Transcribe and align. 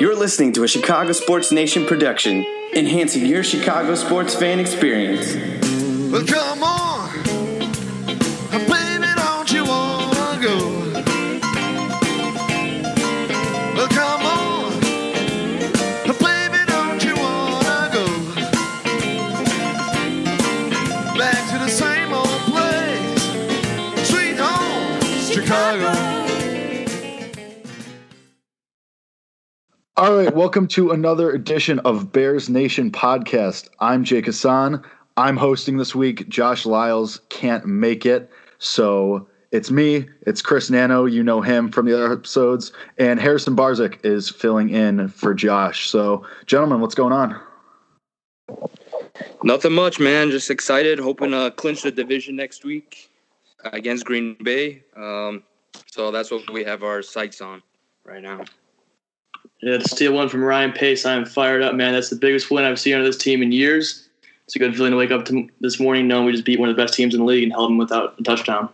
You're 0.00 0.16
listening 0.16 0.52
to 0.54 0.64
a 0.64 0.68
Chicago 0.68 1.12
Sports 1.12 1.52
Nation 1.52 1.86
production, 1.86 2.44
enhancing 2.74 3.26
your 3.26 3.44
Chicago 3.44 3.94
sports 3.94 4.34
fan 4.34 4.58
experience. 4.58 5.36
Well, 6.10 6.26
come 6.26 6.64
on, 6.64 6.73
All 30.04 30.14
right, 30.14 30.36
welcome 30.36 30.68
to 30.68 30.90
another 30.90 31.30
edition 31.30 31.78
of 31.78 32.12
Bears 32.12 32.50
Nation 32.50 32.90
podcast. 32.90 33.70
I'm 33.80 34.04
Jake 34.04 34.26
Hassan. 34.26 34.84
I'm 35.16 35.38
hosting 35.38 35.78
this 35.78 35.94
week. 35.94 36.28
Josh 36.28 36.66
Lyles 36.66 37.22
can't 37.30 37.64
make 37.64 38.04
it, 38.04 38.30
so 38.58 39.26
it's 39.50 39.70
me. 39.70 40.06
It's 40.26 40.42
Chris 40.42 40.68
Nano. 40.68 41.06
You 41.06 41.22
know 41.22 41.40
him 41.40 41.70
from 41.70 41.86
the 41.86 41.94
other 41.94 42.12
episodes, 42.12 42.70
and 42.98 43.18
Harrison 43.18 43.56
Barzik 43.56 44.04
is 44.04 44.28
filling 44.28 44.68
in 44.68 45.08
for 45.08 45.32
Josh. 45.32 45.88
So, 45.88 46.26
gentlemen, 46.44 46.82
what's 46.82 46.94
going 46.94 47.14
on? 47.14 47.40
Nothing 49.42 49.72
much, 49.72 49.98
man. 49.98 50.30
Just 50.30 50.50
excited, 50.50 50.98
hoping 50.98 51.30
to 51.30 51.50
clinch 51.56 51.80
the 51.80 51.90
division 51.90 52.36
next 52.36 52.62
week 52.62 53.10
against 53.72 54.04
Green 54.04 54.36
Bay. 54.44 54.82
Um, 54.94 55.44
so 55.86 56.10
that's 56.10 56.30
what 56.30 56.50
we 56.52 56.62
have 56.62 56.82
our 56.82 57.00
sights 57.00 57.40
on 57.40 57.62
right 58.04 58.22
now. 58.22 58.44
Yeah, 59.64 59.78
to 59.78 59.88
steal 59.88 60.12
one 60.12 60.28
from 60.28 60.44
Ryan 60.44 60.72
Pace, 60.72 61.06
I'm 61.06 61.24
fired 61.24 61.62
up, 61.62 61.74
man. 61.74 61.94
That's 61.94 62.10
the 62.10 62.16
biggest 62.16 62.50
win 62.50 62.64
I've 62.66 62.78
seen 62.78 62.96
on 62.96 63.02
this 63.02 63.16
team 63.16 63.42
in 63.42 63.50
years. 63.50 64.06
It's 64.44 64.54
a 64.54 64.58
good 64.58 64.76
feeling 64.76 64.90
to 64.90 64.98
wake 64.98 65.10
up 65.10 65.24
to 65.24 65.48
this 65.60 65.80
morning 65.80 66.06
knowing 66.06 66.26
we 66.26 66.32
just 66.32 66.44
beat 66.44 66.60
one 66.60 66.68
of 66.68 66.76
the 66.76 66.82
best 66.82 66.92
teams 66.92 67.14
in 67.14 67.20
the 67.20 67.26
league 67.26 67.44
and 67.44 67.50
held 67.50 67.70
them 67.70 67.78
without 67.78 68.14
a 68.20 68.22
touchdown. 68.22 68.68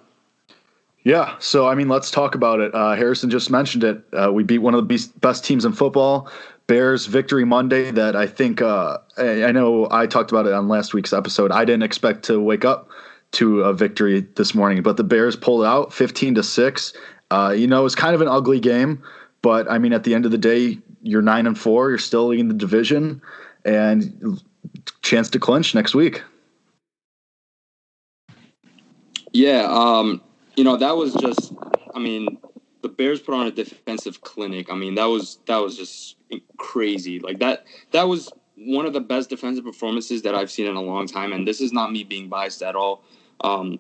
Yeah, 1.05 1.37
so 1.39 1.69
I 1.69 1.77
mean, 1.77 1.89
let's 1.89 2.11
talk 2.11 2.35
about 2.35 2.59
it. 2.59 2.75
Uh, 2.75 2.97
Harrison 2.97 3.31
just 3.31 3.53
mentioned 3.53 3.85
it. 3.85 4.03
Uh, 4.13 4.33
we 4.33 4.43
beat 4.43 4.59
one 4.59 4.75
of 4.75 4.79
the 4.79 4.93
best- 4.93 5.21
best 5.21 5.45
teams 5.45 5.65
in 5.65 5.73
football. 5.75 6.29
Bears 6.67 7.07
victory 7.07 7.45
Monday. 7.45 7.93
That 7.93 8.17
I 8.17 8.27
think 8.27 8.61
uh, 8.61 8.99
I, 9.17 9.45
I 9.45 9.53
know 9.53 9.87
I 9.93 10.09
talked 10.09 10.33
about 10.33 10.47
it 10.47 10.53
on 10.53 10.67
last 10.67 10.93
week's 10.93 11.13
episode. 11.13 11.53
I 11.53 11.65
didn't 11.65 11.85
expect 11.85 12.25
to 12.25 12.41
wake 12.41 12.65
up 12.65 12.89
to 13.33 13.61
a 13.63 13.73
victory 13.73 14.27
this 14.35 14.57
morning, 14.57 14.83
but 14.83 14.97
the 14.97 15.05
Bears 15.05 15.37
pulled 15.37 15.65
out 15.65 15.93
fifteen 15.93 16.35
to 16.35 16.43
six. 16.43 16.93
Uh, 17.31 17.55
you 17.57 17.69
know, 17.69 17.79
it 17.79 17.85
was 17.85 17.95
kind 17.95 18.17
of 18.17 18.21
an 18.21 18.27
ugly 18.27 18.59
game, 18.59 19.01
but 19.43 19.71
I 19.71 19.79
mean, 19.79 19.93
at 19.93 20.05
the 20.05 20.15
end 20.15 20.25
of 20.25 20.31
the 20.31 20.39
day, 20.39 20.79
you're 21.03 21.23
nine 21.23 21.47
and 21.47 21.59
four. 21.59 21.89
You're 21.89 21.99
still 21.99 22.29
leading 22.29 22.49
the 22.49 22.55
division, 22.55 23.23
and 23.65 24.43
chance 25.03 25.31
to 25.31 25.39
clinch 25.39 25.75
next 25.75 25.95
week. 25.95 26.23
Yeah, 29.33 29.67
um, 29.69 30.21
you 30.57 30.65
know 30.65 30.77
that 30.77 30.97
was 30.97 31.15
just. 31.15 31.53
I 31.95 31.99
mean, 31.99 32.39
the 32.83 32.89
Bears 32.89 33.21
put 33.21 33.35
on 33.35 33.47
a 33.47 33.51
defensive 33.51 34.21
clinic. 34.21 34.71
I 34.71 34.77
mean, 34.77 34.95
that 34.95 35.07
was 35.07 35.39
that 35.47 35.59
was 35.59 35.77
just 35.77 36.17
crazy. 36.59 37.19
Like 37.19 37.41
that 37.41 37.65
that 37.93 38.05
was 38.05 38.31
one 38.57 38.87
of 38.87 38.93
the 38.93 39.01
best 39.01 39.31
defensive 39.31 39.65
performances 39.65 40.23
that 40.23 40.35
I've 40.35 40.51
seen 40.51 40.67
in 40.67 40.77
a 40.77 40.83
long 40.83 41.07
time. 41.07 41.33
And 41.33 41.49
this 41.49 41.61
is 41.61 41.73
not 41.73 41.93
me 41.93 42.05
being 42.05 42.29
biased 42.29 42.63
at 42.63 42.77
all. 42.77 43.03
Um, 43.41 43.79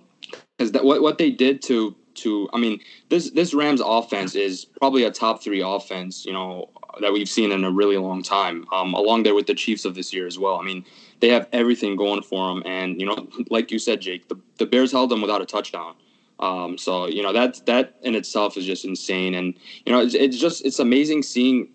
because 0.57 0.73
that 0.73 0.85
what 0.85 1.03
what 1.03 1.19
they 1.19 1.31
did 1.31 1.63
to 1.63 1.95
to 2.17 2.49
I 2.53 2.59
mean 2.59 2.81
this 3.09 3.31
this 3.31 3.55
Rams 3.55 3.81
offense 3.85 4.35
is 4.35 4.65
probably 4.65 5.05
a 5.05 5.11
top 5.11 5.43
three 5.43 5.61
offense. 5.61 6.25
You 6.25 6.33
know 6.33 6.71
that 7.01 7.13
we've 7.13 7.29
seen 7.29 7.53
in 7.53 7.65
a 7.65 7.71
really 7.71 7.97
long 7.97 8.23
time. 8.23 8.67
Um, 8.73 8.95
along 8.95 9.23
there 9.23 9.35
with 9.35 9.47
the 9.47 9.55
Chiefs 9.55 9.85
of 9.85 9.95
this 9.95 10.13
year 10.13 10.27
as 10.27 10.39
well. 10.39 10.57
I 10.57 10.63
mean 10.63 10.85
they 11.21 11.29
have 11.29 11.49
everything 11.53 11.97
going 11.97 12.23
for 12.23 12.49
them. 12.49 12.63
And 12.67 13.01
you 13.01 13.07
know, 13.07 13.29
like 13.51 13.71
you 13.71 13.79
said, 13.79 14.01
Jake, 14.01 14.29
the, 14.29 14.39
the 14.59 14.67
Bears 14.67 14.93
held 14.93 15.11
them 15.11 15.21
without 15.21 15.41
a 15.41 15.47
touchdown. 15.47 15.95
Um, 16.41 16.79
so 16.79 17.07
you 17.07 17.23
know 17.23 17.35
that 17.35 17.65
that 17.67 17.97
in 18.03 18.15
itself 18.15 18.57
is 18.57 18.65
just 18.65 18.87
insane, 18.87 19.35
and 19.35 19.55
you 19.85 19.93
know 19.93 20.01
it's, 20.01 20.15
it's 20.15 20.39
just 20.39 20.65
it's 20.65 20.79
amazing 20.79 21.23
seeing 21.23 21.69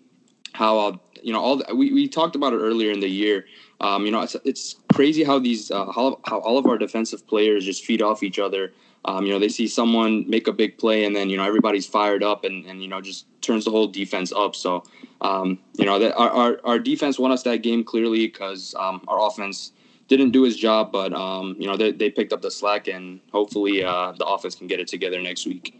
how 0.54 0.78
uh, 0.78 0.96
you 1.22 1.32
know 1.32 1.40
all 1.40 1.58
the, 1.58 1.74
we 1.74 1.92
we 1.92 2.08
talked 2.08 2.34
about 2.34 2.52
it 2.52 2.56
earlier 2.56 2.90
in 2.90 2.98
the 2.98 3.08
year. 3.08 3.46
Um, 3.80 4.04
you 4.04 4.10
know 4.10 4.22
it's 4.22 4.34
it's 4.44 4.74
crazy 4.92 5.22
how 5.22 5.38
these 5.38 5.70
uh, 5.70 5.86
how 5.92 6.18
how 6.26 6.38
all 6.40 6.58
of 6.58 6.66
our 6.66 6.78
defensive 6.78 7.24
players 7.28 7.64
just 7.64 7.84
feed 7.84 8.02
off 8.02 8.24
each 8.24 8.40
other. 8.40 8.72
Um, 9.04 9.24
you 9.24 9.32
know 9.32 9.38
they 9.38 9.48
see 9.48 9.68
someone 9.68 10.28
make 10.28 10.48
a 10.48 10.52
big 10.52 10.78
play, 10.78 11.04
and 11.04 11.14
then 11.14 11.30
you 11.30 11.36
know 11.36 11.44
everybody's 11.44 11.86
fired 11.86 12.22
up, 12.22 12.44
and 12.44 12.64
and 12.66 12.82
you 12.82 12.88
know 12.88 13.00
just 13.00 13.26
turns 13.40 13.64
the 13.64 13.70
whole 13.70 13.86
defense 13.86 14.32
up. 14.32 14.56
So 14.56 14.82
um, 15.20 15.58
you 15.74 15.84
know 15.84 15.98
that 15.98 16.14
our, 16.16 16.30
our 16.30 16.60
our 16.64 16.78
defense 16.78 17.18
won 17.18 17.30
us 17.30 17.42
that 17.44 17.62
game 17.62 17.84
clearly 17.84 18.26
because 18.26 18.74
um, 18.78 19.02
our 19.06 19.26
offense 19.26 19.72
didn't 20.08 20.30
do 20.30 20.42
his 20.42 20.56
job, 20.56 20.92
but 20.92 21.12
um, 21.12 21.56
you 21.58 21.66
know 21.66 21.76
they, 21.76 21.92
they 21.92 22.10
picked 22.10 22.32
up 22.32 22.42
the 22.42 22.50
slack, 22.50 22.88
and 22.88 23.20
hopefully 23.32 23.84
uh, 23.84 24.12
the 24.12 24.26
offense 24.26 24.54
can 24.54 24.66
get 24.66 24.80
it 24.80 24.88
together 24.88 25.20
next 25.20 25.46
week. 25.46 25.78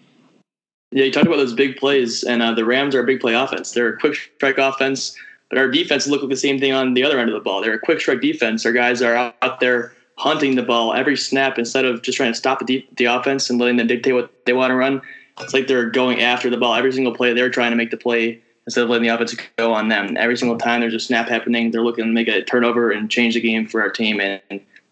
Yeah, 0.92 1.04
you 1.04 1.12
talked 1.12 1.26
about 1.26 1.36
those 1.36 1.54
big 1.54 1.76
plays, 1.76 2.22
and 2.22 2.42
uh, 2.42 2.52
the 2.54 2.64
Rams 2.64 2.94
are 2.94 3.00
a 3.00 3.04
big 3.04 3.20
play 3.20 3.34
offense. 3.34 3.72
They're 3.72 3.88
a 3.88 3.98
quick 3.98 4.14
strike 4.14 4.58
offense, 4.58 5.16
but 5.48 5.58
our 5.58 5.68
defense 5.68 6.06
look 6.06 6.22
like 6.22 6.30
the 6.30 6.36
same 6.36 6.60
thing 6.60 6.72
on 6.72 6.94
the 6.94 7.02
other 7.02 7.18
end 7.18 7.28
of 7.28 7.34
the 7.34 7.40
ball. 7.40 7.60
They're 7.60 7.74
a 7.74 7.80
quick 7.80 8.00
strike 8.00 8.20
defense. 8.20 8.64
Our 8.64 8.72
guys 8.72 9.02
are 9.02 9.34
out 9.42 9.60
there 9.60 9.95
hunting 10.16 10.56
the 10.56 10.62
ball 10.62 10.94
every 10.94 11.16
snap 11.16 11.58
instead 11.58 11.84
of 11.84 12.02
just 12.02 12.16
trying 12.16 12.32
to 12.32 12.38
stop 12.38 12.58
the 12.58 12.64
de- 12.64 12.88
the 12.96 13.04
offense 13.04 13.50
and 13.50 13.60
letting 13.60 13.76
them 13.76 13.86
dictate 13.86 14.14
what 14.14 14.32
they 14.46 14.52
want 14.52 14.70
to 14.70 14.74
run. 14.74 15.00
It's 15.40 15.52
like 15.52 15.66
they're 15.66 15.90
going 15.90 16.22
after 16.22 16.48
the 16.48 16.56
ball 16.56 16.74
every 16.74 16.92
single 16.92 17.14
play. 17.14 17.34
They're 17.34 17.50
trying 17.50 17.70
to 17.70 17.76
make 17.76 17.90
the 17.90 17.98
play 17.98 18.40
instead 18.66 18.84
of 18.84 18.90
letting 18.90 19.06
the 19.06 19.14
offense 19.14 19.36
go 19.56 19.74
on 19.74 19.88
them. 19.88 20.16
Every 20.16 20.36
single 20.36 20.58
time 20.58 20.80
there's 20.80 20.94
a 20.94 21.00
snap 21.00 21.28
happening, 21.28 21.70
they're 21.70 21.84
looking 21.84 22.04
to 22.04 22.10
make 22.10 22.28
a 22.28 22.42
turnover 22.42 22.90
and 22.90 23.10
change 23.10 23.34
the 23.34 23.40
game 23.40 23.66
for 23.66 23.80
our 23.82 23.90
team. 23.90 24.20
And 24.20 24.40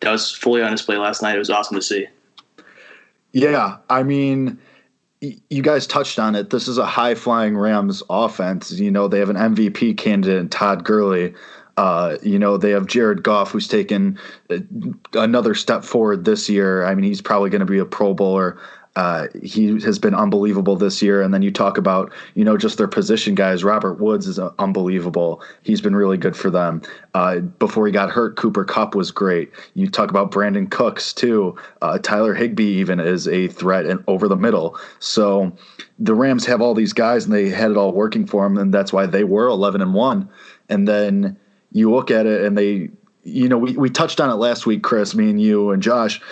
that 0.00 0.10
was 0.10 0.30
fully 0.30 0.62
on 0.62 0.70
display 0.70 0.96
last 0.96 1.22
night. 1.22 1.36
It 1.36 1.38
was 1.38 1.50
awesome 1.50 1.76
to 1.76 1.82
see. 1.82 2.06
Yeah, 3.32 3.78
I 3.90 4.04
mean, 4.04 4.60
you 5.20 5.62
guys 5.62 5.86
touched 5.86 6.18
on 6.18 6.34
it. 6.34 6.50
This 6.50 6.68
is 6.68 6.78
a 6.78 6.86
high 6.86 7.14
flying 7.14 7.56
Rams 7.56 8.02
offense. 8.10 8.70
You 8.72 8.90
know, 8.90 9.08
they 9.08 9.18
have 9.18 9.30
an 9.30 9.36
MVP 9.36 9.96
candidate, 9.96 10.38
in 10.38 10.48
Todd 10.48 10.84
Gurley. 10.84 11.34
Uh, 11.76 12.16
you 12.22 12.38
know, 12.38 12.56
they 12.56 12.70
have 12.70 12.86
Jared 12.86 13.22
Goff, 13.22 13.50
who's 13.50 13.68
taken 13.68 14.18
uh, 14.50 14.58
another 15.14 15.54
step 15.54 15.84
forward 15.84 16.24
this 16.24 16.48
year. 16.48 16.84
I 16.84 16.94
mean, 16.94 17.04
he's 17.04 17.22
probably 17.22 17.50
going 17.50 17.60
to 17.60 17.66
be 17.66 17.78
a 17.78 17.84
Pro 17.84 18.14
Bowler. 18.14 18.58
Uh, 18.96 19.26
he 19.42 19.80
has 19.80 19.98
been 19.98 20.14
unbelievable 20.14 20.76
this 20.76 21.02
year. 21.02 21.20
And 21.20 21.34
then 21.34 21.42
you 21.42 21.50
talk 21.50 21.78
about, 21.78 22.12
you 22.34 22.44
know, 22.44 22.56
just 22.56 22.78
their 22.78 22.86
position 22.86 23.34
guys. 23.34 23.64
Robert 23.64 23.94
Woods 23.94 24.28
is 24.28 24.38
uh, 24.38 24.52
unbelievable. 24.60 25.42
He's 25.62 25.80
been 25.80 25.96
really 25.96 26.16
good 26.16 26.36
for 26.36 26.48
them. 26.48 26.80
Uh, 27.12 27.40
before 27.40 27.86
he 27.86 27.92
got 27.92 28.10
hurt, 28.10 28.36
Cooper 28.36 28.64
Kupp 28.64 28.94
was 28.94 29.10
great. 29.10 29.50
You 29.74 29.88
talk 29.88 30.10
about 30.10 30.30
Brandin 30.30 30.70
Cooks 30.70 31.12
too. 31.12 31.56
Uh, 31.82 31.98
Tyler 31.98 32.34
Higbee 32.34 32.78
even 32.78 33.00
is 33.00 33.26
a 33.26 33.48
threat 33.48 33.86
and 33.86 34.02
over 34.06 34.28
the 34.28 34.36
middle. 34.36 34.78
So 35.00 35.52
the 35.98 36.14
Rams 36.14 36.46
have 36.46 36.60
all 36.60 36.74
these 36.74 36.92
guys 36.92 37.24
and 37.24 37.34
they 37.34 37.48
had 37.48 37.72
it 37.72 37.76
all 37.76 37.92
working 37.92 38.26
for 38.26 38.44
them, 38.44 38.58
and 38.58 38.72
that's 38.72 38.92
why 38.92 39.06
they 39.06 39.24
were 39.24 39.48
11 39.48 39.80
and 39.80 39.94
one. 39.94 40.28
And 40.68 40.86
then 40.86 41.36
you 41.74 41.90
look 41.92 42.10
at 42.10 42.24
it 42.24 42.42
and 42.42 42.56
they, 42.56 42.88
you 43.24 43.50
know, 43.50 43.58
we 43.58 43.76
we 43.76 43.90
touched 43.90 44.18
on 44.20 44.30
it 44.30 44.36
last 44.36 44.64
week, 44.64 44.82
Chris, 44.82 45.14
me 45.14 45.28
and 45.28 45.40
you 45.40 45.70
and 45.70 45.82
Josh 45.82 46.22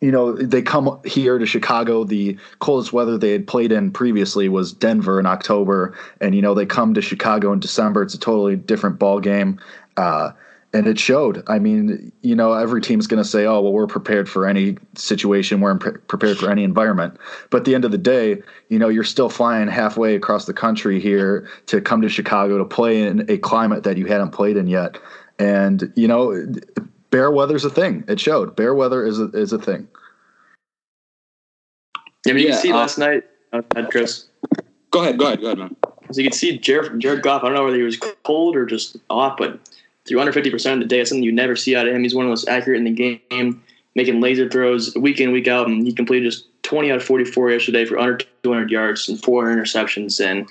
you 0.00 0.12
know, 0.12 0.32
they 0.32 0.60
come 0.60 1.00
here 1.04 1.38
to 1.38 1.46
Chicago. 1.46 2.04
The 2.04 2.36
coldest 2.58 2.92
weather 2.92 3.16
they 3.16 3.32
had 3.32 3.46
played 3.46 3.72
in 3.72 3.90
previously 3.90 4.48
was 4.48 4.72
Denver 4.72 5.18
in 5.18 5.26
October, 5.26 5.96
and 6.20 6.34
you 6.34 6.42
know 6.42 6.54
they 6.54 6.66
come 6.66 6.94
to 6.94 7.02
Chicago 7.02 7.52
in 7.52 7.60
December. 7.60 8.02
It's 8.02 8.14
a 8.14 8.18
totally 8.18 8.56
different 8.56 8.98
ball 8.98 9.20
game, 9.20 9.58
uh, 9.96 10.32
and 10.72 10.86
it 10.86 10.98
showed. 10.98 11.42
I 11.48 11.58
mean, 11.58 12.12
you 12.22 12.34
know, 12.34 12.52
every 12.52 12.80
team's 12.80 13.06
going 13.06 13.22
to 13.22 13.28
say, 13.28 13.46
"Oh, 13.46 13.60
well, 13.60 13.72
we're 13.72 13.86
prepared 13.86 14.28
for 14.28 14.46
any 14.46 14.76
situation. 14.94 15.60
We're 15.60 15.76
pre- 15.76 15.92
prepared 15.92 16.38
for 16.38 16.50
any 16.50 16.64
environment." 16.64 17.18
But 17.50 17.58
at 17.58 17.64
the 17.64 17.74
end 17.74 17.84
of 17.84 17.92
the 17.92 17.98
day, 17.98 18.42
you 18.68 18.78
know, 18.78 18.88
you're 18.88 19.04
still 19.04 19.28
flying 19.28 19.68
halfway 19.68 20.14
across 20.14 20.44
the 20.44 20.52
country 20.52 21.00
here 21.00 21.48
to 21.66 21.80
come 21.80 22.02
to 22.02 22.08
Chicago 22.08 22.58
to 22.58 22.64
play 22.64 23.02
in 23.02 23.28
a 23.30 23.38
climate 23.38 23.84
that 23.84 23.96
you 23.96 24.06
hadn't 24.06 24.30
played 24.30 24.56
in 24.56 24.66
yet, 24.66 24.98
and 25.38 25.92
you 25.96 26.08
know 26.08 26.46
bear 27.10 27.30
weather's 27.30 27.64
a 27.64 27.70
thing. 27.70 28.04
It 28.08 28.20
showed. 28.20 28.56
Bear 28.56 28.74
weather 28.74 29.04
is 29.04 29.18
a, 29.18 29.26
is 29.28 29.52
a 29.52 29.58
thing. 29.58 29.88
Yeah, 32.24 32.32
I 32.32 32.34
mean, 32.34 32.42
you 32.42 32.48
Yeah, 32.48 32.54
can 32.54 32.62
see 32.62 32.72
uh, 32.72 32.76
last 32.76 32.98
night, 32.98 33.24
uh, 33.52 33.62
Chris. 33.90 34.26
Go 34.90 35.02
ahead, 35.02 35.18
go 35.18 35.26
ahead, 35.26 35.40
go 35.40 35.46
ahead, 35.46 35.58
man. 35.58 35.76
As 36.08 36.18
you 36.18 36.24
can 36.24 36.32
see, 36.32 36.58
Jared, 36.58 37.00
Jared 37.00 37.22
Goff, 37.22 37.42
I 37.42 37.46
don't 37.46 37.54
know 37.54 37.64
whether 37.64 37.76
he 37.76 37.82
was 37.82 37.98
cold 38.22 38.56
or 38.56 38.64
just 38.66 38.96
off, 39.10 39.36
but 39.36 39.58
through 40.06 40.20
under 40.20 40.32
50% 40.32 40.72
of 40.72 40.78
the 40.80 40.86
day, 40.86 41.00
it's 41.00 41.10
something 41.10 41.22
you 41.22 41.32
never 41.32 41.56
see 41.56 41.74
out 41.76 41.86
of 41.88 41.94
him. 41.94 42.02
He's 42.02 42.14
one 42.14 42.24
of 42.24 42.28
the 42.28 42.32
most 42.32 42.48
accurate 42.48 42.78
in 42.78 42.84
the 42.84 43.18
game, 43.30 43.62
making 43.94 44.20
laser 44.20 44.48
throws 44.48 44.94
week 44.94 45.20
in, 45.20 45.32
week 45.32 45.48
out, 45.48 45.66
and 45.66 45.86
he 45.86 45.92
completed 45.92 46.30
just 46.30 46.46
20 46.62 46.90
out 46.90 46.96
of 46.96 47.04
44 47.04 47.50
yesterday 47.50 47.84
for 47.84 47.98
under 47.98 48.18
200 48.42 48.70
yards 48.70 49.08
and 49.08 49.22
four 49.22 49.46
interceptions. 49.46 50.24
And 50.24 50.48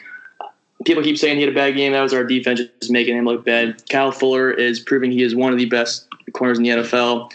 people 0.85 1.03
keep 1.03 1.17
saying 1.17 1.37
he 1.37 1.43
had 1.43 1.51
a 1.51 1.55
bad 1.55 1.75
game. 1.75 1.93
That 1.93 2.01
was 2.01 2.13
our 2.13 2.23
defense 2.23 2.61
just 2.79 2.91
making 2.91 3.17
him 3.17 3.25
look 3.25 3.45
bad. 3.45 3.81
Kyle 3.89 4.11
Fuller 4.11 4.51
is 4.51 4.79
proving 4.79 5.11
he 5.11 5.23
is 5.23 5.35
one 5.35 5.51
of 5.51 5.59
the 5.59 5.65
best 5.65 6.07
corners 6.33 6.57
in 6.57 6.63
the 6.63 6.69
NFL. 6.69 7.31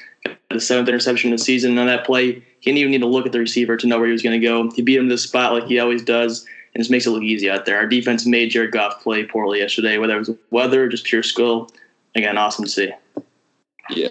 The 0.50 0.60
seventh 0.60 0.88
interception 0.88 1.32
of 1.32 1.38
the 1.38 1.44
season 1.44 1.78
on 1.78 1.86
that 1.86 2.04
play. 2.04 2.42
He 2.60 2.70
didn't 2.70 2.78
even 2.78 2.90
need 2.90 3.00
to 3.00 3.06
look 3.06 3.26
at 3.26 3.32
the 3.32 3.38
receiver 3.38 3.76
to 3.76 3.86
know 3.86 3.98
where 3.98 4.06
he 4.06 4.12
was 4.12 4.22
going 4.22 4.38
to 4.38 4.46
go. 4.46 4.70
He 4.72 4.82
beat 4.82 4.98
him 4.98 5.08
to 5.08 5.14
the 5.14 5.18
spot 5.18 5.52
like 5.52 5.64
he 5.64 5.78
always 5.78 6.02
does, 6.02 6.44
and 6.74 6.80
just 6.80 6.90
makes 6.90 7.06
it 7.06 7.10
look 7.10 7.22
easy 7.22 7.48
out 7.48 7.64
there. 7.64 7.76
Our 7.76 7.86
defense 7.86 8.26
made 8.26 8.50
Jared 8.50 8.72
Goff 8.72 9.02
play 9.02 9.24
poorly 9.24 9.60
yesterday, 9.60 9.96
whether 9.98 10.16
it 10.16 10.18
was 10.18 10.30
weather 10.50 10.84
or 10.84 10.88
just 10.88 11.04
pure 11.04 11.22
skill. 11.22 11.70
Again, 12.14 12.38
awesome 12.38 12.64
to 12.64 12.70
see. 12.70 12.90
Yeah, 13.90 14.08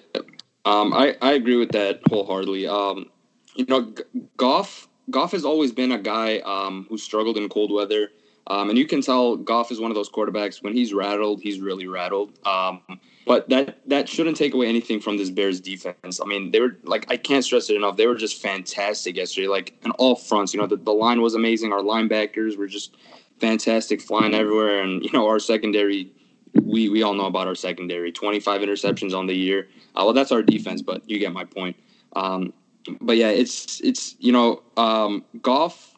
um, 0.65 0.93
I 0.93 1.15
I 1.21 1.33
agree 1.33 1.57
with 1.57 1.71
that 1.71 2.01
wholeheartedly. 2.09 2.67
Um, 2.67 3.09
you 3.55 3.65
know, 3.65 3.93
Goff 4.37 4.87
Goff 5.09 5.31
has 5.31 5.45
always 5.45 5.71
been 5.71 5.91
a 5.91 5.99
guy 5.99 6.39
um, 6.39 6.85
who 6.89 6.97
struggled 6.97 7.37
in 7.37 7.49
cold 7.49 7.71
weather. 7.71 8.09
Um, 8.47 8.69
and 8.69 8.77
you 8.79 8.87
can 8.87 9.01
tell 9.01 9.35
Goff 9.35 9.71
is 9.71 9.79
one 9.79 9.91
of 9.91 9.95
those 9.95 10.09
quarterbacks 10.09 10.63
when 10.63 10.73
he's 10.73 10.91
rattled, 10.91 11.39
he's 11.39 11.59
really 11.59 11.87
rattled. 11.87 12.39
Um, 12.47 12.81
but 13.27 13.47
that 13.49 13.87
that 13.87 14.09
shouldn't 14.09 14.37
take 14.37 14.55
away 14.55 14.67
anything 14.67 14.99
from 14.99 15.17
this 15.17 15.29
Bears 15.29 15.61
defense. 15.61 16.19
I 16.19 16.25
mean, 16.25 16.49
they 16.49 16.59
were 16.59 16.77
like 16.83 17.05
I 17.11 17.17
can't 17.17 17.43
stress 17.45 17.69
it 17.69 17.75
enough. 17.75 17.95
They 17.95 18.07
were 18.07 18.15
just 18.15 18.41
fantastic 18.41 19.17
yesterday, 19.17 19.47
like 19.47 19.79
on 19.85 19.91
all 19.91 20.15
fronts. 20.15 20.53
You 20.53 20.59
know, 20.59 20.65
the, 20.65 20.77
the 20.77 20.91
line 20.91 21.21
was 21.21 21.35
amazing. 21.35 21.71
Our 21.71 21.81
linebackers 21.81 22.57
were 22.57 22.65
just 22.65 22.95
fantastic, 23.39 24.01
flying 24.01 24.33
everywhere, 24.33 24.81
and 24.81 25.03
you 25.03 25.11
know 25.13 25.27
our 25.27 25.39
secondary. 25.39 26.11
We 26.53 26.89
we 26.89 27.03
all 27.03 27.13
know 27.13 27.25
about 27.25 27.47
our 27.47 27.55
secondary. 27.55 28.11
Twenty 28.11 28.39
five 28.39 28.61
interceptions 28.61 29.15
on 29.17 29.27
the 29.27 29.35
year. 29.35 29.67
Uh, 29.95 30.03
well, 30.05 30.13
that's 30.13 30.31
our 30.31 30.43
defense, 30.43 30.81
but 30.81 31.07
you 31.09 31.19
get 31.19 31.31
my 31.33 31.43
point. 31.43 31.75
Um, 32.15 32.53
but 33.01 33.17
yeah, 33.17 33.29
it's 33.29 33.79
it's 33.81 34.15
you 34.19 34.31
know 34.31 34.61
um, 34.77 35.23
Goff 35.41 35.95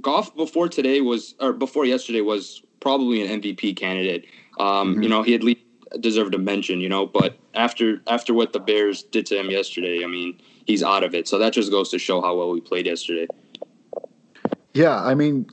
Goff 0.00 0.34
before 0.36 0.68
today 0.68 1.00
was 1.00 1.34
or 1.40 1.52
before 1.52 1.84
yesterday 1.84 2.20
was 2.20 2.62
probably 2.80 3.26
an 3.26 3.40
MVP 3.40 3.76
candidate. 3.76 4.26
Um, 4.58 4.94
mm-hmm. 4.94 5.02
You 5.02 5.08
know, 5.08 5.22
he 5.22 5.34
at 5.34 5.42
least 5.42 5.60
deserved 6.00 6.34
a 6.34 6.38
mention. 6.38 6.80
You 6.80 6.88
know, 6.88 7.06
but 7.06 7.38
after 7.54 8.00
after 8.06 8.34
what 8.34 8.52
the 8.52 8.60
Bears 8.60 9.02
did 9.02 9.26
to 9.26 9.38
him 9.38 9.50
yesterday, 9.50 10.02
I 10.04 10.06
mean, 10.06 10.40
he's 10.66 10.82
out 10.82 11.04
of 11.04 11.14
it. 11.14 11.28
So 11.28 11.38
that 11.38 11.52
just 11.52 11.70
goes 11.70 11.90
to 11.90 11.98
show 11.98 12.20
how 12.20 12.36
well 12.36 12.50
we 12.50 12.60
played 12.60 12.86
yesterday. 12.86 13.26
Yeah, 14.72 15.02
I 15.02 15.14
mean, 15.14 15.48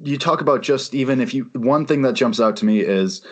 you 0.00 0.16
talk 0.16 0.40
about 0.40 0.62
just 0.62 0.94
even 0.94 1.20
if 1.20 1.34
you 1.34 1.50
one 1.54 1.86
thing 1.86 2.02
that 2.02 2.14
jumps 2.14 2.40
out 2.40 2.56
to 2.56 2.64
me 2.64 2.80
is 2.80 3.22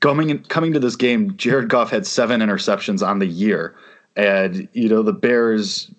coming 0.00 0.42
coming 0.44 0.72
to 0.72 0.80
this 0.80 0.96
game, 0.96 1.36
Jared 1.36 1.68
Goff 1.68 1.90
had 1.90 2.06
seven 2.06 2.40
interceptions 2.40 3.06
on 3.06 3.18
the 3.18 3.26
year, 3.26 3.74
and 4.16 4.68
you 4.72 4.88
know 4.88 5.02
the 5.02 5.12
Bears 5.12 5.90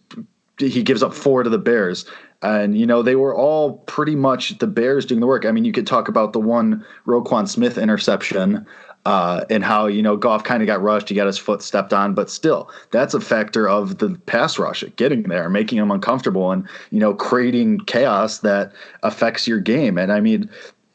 he 0.58 0.84
gives 0.84 1.04
up 1.04 1.14
four 1.14 1.44
to 1.44 1.50
the 1.50 1.58
Bears. 1.58 2.06
And, 2.44 2.78
you 2.78 2.86
know, 2.88 3.04
they 3.04 3.16
were 3.16 3.36
all 3.36 3.78
pretty 3.80 4.16
much 4.16 4.58
the 4.58 4.68
Bears 4.68 5.06
doing 5.06 5.22
the 5.22 5.28
work. 5.28 5.46
I 5.46 5.52
mean, 5.52 5.66
you 5.66 5.72
could 5.72 5.86
talk 5.86 6.08
about 6.08 6.34
the 6.34 6.40
one 6.40 6.84
Roquan 7.06 7.48
Smith 7.48 7.78
interception 7.78 8.66
uh, 9.06 9.46
and 9.50 9.64
how, 9.64 9.86
you 9.86 10.02
know, 10.02 10.18
Goff 10.18 10.44
kind 10.44 10.64
of 10.64 10.68
got 10.68 10.82
rushed. 10.82 11.10
He 11.10 11.16
got 11.16 11.28
his 11.28 11.38
foot 11.38 11.62
stepped 11.62 11.94
on, 11.94 12.16
but 12.16 12.30
still, 12.32 12.70
that's 12.92 13.14
a 13.14 13.22
factor 13.22 13.70
of 13.70 14.00
the 14.00 14.20
pass 14.26 14.58
rush, 14.58 14.84
getting 14.96 15.24
there, 15.24 15.50
making 15.50 15.78
him 15.78 15.92
uncomfortable 15.92 16.52
and, 16.52 16.68
you 16.90 17.00
know, 17.00 17.14
creating 17.14 17.80
chaos 17.82 18.40
that 18.40 18.72
affects 19.04 19.48
your 19.48 19.60
game. 19.60 19.98
And 19.98 20.12
I 20.12 20.20
mean, 20.20 20.50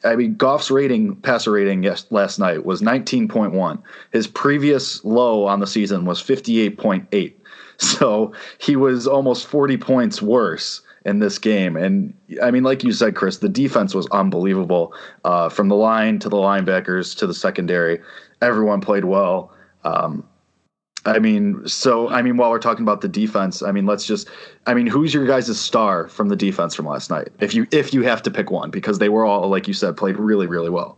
I 0.07 0.15
mean, 0.15 0.35
Goff's 0.35 0.71
rating, 0.71 1.15
passer 1.17 1.51
rating 1.51 1.83
yes, 1.83 2.05
last 2.09 2.39
night 2.39 2.65
was 2.65 2.81
19.1. 2.81 3.81
His 4.11 4.27
previous 4.27 5.03
low 5.03 5.45
on 5.45 5.59
the 5.59 5.67
season 5.67 6.05
was 6.05 6.21
58.8. 6.21 7.33
So 7.79 8.33
he 8.57 8.75
was 8.75 9.05
almost 9.05 9.45
40 9.45 9.77
points 9.77 10.19
worse 10.19 10.81
in 11.05 11.19
this 11.19 11.37
game. 11.37 11.77
And 11.77 12.11
I 12.41 12.49
mean, 12.49 12.63
like 12.63 12.83
you 12.83 12.91
said, 12.91 13.15
Chris, 13.15 13.37
the 13.37 13.49
defense 13.49 13.93
was 13.93 14.07
unbelievable 14.07 14.95
uh, 15.23 15.49
from 15.49 15.69
the 15.69 15.75
line 15.75 16.17
to 16.19 16.29
the 16.29 16.37
linebackers 16.37 17.15
to 17.19 17.27
the 17.27 17.35
secondary. 17.35 18.01
Everyone 18.41 18.81
played 18.81 19.05
well. 19.05 19.53
Um, 19.83 20.27
I 21.05 21.19
mean, 21.19 21.65
so 21.67 22.09
I 22.09 22.21
mean, 22.21 22.37
while 22.37 22.49
we're 22.49 22.59
talking 22.59 22.83
about 22.83 23.01
the 23.01 23.07
defense, 23.07 23.61
I 23.61 23.71
mean, 23.71 23.85
let's 23.85 24.05
just, 24.05 24.27
I 24.65 24.73
mean, 24.73 24.87
who's 24.87 25.13
your 25.13 25.25
guys' 25.25 25.57
star 25.59 26.07
from 26.09 26.29
the 26.29 26.35
defense 26.35 26.75
from 26.75 26.85
last 26.85 27.09
night? 27.09 27.29
If 27.39 27.53
you 27.53 27.67
if 27.71 27.93
you 27.93 28.01
have 28.01 28.21
to 28.23 28.31
pick 28.31 28.51
one, 28.51 28.71
because 28.71 28.99
they 28.99 29.09
were 29.09 29.25
all, 29.25 29.47
like 29.47 29.67
you 29.67 29.73
said, 29.73 29.95
played 29.95 30.17
really 30.17 30.47
really 30.47 30.69
well. 30.69 30.97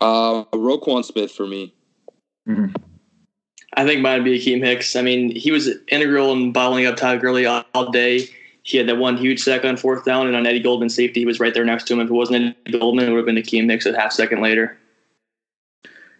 Uh, 0.00 0.44
Roquan 0.52 1.04
Smith 1.04 1.32
for 1.32 1.46
me. 1.46 1.74
Mm-hmm. 2.48 2.74
I 3.76 3.84
think 3.84 4.00
mine 4.00 4.22
would 4.22 4.24
be 4.24 4.38
Akiem 4.38 4.64
Hicks. 4.64 4.96
I 4.96 5.02
mean, 5.02 5.34
he 5.34 5.50
was 5.50 5.68
integral 5.88 6.32
in 6.32 6.52
bottling 6.52 6.86
up 6.86 6.96
Todd 6.96 7.20
Gurley 7.20 7.44
all, 7.44 7.64
all 7.74 7.90
day. 7.90 8.28
He 8.62 8.78
had 8.78 8.88
that 8.88 8.96
one 8.96 9.16
huge 9.16 9.42
sack 9.42 9.64
on 9.64 9.76
fourth 9.76 10.04
down, 10.04 10.26
and 10.26 10.34
on 10.34 10.46
Eddie 10.46 10.60
Goldman 10.60 10.88
safety, 10.88 11.20
he 11.20 11.26
was 11.26 11.38
right 11.38 11.52
there 11.52 11.64
next 11.64 11.84
to 11.84 11.94
him. 11.94 12.00
If 12.00 12.08
it 12.08 12.12
wasn't 12.12 12.56
Eddie 12.66 12.78
Goldman, 12.78 13.08
it 13.08 13.10
would 13.10 13.18
have 13.18 13.26
been 13.26 13.36
Akiem 13.36 13.70
Hicks 13.70 13.86
a 13.86 13.98
half 13.98 14.12
second 14.12 14.40
later. 14.40 14.76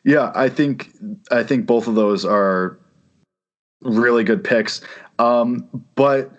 Yeah, 0.04 0.30
I 0.34 0.48
think 0.48 0.90
I 1.30 1.42
think 1.42 1.66
both 1.66 1.88
of 1.88 1.94
those 1.94 2.24
are 2.24 2.78
really 3.80 4.24
good 4.24 4.42
picks. 4.42 4.80
Um, 5.18 5.68
but 5.94 6.30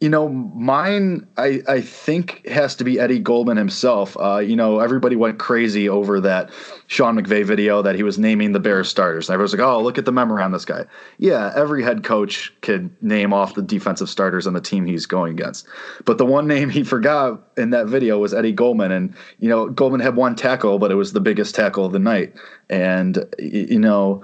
you 0.00 0.10
know, 0.10 0.28
mine 0.28 1.26
I 1.38 1.62
I 1.66 1.80
think 1.80 2.46
has 2.46 2.74
to 2.76 2.84
be 2.84 3.00
Eddie 3.00 3.20
Goldman 3.20 3.56
himself. 3.56 4.16
Uh, 4.20 4.36
you 4.36 4.54
know, 4.54 4.80
everybody 4.80 5.16
went 5.16 5.38
crazy 5.38 5.88
over 5.88 6.20
that 6.20 6.50
Sean 6.88 7.16
McVay 7.16 7.42
video 7.42 7.80
that 7.80 7.94
he 7.94 8.02
was 8.02 8.18
naming 8.18 8.52
the 8.52 8.60
Bears 8.60 8.88
starters. 8.88 9.30
And 9.30 9.34
everyone's 9.34 9.54
like, 9.54 9.62
"Oh, 9.62 9.80
look 9.80 9.96
at 9.96 10.04
the 10.04 10.12
memory 10.12 10.42
on 10.42 10.52
this 10.52 10.66
guy." 10.66 10.84
Yeah, 11.16 11.52
every 11.56 11.82
head 11.82 12.04
coach 12.04 12.52
could 12.60 12.90
name 13.02 13.32
off 13.32 13.54
the 13.54 13.62
defensive 13.62 14.10
starters 14.10 14.46
on 14.46 14.52
the 14.52 14.60
team 14.60 14.84
he's 14.84 15.06
going 15.06 15.32
against. 15.32 15.66
But 16.04 16.18
the 16.18 16.26
one 16.26 16.46
name 16.46 16.68
he 16.68 16.84
forgot 16.84 17.42
in 17.56 17.70
that 17.70 17.86
video 17.86 18.18
was 18.18 18.34
Eddie 18.34 18.52
Goldman, 18.52 18.92
and 18.92 19.14
you 19.38 19.48
know, 19.48 19.70
Goldman 19.70 20.00
had 20.00 20.16
one 20.16 20.34
tackle, 20.34 20.78
but 20.78 20.90
it 20.90 20.96
was 20.96 21.14
the 21.14 21.20
biggest 21.20 21.54
tackle 21.54 21.86
of 21.86 21.92
the 21.92 21.98
night. 21.98 22.34
And 22.68 23.24
you 23.38 23.78
know, 23.78 24.22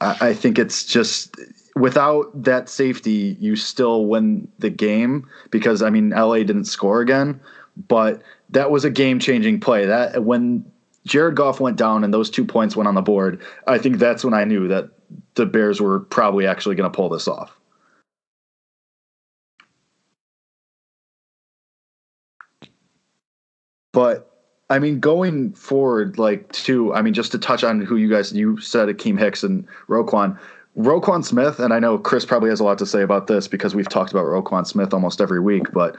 I, 0.00 0.28
I 0.28 0.34
think 0.34 0.58
it's 0.58 0.84
just 0.84 1.36
without 1.80 2.30
that 2.42 2.68
safety, 2.68 3.36
you 3.40 3.56
still 3.56 4.06
win 4.06 4.48
the 4.58 4.70
game 4.70 5.28
because 5.50 5.82
I 5.82 5.90
mean 5.90 6.10
LA 6.10 6.38
didn't 6.38 6.64
score 6.64 7.00
again, 7.00 7.40
but 7.88 8.22
that 8.50 8.70
was 8.70 8.84
a 8.84 8.90
game 8.90 9.18
changing 9.18 9.60
play. 9.60 9.86
That 9.86 10.24
when 10.24 10.64
Jared 11.06 11.36
Goff 11.36 11.60
went 11.60 11.76
down 11.76 12.04
and 12.04 12.12
those 12.12 12.30
two 12.30 12.44
points 12.44 12.76
went 12.76 12.88
on 12.88 12.94
the 12.94 13.02
board, 13.02 13.40
I 13.66 13.78
think 13.78 13.98
that's 13.98 14.24
when 14.24 14.34
I 14.34 14.44
knew 14.44 14.68
that 14.68 14.90
the 15.34 15.46
Bears 15.46 15.80
were 15.80 16.00
probably 16.00 16.46
actually 16.46 16.74
going 16.74 16.90
to 16.90 16.94
pull 16.94 17.08
this 17.08 17.26
off. 17.26 17.56
But 23.92 24.30
I 24.68 24.78
mean, 24.78 25.00
going 25.00 25.52
forward, 25.52 26.16
like 26.16 26.52
to, 26.52 26.94
I 26.94 27.02
mean, 27.02 27.12
just 27.12 27.32
to 27.32 27.38
touch 27.38 27.64
on 27.64 27.80
who 27.80 27.96
you 27.96 28.08
guys, 28.08 28.32
you 28.32 28.60
said 28.60 28.88
Akiem 28.88 29.18
Hicks 29.18 29.42
and 29.42 29.66
Roquan. 29.88 30.38
Roquan 30.82 31.24
Smith, 31.24 31.58
and 31.58 31.72
I 31.72 31.78
know 31.78 31.98
Chris 31.98 32.24
probably 32.24 32.50
has 32.50 32.60
a 32.60 32.64
lot 32.64 32.78
to 32.78 32.86
say 32.86 33.02
about 33.02 33.26
this 33.26 33.48
because 33.48 33.74
we've 33.74 33.88
talked 33.88 34.10
about 34.10 34.24
Roquan 34.24 34.66
Smith 34.66 34.92
almost 34.94 35.20
every 35.20 35.40
week, 35.40 35.72
but 35.72 35.96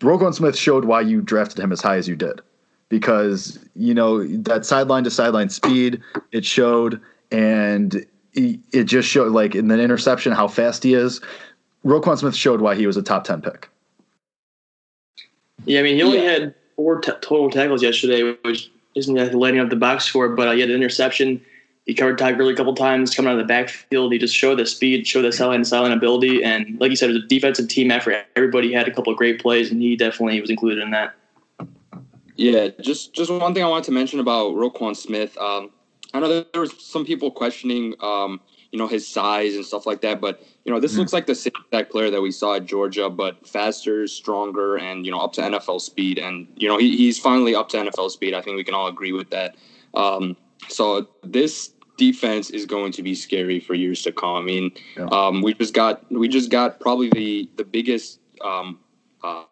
Roquan 0.00 0.34
Smith 0.34 0.56
showed 0.56 0.84
why 0.84 1.00
you 1.00 1.20
drafted 1.20 1.58
him 1.58 1.72
as 1.72 1.80
high 1.80 1.96
as 1.96 2.08
you 2.08 2.16
did. 2.16 2.40
Because, 2.88 3.58
you 3.76 3.94
know, 3.94 4.26
that 4.38 4.66
sideline 4.66 5.04
to 5.04 5.10
sideline 5.10 5.48
speed, 5.48 6.02
it 6.32 6.44
showed, 6.44 7.00
and 7.30 8.04
it 8.32 8.84
just 8.84 9.08
showed, 9.08 9.32
like, 9.32 9.54
in 9.54 9.68
the 9.68 9.80
interception, 9.80 10.32
how 10.32 10.48
fast 10.48 10.82
he 10.82 10.94
is. 10.94 11.20
Roquan 11.84 12.18
Smith 12.18 12.34
showed 12.34 12.60
why 12.60 12.74
he 12.74 12.86
was 12.86 12.96
a 12.96 13.02
top 13.02 13.24
10 13.24 13.42
pick. 13.42 13.68
Yeah, 15.66 15.80
I 15.80 15.82
mean, 15.82 15.96
he 15.96 16.02
only 16.02 16.22
yeah. 16.22 16.30
had 16.30 16.54
four 16.74 17.00
t- 17.00 17.12
total 17.20 17.50
tackles 17.50 17.82
yesterday, 17.82 18.36
which 18.42 18.70
isn't 18.94 19.14
like 19.14 19.34
lighting 19.34 19.60
up 19.60 19.70
the 19.70 19.76
box 19.76 20.04
score, 20.04 20.28
but 20.30 20.48
uh, 20.48 20.52
he 20.52 20.60
had 20.60 20.70
an 20.70 20.76
interception 20.76 21.40
he 21.86 21.94
covered 21.94 22.18
Todd 22.18 22.36
Gurley 22.36 22.52
a 22.52 22.56
couple 22.56 22.74
times 22.74 23.14
coming 23.14 23.30
out 23.30 23.38
of 23.38 23.38
the 23.38 23.48
backfield. 23.48 24.12
He 24.12 24.18
just 24.18 24.34
showed 24.34 24.58
the 24.58 24.66
speed, 24.66 25.06
showed 25.06 25.22
the 25.22 25.32
silent 25.32 25.66
silent 25.66 25.94
ability, 25.94 26.44
and 26.44 26.78
like 26.80 26.90
you 26.90 26.96
said, 26.96 27.10
it 27.10 27.14
was 27.14 27.24
a 27.24 27.26
defensive 27.26 27.68
team 27.68 27.90
effort. 27.90 28.26
Everybody 28.36 28.72
had 28.72 28.86
a 28.86 28.92
couple 28.92 29.12
of 29.12 29.18
great 29.18 29.40
plays, 29.40 29.70
and 29.70 29.80
he 29.80 29.96
definitely 29.96 30.40
was 30.40 30.50
included 30.50 30.82
in 30.82 30.90
that. 30.90 31.14
Yeah, 32.36 32.68
just 32.80 33.14
just 33.14 33.30
one 33.30 33.54
thing 33.54 33.64
I 33.64 33.68
wanted 33.68 33.84
to 33.84 33.92
mention 33.92 34.20
about 34.20 34.52
Roquan 34.54 34.96
Smith. 34.96 35.36
Um, 35.38 35.70
I 36.12 36.20
know 36.20 36.44
there 36.52 36.60
was 36.60 36.72
some 36.82 37.04
people 37.04 37.30
questioning, 37.30 37.94
um, 38.00 38.40
you 38.72 38.78
know, 38.78 38.86
his 38.86 39.06
size 39.06 39.54
and 39.54 39.64
stuff 39.64 39.86
like 39.86 40.00
that, 40.02 40.20
but 40.20 40.42
you 40.64 40.72
know, 40.72 40.80
this 40.80 40.92
mm-hmm. 40.92 41.00
looks 41.00 41.12
like 41.12 41.26
the 41.26 41.34
same 41.34 41.52
exact 41.66 41.90
player 41.90 42.10
that 42.10 42.20
we 42.20 42.30
saw 42.30 42.56
at 42.56 42.66
Georgia, 42.66 43.10
but 43.10 43.46
faster, 43.46 44.06
stronger, 44.06 44.76
and 44.76 45.04
you 45.04 45.12
know, 45.12 45.18
up 45.18 45.32
to 45.34 45.40
NFL 45.40 45.80
speed. 45.80 46.18
And 46.18 46.46
you 46.56 46.68
know, 46.68 46.78
he, 46.78 46.96
he's 46.96 47.18
finally 47.18 47.54
up 47.54 47.68
to 47.70 47.78
NFL 47.78 48.10
speed. 48.10 48.34
I 48.34 48.42
think 48.42 48.56
we 48.56 48.64
can 48.64 48.74
all 48.74 48.86
agree 48.86 49.12
with 49.12 49.30
that. 49.30 49.56
Um, 49.94 50.36
so 50.68 51.08
this 51.22 51.72
defense 51.96 52.50
is 52.50 52.66
going 52.66 52.92
to 52.92 53.02
be 53.02 53.14
scary 53.14 53.60
for 53.60 53.74
years 53.74 54.02
to 54.02 54.12
come. 54.12 54.36
I 54.36 54.42
mean, 54.42 54.72
yeah. 54.96 55.06
um, 55.06 55.42
we 55.42 55.54
just 55.54 55.74
got 55.74 56.10
we 56.10 56.28
just 56.28 56.50
got 56.50 56.80
probably 56.80 57.10
the 57.10 57.50
the 57.56 57.64
biggest 57.64 58.20
um, 58.42 58.78
uh, 59.22 59.44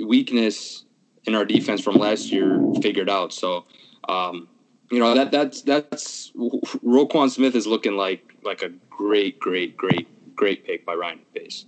weakness 0.00 0.84
in 1.24 1.34
our 1.34 1.44
defense 1.44 1.80
from 1.80 1.96
last 1.96 2.30
year 2.30 2.60
figured 2.82 3.08
out. 3.08 3.32
So 3.32 3.64
um, 4.08 4.48
you 4.90 4.98
know 4.98 5.14
that 5.14 5.30
that's 5.30 5.62
that's 5.62 6.32
Roquan 6.32 7.30
Smith 7.30 7.54
is 7.54 7.66
looking 7.66 7.96
like 7.96 8.34
like 8.44 8.62
a 8.62 8.70
great, 8.90 9.38
great, 9.40 9.76
great, 9.76 10.36
great 10.36 10.64
pick 10.64 10.86
by 10.86 10.94
Ryan 10.94 11.20
Pace. 11.34 11.66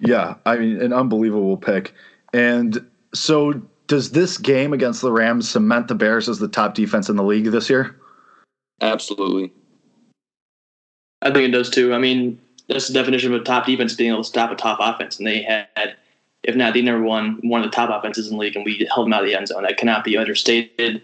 Yeah, 0.00 0.36
I 0.46 0.56
mean, 0.56 0.80
an 0.80 0.92
unbelievable 0.92 1.56
pick. 1.56 1.92
And 2.32 2.86
so, 3.14 3.60
does 3.88 4.10
this 4.10 4.38
game 4.38 4.72
against 4.72 5.02
the 5.02 5.10
Rams 5.10 5.50
cement 5.50 5.88
the 5.88 5.94
Bears 5.94 6.28
as 6.28 6.38
the 6.38 6.46
top 6.46 6.74
defense 6.74 7.08
in 7.08 7.16
the 7.16 7.24
league 7.24 7.46
this 7.46 7.68
year? 7.68 7.96
Absolutely. 8.80 9.52
I 11.22 11.32
think 11.32 11.48
it 11.48 11.52
does 11.52 11.68
too. 11.68 11.92
I 11.92 11.98
mean, 11.98 12.38
that's 12.68 12.86
the 12.86 12.94
definition 12.94 13.34
of 13.34 13.40
a 13.40 13.44
top 13.44 13.66
defense 13.66 13.94
being 13.94 14.10
able 14.10 14.22
to 14.22 14.28
stop 14.28 14.52
a 14.52 14.54
top 14.54 14.78
offense, 14.80 15.18
and 15.18 15.26
they 15.26 15.42
had, 15.42 15.96
if 16.44 16.54
not 16.54 16.74
the 16.74 16.82
number 16.82 17.04
one, 17.04 17.40
one 17.42 17.64
of 17.64 17.70
the 17.70 17.74
top 17.74 17.90
offenses 17.90 18.28
in 18.28 18.34
the 18.34 18.40
league, 18.40 18.54
and 18.54 18.64
we 18.64 18.86
held 18.94 19.06
them 19.06 19.12
out 19.12 19.24
of 19.24 19.28
the 19.28 19.34
end 19.34 19.48
zone. 19.48 19.64
That 19.64 19.78
cannot 19.78 20.04
be 20.04 20.16
understated. 20.16 21.02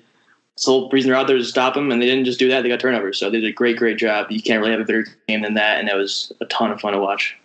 It's 0.55 0.67
the 0.67 0.71
whole 0.71 0.91
reason 0.91 1.11
they're 1.11 1.19
out 1.19 1.27
there 1.27 1.37
to 1.39 1.45
stop 1.45 1.75
them, 1.75 1.91
and 1.91 2.01
they 2.01 2.07
didn't 2.07 2.27
just 2.27 2.39
do 2.39 2.49
that; 2.49 2.63
they 2.63 2.69
got 2.69 2.79
turnovers. 2.81 3.19
So 3.19 3.29
they 3.29 3.41
did 3.41 3.51
a 3.51 3.53
great, 3.53 3.77
great 3.77 3.99
job. 3.99 4.31
You 4.31 4.43
can't 4.43 4.61
really 4.61 4.73
have 4.73 4.81
a 4.81 4.85
better 4.85 5.07
game 5.27 5.43
than 5.43 5.55
that, 5.55 5.81
and 5.81 5.89
it 5.89 5.97
was 5.97 6.33
a 6.41 6.45
ton 6.47 6.71
of 6.71 6.81
fun 6.81 6.93
to 6.93 7.01
watch. 7.01 7.37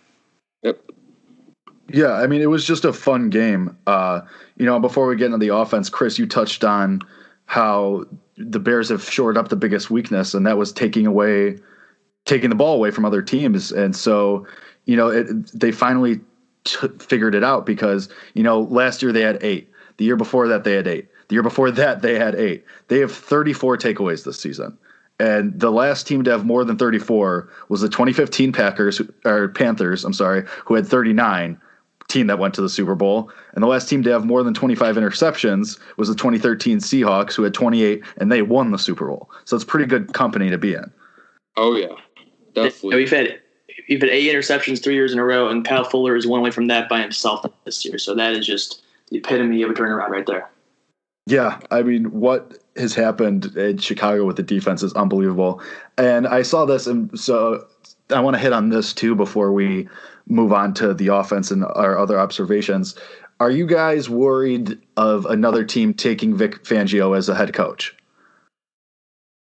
Yeah, 1.92 2.12
I 2.12 2.26
mean, 2.26 2.40
it 2.40 2.50
was 2.50 2.64
just 2.64 2.84
a 2.84 2.92
fun 2.92 3.30
game. 3.30 3.76
Uh, 3.86 4.20
you 4.56 4.66
know, 4.66 4.78
before 4.78 5.06
we 5.06 5.16
get 5.16 5.26
into 5.26 5.38
the 5.38 5.54
offense, 5.54 5.88
Chris, 5.88 6.18
you 6.18 6.26
touched 6.26 6.62
on 6.64 7.02
how 7.46 8.04
the 8.36 8.60
Bears 8.60 8.88
have 8.90 9.02
shored 9.02 9.36
up 9.36 9.48
the 9.48 9.56
biggest 9.56 9.90
weakness, 9.90 10.34
and 10.34 10.46
that 10.46 10.56
was 10.56 10.72
taking 10.72 11.06
away, 11.06 11.58
taking 12.26 12.50
the 12.50 12.56
ball 12.56 12.74
away 12.74 12.90
from 12.90 13.04
other 13.04 13.22
teams. 13.22 13.72
And 13.72 13.94
so, 13.96 14.46
you 14.84 14.96
know, 14.96 15.08
it, 15.08 15.26
they 15.52 15.72
finally 15.72 16.20
t- 16.64 16.88
figured 16.98 17.34
it 17.34 17.44
out 17.44 17.66
because 17.66 18.08
you 18.34 18.42
know 18.42 18.60
last 18.60 19.02
year 19.02 19.12
they 19.12 19.22
had 19.22 19.42
eight, 19.42 19.70
the 19.96 20.04
year 20.04 20.16
before 20.16 20.48
that 20.48 20.64
they 20.64 20.74
had 20.74 20.86
eight, 20.86 21.08
the 21.28 21.34
year 21.34 21.42
before 21.42 21.70
that 21.70 22.02
they 22.02 22.18
had 22.18 22.34
eight. 22.34 22.64
They 22.88 22.98
have 23.00 23.12
34 23.12 23.78
takeaways 23.78 24.24
this 24.24 24.40
season. 24.40 24.76
And 25.18 25.58
the 25.60 25.70
last 25.70 26.06
team 26.06 26.24
to 26.24 26.30
have 26.30 26.46
more 26.46 26.64
than 26.64 26.78
34 26.78 27.50
was 27.68 27.82
the 27.82 27.90
2015 27.90 28.52
Packers 28.52 29.02
or 29.26 29.48
Panthers, 29.48 30.02
I'm 30.02 30.14
sorry, 30.14 30.44
who 30.64 30.74
had 30.74 30.86
39 30.86 31.60
team 32.10 32.26
that 32.26 32.38
went 32.38 32.54
to 32.54 32.60
the 32.60 32.68
Super 32.68 32.94
Bowl. 32.94 33.30
And 33.54 33.62
the 33.62 33.68
last 33.68 33.88
team 33.88 34.02
to 34.02 34.10
have 34.10 34.24
more 34.24 34.42
than 34.42 34.54
25 34.54 34.96
interceptions 34.96 35.78
was 35.96 36.08
the 36.08 36.14
2013 36.14 36.78
Seahawks, 36.78 37.34
who 37.34 37.42
had 37.42 37.54
28, 37.54 38.02
and 38.18 38.30
they 38.30 38.42
won 38.42 38.70
the 38.70 38.78
Super 38.78 39.06
Bowl. 39.06 39.30
So 39.44 39.56
it's 39.56 39.64
pretty 39.64 39.86
good 39.86 40.12
company 40.12 40.50
to 40.50 40.58
be 40.58 40.74
in. 40.74 40.90
Oh 41.56 41.76
yeah, 41.76 41.94
definitely. 42.54 42.96
we've 42.96 43.10
had 43.10 43.40
we've 43.88 44.00
had 44.00 44.10
eight 44.10 44.32
interceptions 44.32 44.82
three 44.82 44.94
years 44.94 45.12
in 45.12 45.18
a 45.18 45.24
row, 45.24 45.48
and 45.48 45.64
Kyle 45.64 45.84
Fuller 45.84 46.16
is 46.16 46.26
one 46.26 46.40
away 46.40 46.50
from 46.50 46.66
that 46.68 46.88
by 46.88 47.00
himself 47.00 47.44
this 47.64 47.84
year. 47.84 47.98
So 47.98 48.14
that 48.14 48.32
is 48.32 48.46
just 48.46 48.82
the 49.10 49.18
epitome 49.18 49.62
of 49.62 49.70
a 49.70 49.74
turnaround 49.74 50.08
right 50.08 50.26
there. 50.26 50.48
Yeah, 51.26 51.60
I 51.70 51.82
mean, 51.82 52.06
what 52.06 52.58
has 52.76 52.94
happened 52.94 53.56
in 53.56 53.78
Chicago 53.78 54.24
with 54.24 54.36
the 54.36 54.42
defense 54.42 54.82
is 54.82 54.92
unbelievable. 54.94 55.60
And 55.98 56.26
I 56.26 56.42
saw 56.42 56.64
this, 56.64 56.86
and 56.86 57.18
so 57.18 57.66
I 58.10 58.20
want 58.20 58.34
to 58.34 58.40
hit 58.40 58.52
on 58.52 58.70
this 58.70 58.92
too 58.92 59.14
before 59.14 59.52
we 59.52 59.88
move 60.30 60.52
on 60.52 60.72
to 60.74 60.94
the 60.94 61.08
offense 61.08 61.50
and 61.50 61.64
our 61.64 61.98
other 61.98 62.18
observations. 62.18 62.94
Are 63.40 63.50
you 63.50 63.66
guys 63.66 64.08
worried 64.08 64.78
of 64.96 65.26
another 65.26 65.64
team 65.64 65.94
taking 65.94 66.36
Vic 66.36 66.62
Fangio 66.64 67.16
as 67.16 67.28
a 67.28 67.34
head 67.34 67.52
coach? 67.52 67.96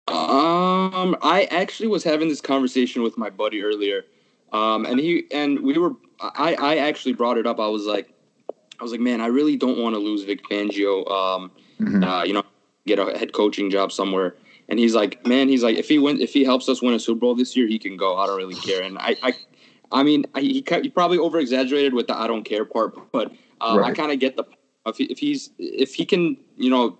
Um, 0.07 1.15
I 1.21 1.47
actually 1.51 1.87
was 1.87 2.03
having 2.03 2.27
this 2.27 2.41
conversation 2.41 3.01
with 3.01 3.17
my 3.17 3.29
buddy 3.29 3.63
earlier, 3.63 4.03
um, 4.53 4.85
and 4.85 4.99
he 4.99 5.25
and 5.31 5.61
we 5.61 5.77
were. 5.77 5.93
I 6.19 6.55
I 6.55 6.77
actually 6.77 7.13
brought 7.13 7.37
it 7.37 7.47
up. 7.47 7.59
I 7.59 7.67
was 7.67 7.85
like, 7.85 8.13
I 8.79 8.83
was 8.83 8.91
like, 8.91 9.01
man, 9.01 9.21
I 9.21 9.27
really 9.27 9.57
don't 9.57 9.79
want 9.79 9.95
to 9.95 9.99
lose 9.99 10.23
Vic 10.23 10.43
Fangio. 10.49 11.09
Um, 11.09 11.51
mm-hmm. 11.79 12.03
uh, 12.03 12.23
you 12.23 12.33
know, 12.33 12.43
get 12.85 12.99
a 12.99 13.17
head 13.17 13.33
coaching 13.33 13.69
job 13.69 13.91
somewhere. 13.91 14.35
And 14.67 14.79
he's 14.79 14.95
like, 14.95 15.25
man, 15.25 15.47
he's 15.47 15.63
like, 15.63 15.77
if 15.77 15.87
he 15.87 15.99
win, 15.99 16.19
if 16.19 16.33
he 16.33 16.43
helps 16.43 16.67
us 16.69 16.81
win 16.81 16.93
a 16.93 16.99
Super 16.99 17.19
Bowl 17.19 17.35
this 17.35 17.55
year, 17.55 17.67
he 17.67 17.77
can 17.77 17.97
go. 17.97 18.17
I 18.17 18.25
don't 18.25 18.37
really 18.37 18.55
care. 18.55 18.81
And 18.81 18.97
I, 18.97 19.15
I, 19.21 19.33
I 19.91 20.03
mean, 20.03 20.25
he, 20.37 20.63
he 20.67 20.89
probably 20.89 21.17
over 21.17 21.39
exaggerated 21.39 21.93
with 21.93 22.07
the 22.07 22.17
I 22.17 22.27
don't 22.27 22.43
care 22.43 22.65
part, 22.65 23.11
but 23.11 23.31
uh, 23.61 23.77
right. 23.79 23.91
I 23.91 23.93
kind 23.93 24.11
of 24.11 24.19
get 24.19 24.35
the 24.35 24.45
if, 24.85 24.97
he, 24.97 25.05
if 25.05 25.19
he's 25.19 25.51
if 25.57 25.93
he 25.93 26.05
can, 26.05 26.37
you 26.57 26.69
know, 26.69 26.97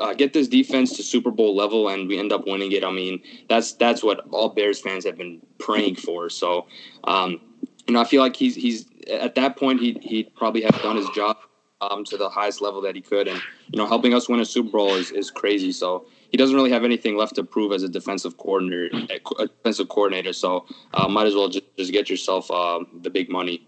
uh, 0.00 0.14
get 0.14 0.32
this 0.32 0.48
defense 0.48 0.96
to 0.96 1.02
Super 1.02 1.30
Bowl 1.30 1.54
level 1.56 1.88
and 1.88 2.08
we 2.08 2.18
end 2.18 2.32
up 2.32 2.46
winning 2.46 2.72
it. 2.72 2.84
I 2.84 2.90
mean, 2.90 3.20
that's 3.48 3.72
that's 3.72 4.02
what 4.02 4.26
all 4.30 4.48
Bears 4.48 4.80
fans 4.80 5.04
have 5.04 5.16
been 5.16 5.40
praying 5.58 5.96
for. 5.96 6.30
So, 6.30 6.66
um, 7.04 7.40
you 7.86 7.94
know, 7.94 8.00
I 8.00 8.04
feel 8.04 8.22
like 8.22 8.36
he's 8.36 8.54
he's 8.54 8.86
at 9.10 9.34
that 9.34 9.56
point 9.56 9.80
he 9.80 9.98
he'd 10.02 10.34
probably 10.34 10.62
have 10.62 10.80
done 10.82 10.96
his 10.96 11.08
job 11.10 11.36
um, 11.80 12.04
to 12.04 12.16
the 12.16 12.28
highest 12.28 12.60
level 12.60 12.80
that 12.82 12.94
he 12.94 13.00
could, 13.00 13.28
and 13.28 13.40
you 13.72 13.78
know, 13.78 13.86
helping 13.86 14.14
us 14.14 14.28
win 14.28 14.40
a 14.40 14.44
Super 14.44 14.70
Bowl 14.70 14.94
is, 14.94 15.10
is 15.10 15.30
crazy. 15.30 15.72
So 15.72 16.06
he 16.30 16.36
doesn't 16.36 16.56
really 16.56 16.70
have 16.70 16.84
anything 16.84 17.16
left 17.16 17.34
to 17.36 17.44
prove 17.44 17.72
as 17.72 17.82
a 17.82 17.88
defensive 17.88 18.36
coordinator. 18.38 18.90
A 19.38 19.46
defensive 19.46 19.88
coordinator, 19.88 20.32
so 20.32 20.66
uh, 20.94 21.08
might 21.08 21.26
as 21.26 21.34
well 21.34 21.48
just, 21.48 21.64
just 21.76 21.92
get 21.92 22.08
yourself 22.10 22.50
uh, 22.50 22.80
the 23.02 23.10
big 23.10 23.30
money. 23.30 23.66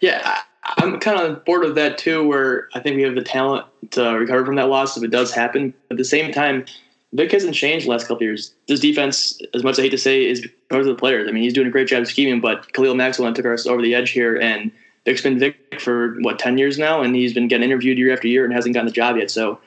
Yeah, 0.00 0.38
I'm 0.64 0.98
kind 0.98 1.20
of 1.20 1.44
bored 1.44 1.64
of 1.64 1.74
that 1.74 1.98
too. 1.98 2.26
Where 2.26 2.68
I 2.74 2.80
think 2.80 2.96
we 2.96 3.02
have 3.02 3.14
the 3.14 3.22
talent 3.22 3.66
to 3.92 4.02
recover 4.12 4.46
from 4.46 4.56
that 4.56 4.68
loss 4.68 4.96
if 4.96 5.02
it 5.02 5.10
does 5.10 5.32
happen. 5.32 5.74
At 5.90 5.96
the 5.96 6.04
same 6.04 6.32
time, 6.32 6.64
Vic 7.12 7.32
hasn't 7.32 7.54
changed 7.54 7.86
the 7.86 7.90
last 7.90 8.06
couple 8.06 8.22
years. 8.22 8.54
This 8.68 8.80
defense, 8.80 9.38
as 9.52 9.62
much 9.62 9.72
as 9.72 9.78
I 9.80 9.82
hate 9.82 9.90
to 9.90 9.98
say, 9.98 10.24
is 10.24 10.40
because 10.40 10.86
of 10.86 10.96
the 10.96 11.00
players. 11.00 11.28
I 11.28 11.32
mean, 11.32 11.42
he's 11.42 11.52
doing 11.52 11.66
a 11.66 11.70
great 11.70 11.88
job 11.88 12.06
scheming, 12.06 12.40
but 12.40 12.72
Khalil 12.72 12.94
Maxwell 12.94 13.32
took 13.34 13.46
us 13.46 13.66
over 13.66 13.82
the 13.82 13.94
edge 13.94 14.10
here, 14.10 14.36
and 14.36 14.70
Vic's 15.04 15.22
been 15.22 15.38
Vic 15.38 15.80
for 15.80 16.16
what 16.20 16.38
ten 16.38 16.56
years 16.56 16.78
now, 16.78 17.02
and 17.02 17.14
he's 17.14 17.34
been 17.34 17.48
getting 17.48 17.64
interviewed 17.64 17.98
year 17.98 18.12
after 18.12 18.28
year 18.28 18.44
and 18.44 18.54
hasn't 18.54 18.74
gotten 18.74 18.86
the 18.86 18.92
job 18.92 19.16
yet. 19.16 19.30
So 19.30 19.58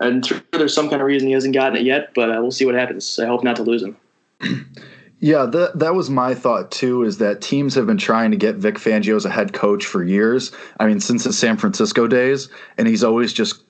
I'm 0.00 0.22
sure 0.22 0.42
there's 0.52 0.74
some 0.74 0.88
kind 0.88 1.00
of 1.00 1.06
reason 1.06 1.28
he 1.28 1.34
hasn't 1.34 1.54
gotten 1.54 1.76
it 1.76 1.84
yet, 1.84 2.12
but 2.14 2.30
uh, 2.30 2.40
we'll 2.40 2.50
see 2.50 2.66
what 2.66 2.74
happens. 2.74 3.18
I 3.18 3.26
hope 3.26 3.42
not 3.42 3.56
to 3.56 3.62
lose 3.62 3.82
him. 3.82 3.96
Yeah, 5.20 5.46
that 5.46 5.80
that 5.80 5.94
was 5.94 6.10
my 6.10 6.34
thought 6.34 6.70
too. 6.70 7.02
Is 7.02 7.18
that 7.18 7.40
teams 7.40 7.74
have 7.74 7.86
been 7.86 7.98
trying 7.98 8.30
to 8.30 8.36
get 8.36 8.54
Vic 8.56 8.76
Fangio 8.76 9.16
as 9.16 9.24
a 9.24 9.30
head 9.30 9.52
coach 9.52 9.84
for 9.84 10.04
years. 10.04 10.52
I 10.78 10.86
mean, 10.86 11.00
since 11.00 11.24
his 11.24 11.36
San 11.36 11.56
Francisco 11.56 12.06
days, 12.06 12.48
and 12.76 12.86
he's 12.86 13.02
always 13.02 13.32
just 13.32 13.64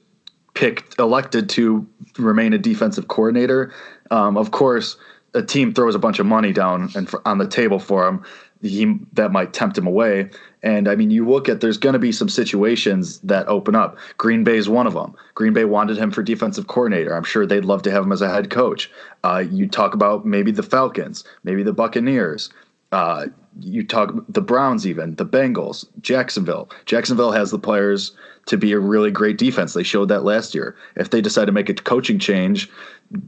picked 0.53 0.99
elected 0.99 1.49
to 1.51 1.87
remain 2.19 2.53
a 2.53 2.59
defensive 2.59 3.09
coordinator. 3.09 3.73
Um, 4.11 4.37
of 4.37 4.51
course, 4.51 4.99
a 5.35 5.43
team 5.43 5.73
throws 5.73 5.95
a 5.95 5.99
bunch 5.99 6.19
of 6.19 6.27
money 6.27 6.53
down 6.53 6.91
and 6.95 7.11
on 7.25 7.39
the 7.39 7.49
table 7.49 7.79
for 7.79 8.07
him. 8.07 8.25
He 8.63 8.99
that 9.13 9.31
might 9.31 9.53
tempt 9.53 9.79
him 9.79 9.87
away. 9.87 10.31
And 10.63 10.89
I 10.89 10.97
mean, 10.97 11.11
you 11.11 11.29
look 11.29 11.49
at 11.49 11.61
there's 11.61 11.79
going 11.79 11.93
to 11.93 11.99
be 11.99 12.11
some 12.11 12.29
situations 12.29 13.21
that 13.21 13.47
open 13.47 13.77
up. 13.77 13.97
Green 14.17 14.43
Bay 14.43 14.57
is 14.57 14.69
one 14.69 14.87
of 14.87 14.95
them. 14.95 15.15
Green 15.35 15.53
Bay 15.53 15.65
wanted 15.65 15.97
him 15.97 16.11
for 16.11 16.23
defensive 16.23 16.67
coordinator. 16.67 17.15
I'm 17.15 17.25
sure 17.25 17.47
they'd 17.47 17.65
love 17.65 17.83
to 17.83 17.91
have 17.91 18.05
him 18.05 18.13
as 18.13 18.23
a 18.23 18.29
head 18.29 18.51
coach. 18.51 18.91
Uh, 19.23 19.45
you 19.49 19.69
talk 19.69 19.95
about 19.95 20.27
maybe 20.27 20.51
the 20.51 20.63
Falcons, 20.63 21.25
maybe 21.45 21.63
the 21.63 21.73
Buccaneers. 21.73 22.51
Uh, 22.91 23.27
you 23.61 23.85
talk 23.85 24.15
the 24.29 24.41
Browns, 24.41 24.87
even 24.87 25.15
the 25.17 25.27
Bengals, 25.27 25.87
Jacksonville. 26.01 26.71
Jacksonville 26.87 27.33
has 27.33 27.51
the 27.51 27.59
players 27.59 28.13
to 28.47 28.57
be 28.57 28.73
a 28.73 28.79
really 28.79 29.11
great 29.11 29.37
defense. 29.37 29.75
They 29.75 29.83
showed 29.83 30.09
that 30.09 30.25
last 30.25 30.55
year. 30.55 30.75
If 30.97 31.11
they 31.11 31.21
decide 31.21 31.45
to 31.47 31.53
make 31.53 31.69
a 31.69 31.75
coaching 31.75 32.19
change, 32.19 32.71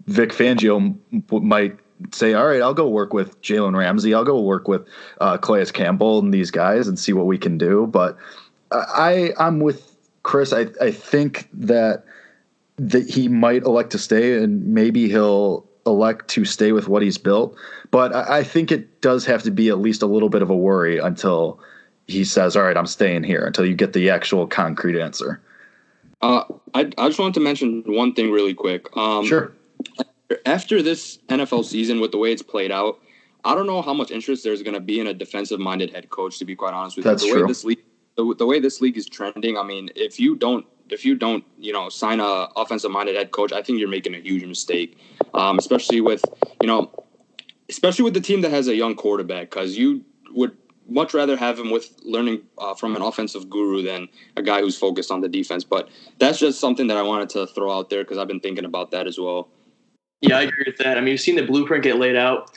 Vic 0.06 0.30
Fangio 0.30 0.98
might 1.42 1.76
say, 2.12 2.34
all 2.34 2.46
right, 2.46 2.62
I'll 2.62 2.74
go 2.74 2.88
work 2.88 3.12
with 3.12 3.40
Jalen 3.42 3.76
Ramsey. 3.76 4.14
I'll 4.14 4.24
go 4.24 4.40
work 4.40 4.68
with 4.68 4.86
uh, 5.20 5.38
Calais 5.38 5.66
Campbell 5.66 6.18
and 6.18 6.32
these 6.32 6.50
guys 6.50 6.88
and 6.88 6.98
see 6.98 7.12
what 7.12 7.26
we 7.26 7.38
can 7.38 7.58
do. 7.58 7.86
But 7.86 8.16
I, 8.70 9.32
I'm 9.38 9.60
with 9.60 9.96
Chris. 10.22 10.52
I, 10.52 10.66
I 10.80 10.90
think 10.90 11.48
that 11.52 12.04
that 12.76 13.10
he 13.10 13.28
might 13.28 13.62
elect 13.64 13.90
to 13.90 13.98
stay, 13.98 14.42
and 14.42 14.66
maybe 14.66 15.08
he'll 15.08 15.66
elect 15.86 16.28
to 16.28 16.46
stay 16.46 16.72
with 16.72 16.88
what 16.88 17.02
he's 17.02 17.18
built. 17.18 17.54
But 17.90 18.14
I, 18.14 18.38
I 18.38 18.42
think 18.42 18.72
it 18.72 19.02
does 19.02 19.26
have 19.26 19.42
to 19.42 19.50
be 19.50 19.68
at 19.68 19.78
least 19.78 20.02
a 20.02 20.06
little 20.06 20.30
bit 20.30 20.40
of 20.40 20.48
a 20.48 20.56
worry 20.56 20.98
until 20.98 21.60
he 22.06 22.24
says, 22.24 22.56
"All 22.56 22.62
right, 22.62 22.76
I'm 22.76 22.86
staying 22.86 23.24
here," 23.24 23.44
until 23.44 23.66
you 23.66 23.74
get 23.74 23.92
the 23.92 24.08
actual 24.08 24.46
concrete 24.46 24.98
answer. 24.98 25.40
Uh, 26.22 26.44
I 26.74 26.90
I 26.96 27.08
just 27.08 27.18
wanted 27.18 27.34
to 27.34 27.40
mention 27.40 27.82
one 27.86 28.14
thing 28.14 28.30
really 28.30 28.54
quick. 28.54 28.94
Um, 28.96 29.26
sure 29.26 29.52
after 30.46 30.82
this 30.82 31.18
NFL 31.28 31.64
season, 31.64 32.00
with 32.00 32.12
the 32.12 32.18
way 32.18 32.32
it's 32.32 32.42
played 32.42 32.72
out, 32.72 33.00
I 33.44 33.54
don't 33.54 33.66
know 33.66 33.82
how 33.82 33.94
much 33.94 34.10
interest 34.10 34.44
there's 34.44 34.62
going 34.62 34.74
to 34.74 34.80
be 34.80 35.00
in 35.00 35.06
a 35.06 35.14
defensive-minded 35.14 35.90
head 35.90 36.10
coach. 36.10 36.38
To 36.38 36.44
be 36.44 36.54
quite 36.54 36.74
honest 36.74 36.96
with 36.96 37.04
That's 37.04 37.24
you, 37.24 37.30
the 37.30 37.34
true. 37.34 37.46
way 37.46 37.48
this 37.48 37.64
league, 37.64 37.82
the, 38.16 38.34
the, 38.38 38.46
way 38.46 38.60
this 38.60 38.80
league 38.80 38.96
is 38.96 39.08
trending, 39.08 39.56
I 39.56 39.62
mean, 39.62 39.90
if 39.96 40.20
you 40.20 40.36
don't, 40.36 40.66
if 40.90 41.04
you 41.04 41.14
don't, 41.14 41.44
you 41.58 41.72
know, 41.72 41.88
sign 41.88 42.20
a 42.20 42.48
offensive-minded 42.56 43.16
head 43.16 43.30
coach, 43.30 43.52
I 43.52 43.62
think 43.62 43.78
you're 43.78 43.88
making 43.88 44.14
a 44.14 44.20
huge 44.20 44.44
mistake. 44.44 44.98
Um, 45.34 45.58
especially 45.58 46.00
with, 46.00 46.24
you 46.60 46.66
know, 46.66 46.90
especially 47.68 48.04
with 48.04 48.14
the 48.14 48.20
team 48.20 48.40
that 48.42 48.50
has 48.50 48.68
a 48.68 48.74
young 48.74 48.94
quarterback, 48.96 49.50
because 49.50 49.78
you 49.78 50.04
would 50.32 50.56
much 50.88 51.14
rather 51.14 51.36
have 51.36 51.58
him 51.58 51.70
with 51.70 51.96
learning 52.02 52.42
uh, 52.58 52.74
from 52.74 52.96
an 52.96 53.02
offensive 53.02 53.48
guru 53.48 53.82
than 53.82 54.08
a 54.36 54.42
guy 54.42 54.60
who's 54.60 54.76
focused 54.76 55.10
on 55.10 55.20
the 55.20 55.28
defense. 55.28 55.62
But 55.62 55.88
that's 56.18 56.38
just 56.38 56.60
something 56.60 56.88
that 56.88 56.96
I 56.96 57.02
wanted 57.02 57.30
to 57.30 57.46
throw 57.46 57.72
out 57.72 57.90
there 57.90 58.02
because 58.02 58.18
I've 58.18 58.28
been 58.28 58.40
thinking 58.40 58.64
about 58.64 58.90
that 58.90 59.06
as 59.06 59.18
well. 59.18 59.48
Yeah, 60.20 60.38
I 60.38 60.42
agree 60.42 60.64
with 60.66 60.76
that. 60.78 60.98
I 60.98 61.00
mean, 61.00 61.12
you've 61.12 61.20
seen 61.20 61.36
the 61.36 61.46
blueprint 61.46 61.82
get 61.82 61.96
laid 61.96 62.16
out. 62.16 62.52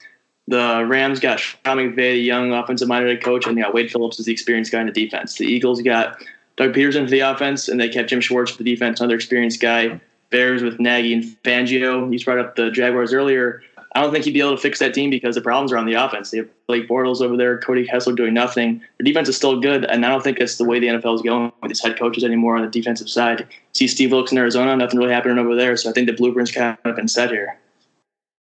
The 0.47 0.85
Rams 0.85 1.19
got 1.19 1.39
Sean 1.39 1.77
McVay, 1.77 1.95
the 1.95 2.15
young 2.15 2.51
offensive 2.51 2.87
minded 2.87 3.23
coach, 3.23 3.47
and 3.47 3.57
they 3.57 3.61
got 3.61 3.73
Wade 3.73 3.89
Phillips 3.89 4.19
as 4.19 4.25
the 4.25 4.31
experienced 4.33 4.71
guy 4.71 4.81
in 4.81 4.87
the 4.87 4.91
defense. 4.91 5.37
The 5.37 5.45
Eagles 5.45 5.81
got 5.81 6.21
Doug 6.57 6.73
Pederson 6.73 7.05
for 7.05 7.11
the 7.11 7.21
offense, 7.21 7.69
and 7.69 7.79
they 7.79 7.87
kept 7.87 8.09
Jim 8.09 8.19
Schwartz 8.19 8.51
for 8.51 8.61
the 8.61 8.69
defense, 8.69 8.99
another 8.99 9.15
experienced 9.15 9.61
guy. 9.61 9.99
Bears 10.29 10.63
with 10.63 10.79
Nagy 10.79 11.13
and 11.13 11.23
Fangio. 11.43 12.11
He's 12.11 12.23
brought 12.23 12.39
up 12.39 12.55
the 12.55 12.71
Jaguars 12.71 13.13
earlier. 13.13 13.61
I 13.95 14.01
don't 14.01 14.11
think 14.11 14.25
he'd 14.25 14.31
be 14.33 14.39
able 14.39 14.55
to 14.55 14.61
fix 14.61 14.79
that 14.79 14.93
team 14.93 15.09
because 15.11 15.35
the 15.35 15.41
problems 15.41 15.71
are 15.71 15.77
on 15.77 15.85
the 15.85 15.93
offense. 15.93 16.31
They 16.31 16.39
have 16.39 16.49
Blake 16.67 16.87
Bortles 16.89 17.21
over 17.21 17.37
there, 17.37 17.59
Cody 17.59 17.85
Kessler 17.85 18.13
doing 18.13 18.33
nothing. 18.33 18.79
Their 18.97 19.05
defense 19.05 19.29
is 19.29 19.37
still 19.37 19.59
good, 19.59 19.85
and 19.85 20.03
I 20.05 20.09
don't 20.09 20.23
think 20.23 20.39
that's 20.39 20.57
the 20.57 20.63
way 20.65 20.79
the 20.79 20.87
NFL 20.87 21.15
is 21.15 21.21
going 21.21 21.51
with 21.61 21.69
these 21.69 21.81
head 21.81 21.97
coaches 21.99 22.23
anymore 22.23 22.55
on 22.55 22.63
the 22.63 22.69
defensive 22.69 23.07
side. 23.07 23.47
See 23.73 23.87
Steve 23.87 24.11
Wilks 24.11 24.31
in 24.31 24.37
Arizona, 24.39 24.75
nothing 24.75 24.99
really 24.99 25.13
happening 25.13 25.37
over 25.37 25.55
there. 25.55 25.77
So 25.77 25.89
I 25.89 25.93
think 25.93 26.07
the 26.07 26.13
blueprint's 26.13 26.51
kind 26.51 26.77
of 26.85 26.95
been 26.95 27.07
set 27.07 27.29
here. 27.29 27.57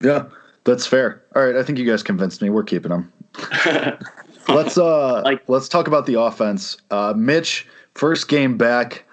Yeah, 0.03 0.25
that's 0.65 0.87
fair. 0.87 1.23
All 1.35 1.45
right, 1.45 1.57
I 1.57 1.63
think 1.63 1.79
you 1.79 1.87
guys 1.87 2.03
convinced 2.03 2.43
me. 2.43 2.51
We're 2.51 2.65
keeping 2.65 2.91
them. 2.91 3.13
let's 4.49 4.77
uh 4.79 5.23
Like- 5.23 5.43
let's 5.49 5.69
talk 5.69 5.87
about 5.87 6.07
the 6.07 6.21
offense. 6.21 6.77
Uh 6.91 7.15
Mitch, 7.17 7.67
first 7.95 8.29
game 8.29 8.57
back, 8.59 9.05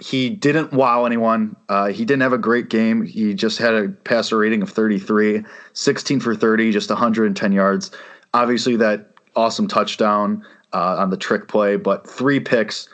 he 0.00 0.30
didn't 0.30 0.72
wow 0.72 1.04
anyone. 1.04 1.56
Uh 1.68 1.86
he 1.86 2.04
didn't 2.04 2.22
have 2.22 2.32
a 2.32 2.38
great 2.38 2.68
game. 2.68 3.04
He 3.04 3.34
just 3.34 3.58
had 3.58 3.74
a 3.74 3.88
passer 3.88 4.38
rating 4.38 4.62
of 4.62 4.70
33, 4.70 5.44
16 5.72 6.20
for 6.20 6.34
30, 6.34 6.72
just 6.72 6.90
110 6.90 7.52
yards. 7.52 7.90
Obviously 8.34 8.76
that 8.76 9.10
awesome 9.36 9.68
touchdown 9.68 10.44
uh, 10.72 10.96
on 10.98 11.10
the 11.10 11.16
trick 11.16 11.48
play, 11.48 11.76
but 11.76 12.08
three 12.08 12.40
picks. 12.40 12.88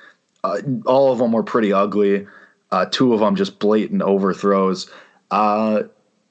Uh, 0.45 0.61
all 0.87 1.11
of 1.11 1.19
them 1.19 1.33
were 1.33 1.43
pretty 1.43 1.73
ugly. 1.73 2.27
Uh, 2.71 2.87
two 2.87 3.15
of 3.15 3.21
them 3.21 3.35
just 3.35 3.59
blatant 3.59 4.03
overthrows. 4.03 4.91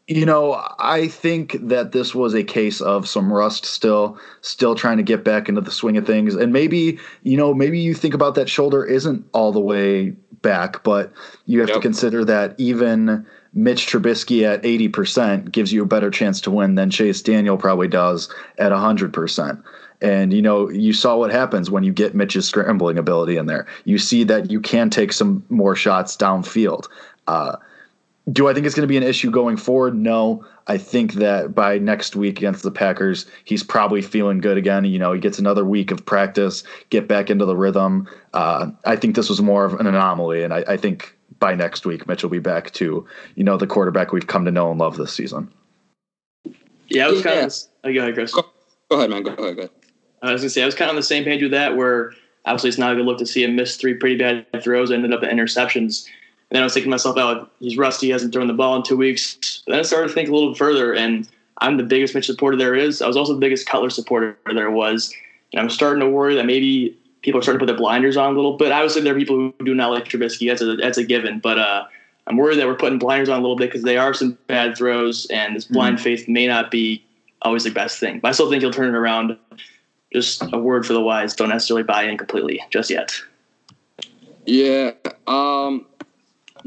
You 0.07 0.25
know, 0.25 0.61
I 0.79 1.07
think 1.07 1.55
that 1.61 1.93
this 1.93 2.13
was 2.13 2.33
a 2.33 2.43
case 2.43 2.81
of 2.81 3.07
some 3.07 3.31
rust 3.31 3.65
still, 3.65 4.19
still 4.41 4.75
trying 4.75 4.97
to 4.97 5.03
get 5.03 5.23
back 5.23 5.47
into 5.47 5.61
the 5.61 5.71
swing 5.71 5.95
of 5.95 6.05
things. 6.05 6.35
And 6.35 6.51
maybe, 6.51 6.99
you 7.23 7.37
know, 7.37 7.53
maybe 7.53 7.79
you 7.79 7.93
think 7.93 8.13
about 8.13 8.35
that 8.35 8.49
shoulder 8.49 8.83
isn't 8.83 9.25
all 9.31 9.53
the 9.53 9.61
way 9.61 10.09
back, 10.41 10.83
but 10.83 11.13
you 11.45 11.61
have 11.61 11.71
to 11.71 11.79
consider 11.79 12.25
that 12.25 12.53
even 12.57 13.25
Mitch 13.53 13.87
Trubisky 13.87 14.43
at 14.43 14.61
80% 14.63 15.51
gives 15.51 15.71
you 15.71 15.83
a 15.83 15.87
better 15.87 16.11
chance 16.11 16.41
to 16.41 16.51
win 16.51 16.75
than 16.75 16.89
Chase 16.89 17.21
Daniel 17.21 17.57
probably 17.57 17.87
does 17.87 18.33
at 18.57 18.71
100%. 18.71 19.63
And 20.01 20.33
you 20.33 20.41
know, 20.41 20.69
you 20.69 20.91
saw 20.91 21.17
what 21.17 21.31
happens 21.31 21.71
when 21.71 21.83
you 21.83 21.93
get 21.93 22.13
Mitch's 22.13 22.45
scrambling 22.45 22.97
ability 22.97 23.37
in 23.37 23.45
there. 23.45 23.65
You 23.85 23.97
see 23.97 24.25
that 24.25 24.51
you 24.51 24.59
can 24.59 24.89
take 24.89 25.13
some 25.13 25.45
more 25.49 25.75
shots 25.77 26.17
downfield. 26.17 26.89
Uh, 27.27 27.55
do 28.31 28.47
I 28.47 28.53
think 28.53 28.65
it's 28.65 28.73
going 28.75 28.87
to 28.87 28.91
be 28.91 28.97
an 28.97 29.03
issue 29.03 29.29
going 29.29 29.57
forward? 29.57 29.95
No. 29.95 30.45
I 30.67 30.77
think 30.77 31.15
that 31.15 31.53
by 31.53 31.77
next 31.77 32.15
week 32.15 32.37
against 32.37 32.63
the 32.63 32.71
Packers, 32.71 33.25
he's 33.43 33.63
probably 33.63 34.01
feeling 34.01 34.39
good 34.39 34.57
again. 34.57 34.85
You 34.85 34.97
know, 34.97 35.11
he 35.11 35.19
gets 35.19 35.39
another 35.39 35.65
week 35.65 35.91
of 35.91 36.05
practice, 36.05 36.63
get 36.89 37.07
back 37.07 37.29
into 37.29 37.45
the 37.45 37.57
rhythm. 37.57 38.07
Uh, 38.33 38.71
I 38.85 38.95
think 38.95 39.15
this 39.15 39.27
was 39.27 39.41
more 39.41 39.65
of 39.65 39.73
an 39.73 39.87
anomaly, 39.87 40.41
and 40.41 40.53
I, 40.53 40.63
I 40.67 40.77
think 40.77 41.17
by 41.39 41.53
next 41.53 41.85
week, 41.85 42.07
Mitch 42.07 42.23
will 42.23 42.29
be 42.29 42.39
back 42.39 42.71
to 42.73 43.05
you 43.35 43.43
know 43.43 43.57
the 43.57 43.67
quarterback 43.67 44.13
we've 44.13 44.27
come 44.27 44.45
to 44.45 44.51
know 44.51 44.71
and 44.71 44.79
love 44.79 44.95
this 44.95 45.13
season. 45.13 45.51
Yeah, 46.87 47.07
I 47.07 47.11
was 47.11 47.21
kind 47.21 47.35
Yeah. 47.39 47.45
of. 47.47 47.53
Oh, 47.83 47.93
go 47.93 47.99
ahead, 47.99 48.13
Chris. 48.13 48.33
Go, 48.33 48.45
go 48.89 48.97
ahead, 48.97 49.09
man. 49.09 49.23
Go 49.23 49.33
ahead. 49.33 49.55
Go 49.55 49.61
ahead. 49.63 49.69
I 50.21 50.31
was 50.31 50.41
gonna 50.41 50.49
say 50.49 50.63
I 50.63 50.65
was 50.65 50.75
kind 50.75 50.89
of 50.89 50.93
on 50.93 50.95
the 50.95 51.03
same 51.03 51.25
page 51.25 51.41
with 51.41 51.51
that. 51.51 51.75
Where 51.75 52.13
obviously 52.45 52.69
it's 52.69 52.77
not 52.77 52.93
a 52.93 52.95
good 52.95 53.05
look 53.05 53.17
to 53.17 53.25
see 53.25 53.43
him 53.43 53.57
miss 53.57 53.75
three 53.75 53.95
pretty 53.95 54.15
bad 54.15 54.45
throws, 54.63 54.91
and 54.91 55.03
ended 55.03 55.17
up 55.17 55.29
in 55.29 55.37
interceptions. 55.37 56.07
And 56.49 56.57
then 56.57 56.61
I 56.61 56.65
was 56.65 56.73
thinking 56.73 56.89
to 56.89 56.93
myself, 56.93 57.17
"Oh, 57.17 57.47
he's 57.59 57.77
rusty. 57.77 58.07
He 58.07 58.11
hasn't 58.11 58.33
thrown 58.33 58.47
the 58.47 58.53
ball 58.53 58.75
in 58.75 58.83
two 58.83 58.97
weeks." 58.97 59.61
But 59.65 59.73
then 59.73 59.79
I 59.79 59.83
started 59.83 60.09
to 60.09 60.13
think 60.13 60.29
a 60.29 60.33
little 60.33 60.53
further, 60.53 60.93
and 60.93 61.27
I'm 61.59 61.77
the 61.77 61.83
biggest 61.83 62.13
Mitch 62.13 62.25
supporter 62.25 62.57
there 62.57 62.75
is. 62.75 63.01
I 63.01 63.07
was 63.07 63.17
also 63.17 63.33
the 63.33 63.39
biggest 63.39 63.65
Cutler 63.65 63.89
supporter 63.89 64.37
there 64.53 64.71
was, 64.71 65.13
and 65.51 65.59
I'm 65.59 65.69
starting 65.69 66.01
to 66.01 66.09
worry 66.09 66.35
that 66.35 66.45
maybe 66.45 66.97
people 67.21 67.39
are 67.39 67.41
starting 67.41 67.59
to 67.59 67.65
put 67.65 67.71
their 67.71 67.79
blinders 67.79 68.17
on 68.17 68.33
a 68.33 68.35
little 68.35 68.57
bit. 68.57 68.71
Obviously, 68.71 69.01
there 69.01 69.15
are 69.15 69.17
people 69.17 69.35
who 69.37 69.65
do 69.65 69.73
not 69.73 69.91
like 69.91 70.05
Trubisky. 70.05 70.47
That's 70.49 70.61
a 70.61 70.75
that's 70.75 70.97
a 70.97 71.03
given, 71.03 71.39
but 71.39 71.57
uh, 71.57 71.85
I'm 72.27 72.37
worried 72.37 72.59
that 72.59 72.67
we're 72.67 72.75
putting 72.75 72.99
blinders 72.99 73.29
on 73.29 73.39
a 73.39 73.41
little 73.41 73.55
bit 73.55 73.69
because 73.69 73.83
they 73.83 73.97
are 73.97 74.13
some 74.13 74.37
bad 74.47 74.77
throws, 74.77 75.25
and 75.27 75.55
this 75.55 75.65
blind 75.65 75.99
faith 75.99 76.27
may 76.27 76.47
not 76.47 76.69
be 76.69 77.03
always 77.41 77.63
the 77.63 77.71
best 77.71 77.99
thing. 77.99 78.19
But 78.19 78.29
I 78.29 78.31
still 78.31 78.49
think 78.49 78.61
he'll 78.61 78.71
turn 78.71 78.93
it 78.93 78.97
around. 78.97 79.37
Just 80.13 80.43
a 80.53 80.59
word 80.59 80.85
for 80.85 80.93
the 80.93 81.01
wise: 81.01 81.35
don't 81.35 81.49
necessarily 81.49 81.83
buy 81.83 82.03
in 82.03 82.17
completely 82.17 82.61
just 82.69 82.89
yet. 82.89 83.19
Yeah. 84.45 84.91
Um, 85.27 85.85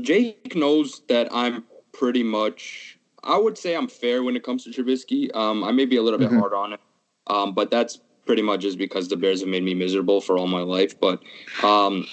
Jake 0.01 0.55
knows 0.55 1.03
that 1.09 1.29
I'm 1.33 1.65
pretty 1.93 2.23
much. 2.23 2.99
I 3.25 3.39
would 3.39 3.59
say 3.59 3.75
I'm 3.75 3.89
fair 3.89 4.23
when 4.23 4.37
it 4.37 4.45
comes 4.45 4.65
to 4.65 4.71
Trubisky. 4.71 5.35
Um, 5.35 5.65
I 5.65 5.73
may 5.73 5.85
be 5.85 5.97
a 5.97 6.03
little 6.03 6.19
bit 6.19 6.31
Mhm. 6.31 6.39
hard 6.39 6.55
on 6.55 6.73
it, 6.75 6.81
um, 7.27 7.53
but 7.55 7.71
that's 7.71 8.01
pretty 8.25 8.43
much 8.43 8.61
just 8.61 8.79
because 8.79 9.09
the 9.09 9.17
Bears 9.17 9.41
have 9.41 9.49
made 9.49 9.63
me 9.63 9.75
miserable 9.75 10.21
for 10.21 10.39
all 10.39 10.47
my 10.47 10.63
life. 10.63 10.99
But 11.01 11.23
um, 11.63 12.07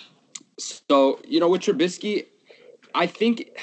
so 0.57 1.19
you 1.27 1.39
know, 1.39 1.49
with 1.49 1.61
Trubisky, 1.61 2.25
I 2.95 3.07
think 3.07 3.57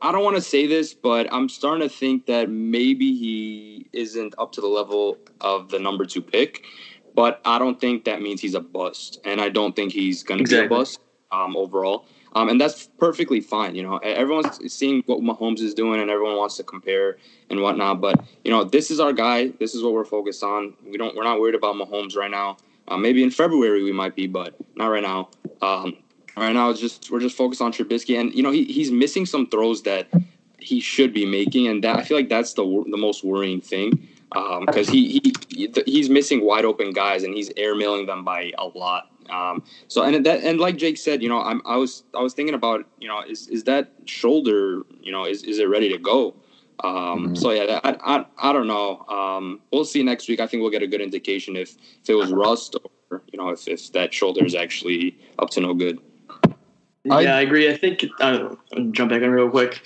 I- 0.00 0.10
don't 0.10 0.24
want 0.24 0.36
to 0.36 0.42
say 0.42 0.66
this, 0.66 0.94
but 0.94 1.30
I'm 1.32 1.48
starting 1.48 1.86
to 1.86 1.94
think 1.94 2.26
that 2.26 2.48
maybe 2.48 3.14
he 3.14 3.86
isn't 3.92 4.34
up 4.38 4.52
to 4.52 4.60
the 4.60 4.66
level 4.66 5.18
of 5.40 5.68
the 5.68 5.78
number 5.78 6.04
two 6.06 6.22
pick. 6.22 6.64
But 7.14 7.40
I 7.44 7.58
don't 7.58 7.80
think 7.80 8.04
that 8.04 8.20
means 8.20 8.40
he's 8.40 8.54
a 8.54 8.60
bust, 8.60 9.20
and 9.24 9.40
I 9.40 9.48
don't 9.48 9.74
think 9.76 9.92
he's 9.92 10.22
going 10.22 10.44
to 10.44 10.44
be 10.44 10.64
a 10.64 10.68
bust 10.68 10.98
um, 11.30 11.56
overall. 11.56 12.06
Um, 12.36 12.50
and 12.50 12.60
that's 12.60 12.88
perfectly 12.98 13.40
fine. 13.40 13.74
You 13.74 13.82
know, 13.82 13.96
everyone's 13.96 14.70
seeing 14.70 15.02
what 15.06 15.20
Mahomes 15.20 15.60
is 15.60 15.72
doing, 15.72 16.02
and 16.02 16.10
everyone 16.10 16.36
wants 16.36 16.58
to 16.58 16.64
compare 16.64 17.16
and 17.48 17.62
whatnot. 17.62 18.02
But 18.02 18.22
you 18.44 18.50
know, 18.50 18.62
this 18.62 18.90
is 18.90 19.00
our 19.00 19.14
guy. 19.14 19.48
This 19.58 19.74
is 19.74 19.82
what 19.82 19.94
we're 19.94 20.04
focused 20.04 20.44
on. 20.44 20.74
We 20.84 20.98
don't. 20.98 21.16
We're 21.16 21.24
not 21.24 21.40
worried 21.40 21.54
about 21.54 21.76
Mahomes 21.76 22.14
right 22.14 22.30
now. 22.30 22.58
Uh, 22.88 22.98
maybe 22.98 23.22
in 23.22 23.30
February 23.30 23.82
we 23.82 23.90
might 23.90 24.14
be, 24.14 24.26
but 24.26 24.54
not 24.76 24.88
right 24.88 25.02
now. 25.02 25.30
Um, 25.62 25.96
right 26.36 26.52
now, 26.52 26.68
it's 26.68 26.78
just 26.78 27.10
we're 27.10 27.20
just 27.20 27.38
focused 27.38 27.62
on 27.62 27.72
Trubisky, 27.72 28.20
and 28.20 28.34
you 28.34 28.42
know, 28.42 28.50
he, 28.50 28.64
he's 28.64 28.90
missing 28.90 29.24
some 29.24 29.48
throws 29.48 29.82
that 29.84 30.06
he 30.58 30.78
should 30.78 31.14
be 31.14 31.24
making, 31.24 31.68
and 31.68 31.82
that 31.84 31.96
I 31.96 32.04
feel 32.04 32.18
like 32.18 32.28
that's 32.28 32.52
the 32.52 32.84
the 32.90 32.98
most 32.98 33.24
worrying 33.24 33.62
thing 33.62 34.08
because 34.66 34.90
he, 34.90 35.22
he 35.48 35.72
he's 35.86 36.10
missing 36.10 36.44
wide 36.44 36.66
open 36.66 36.92
guys, 36.92 37.22
and 37.22 37.34
he's 37.34 37.48
airmailing 37.54 38.06
them 38.06 38.24
by 38.24 38.52
a 38.58 38.66
lot. 38.66 39.10
Um, 39.30 39.64
so 39.88 40.02
and 40.02 40.24
that 40.26 40.42
and 40.42 40.60
like 40.60 40.76
Jake 40.76 40.96
said, 40.98 41.22
you 41.22 41.28
know, 41.28 41.40
I'm, 41.40 41.62
I 41.64 41.76
was 41.76 42.04
I 42.14 42.22
was 42.22 42.34
thinking 42.34 42.54
about 42.54 42.84
you 42.98 43.08
know 43.08 43.20
is 43.22 43.48
is 43.48 43.64
that 43.64 43.90
shoulder 44.04 44.82
you 45.00 45.12
know 45.12 45.24
is 45.24 45.42
is 45.42 45.58
it 45.58 45.68
ready 45.68 45.88
to 45.90 45.98
go? 45.98 46.34
Um, 46.84 47.28
Mhm. 47.30 47.38
So 47.38 47.50
yeah, 47.52 47.80
I, 47.84 47.96
I 48.04 48.26
I 48.38 48.52
don't 48.52 48.66
know. 48.66 49.00
Um, 49.08 49.60
we'll 49.72 49.84
see 49.84 50.02
next 50.02 50.28
week. 50.28 50.40
I 50.40 50.46
think 50.46 50.60
we'll 50.60 50.70
get 50.70 50.82
a 50.82 50.86
good 50.86 51.00
indication 51.00 51.56
if 51.56 51.76
if 52.02 52.10
it 52.10 52.14
was 52.14 52.30
rust 52.32 52.76
or 53.10 53.22
you 53.32 53.38
know 53.38 53.48
if 53.50 53.66
if 53.66 53.92
that 53.92 54.12
shoulder 54.12 54.44
is 54.44 54.54
actually 54.54 55.16
up 55.38 55.50
to 55.50 55.60
no 55.60 55.74
good. 55.74 55.98
I- 57.10 57.20
yeah, 57.20 57.36
I 57.36 57.40
agree. 57.42 57.70
I 57.70 57.76
think 57.76 58.04
uh, 58.20 58.50
I'll 58.74 58.84
jump 58.90 59.10
back 59.10 59.22
in 59.22 59.30
real 59.30 59.48
quick. 59.48 59.80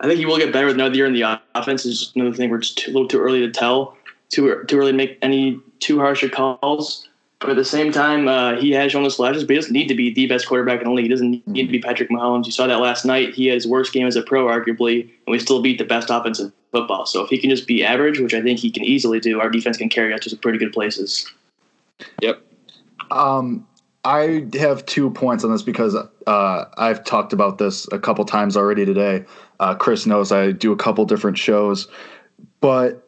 I 0.00 0.06
think 0.08 0.18
he 0.18 0.26
will 0.26 0.36
get 0.36 0.52
better 0.52 0.66
with 0.66 0.74
another 0.74 0.94
year 0.94 1.06
in 1.06 1.14
the 1.14 1.40
offense. 1.54 1.86
Is 1.86 2.00
just 2.00 2.16
another 2.16 2.34
thing 2.34 2.50
we're 2.50 2.58
just 2.58 2.76
too, 2.76 2.90
a 2.90 2.92
little 2.92 3.08
too 3.08 3.20
early 3.20 3.40
to 3.40 3.50
tell, 3.50 3.96
too 4.30 4.62
too 4.66 4.78
early 4.78 4.90
to 4.92 4.96
make 4.96 5.18
any 5.22 5.60
too 5.78 5.98
harsh 5.98 6.22
of 6.22 6.32
calls. 6.32 7.08
But 7.46 7.52
at 7.52 7.58
the 7.58 7.64
same 7.64 7.92
time, 7.92 8.26
uh, 8.26 8.56
he 8.56 8.72
has 8.72 8.90
shown 8.90 9.04
the 9.04 9.10
flashes, 9.10 9.44
but 9.44 9.50
he 9.50 9.54
doesn't 9.54 9.72
need 9.72 9.86
to 9.86 9.94
be 9.94 10.12
the 10.12 10.26
best 10.26 10.48
quarterback 10.48 10.80
in 10.80 10.88
the 10.88 10.92
league. 10.92 11.04
He 11.04 11.08
doesn't 11.08 11.46
need 11.46 11.66
to 11.66 11.70
be 11.70 11.78
Patrick 11.78 12.10
Mahomes. 12.10 12.44
You 12.44 12.50
saw 12.50 12.66
that 12.66 12.80
last 12.80 13.04
night. 13.04 13.34
He 13.34 13.46
had 13.46 13.54
his 13.54 13.68
worst 13.68 13.92
game 13.92 14.04
as 14.04 14.16
a 14.16 14.22
pro, 14.22 14.46
arguably, 14.46 15.02
and 15.02 15.28
we 15.28 15.38
still 15.38 15.62
beat 15.62 15.78
the 15.78 15.84
best 15.84 16.10
offense 16.10 16.40
in 16.40 16.52
football. 16.72 17.06
So 17.06 17.22
if 17.22 17.30
he 17.30 17.38
can 17.38 17.48
just 17.48 17.68
be 17.68 17.84
average, 17.84 18.18
which 18.18 18.34
I 18.34 18.42
think 18.42 18.58
he 18.58 18.68
can 18.68 18.82
easily 18.82 19.20
do, 19.20 19.40
our 19.40 19.48
defense 19.48 19.76
can 19.76 19.88
carry 19.88 20.12
us 20.12 20.20
to 20.20 20.30
some 20.30 20.40
pretty 20.40 20.58
good 20.58 20.72
places. 20.72 21.32
Yep. 22.20 22.42
Um, 23.12 23.64
I 24.04 24.48
have 24.54 24.84
two 24.84 25.10
points 25.10 25.44
on 25.44 25.52
this 25.52 25.62
because 25.62 25.94
uh, 26.26 26.64
I've 26.76 27.04
talked 27.04 27.32
about 27.32 27.58
this 27.58 27.86
a 27.92 27.98
couple 28.00 28.24
times 28.24 28.56
already 28.56 28.84
today. 28.84 29.24
Uh, 29.60 29.76
Chris 29.76 30.04
knows 30.04 30.32
I 30.32 30.50
do 30.50 30.72
a 30.72 30.76
couple 30.76 31.04
different 31.04 31.38
shows, 31.38 31.86
but 32.60 33.05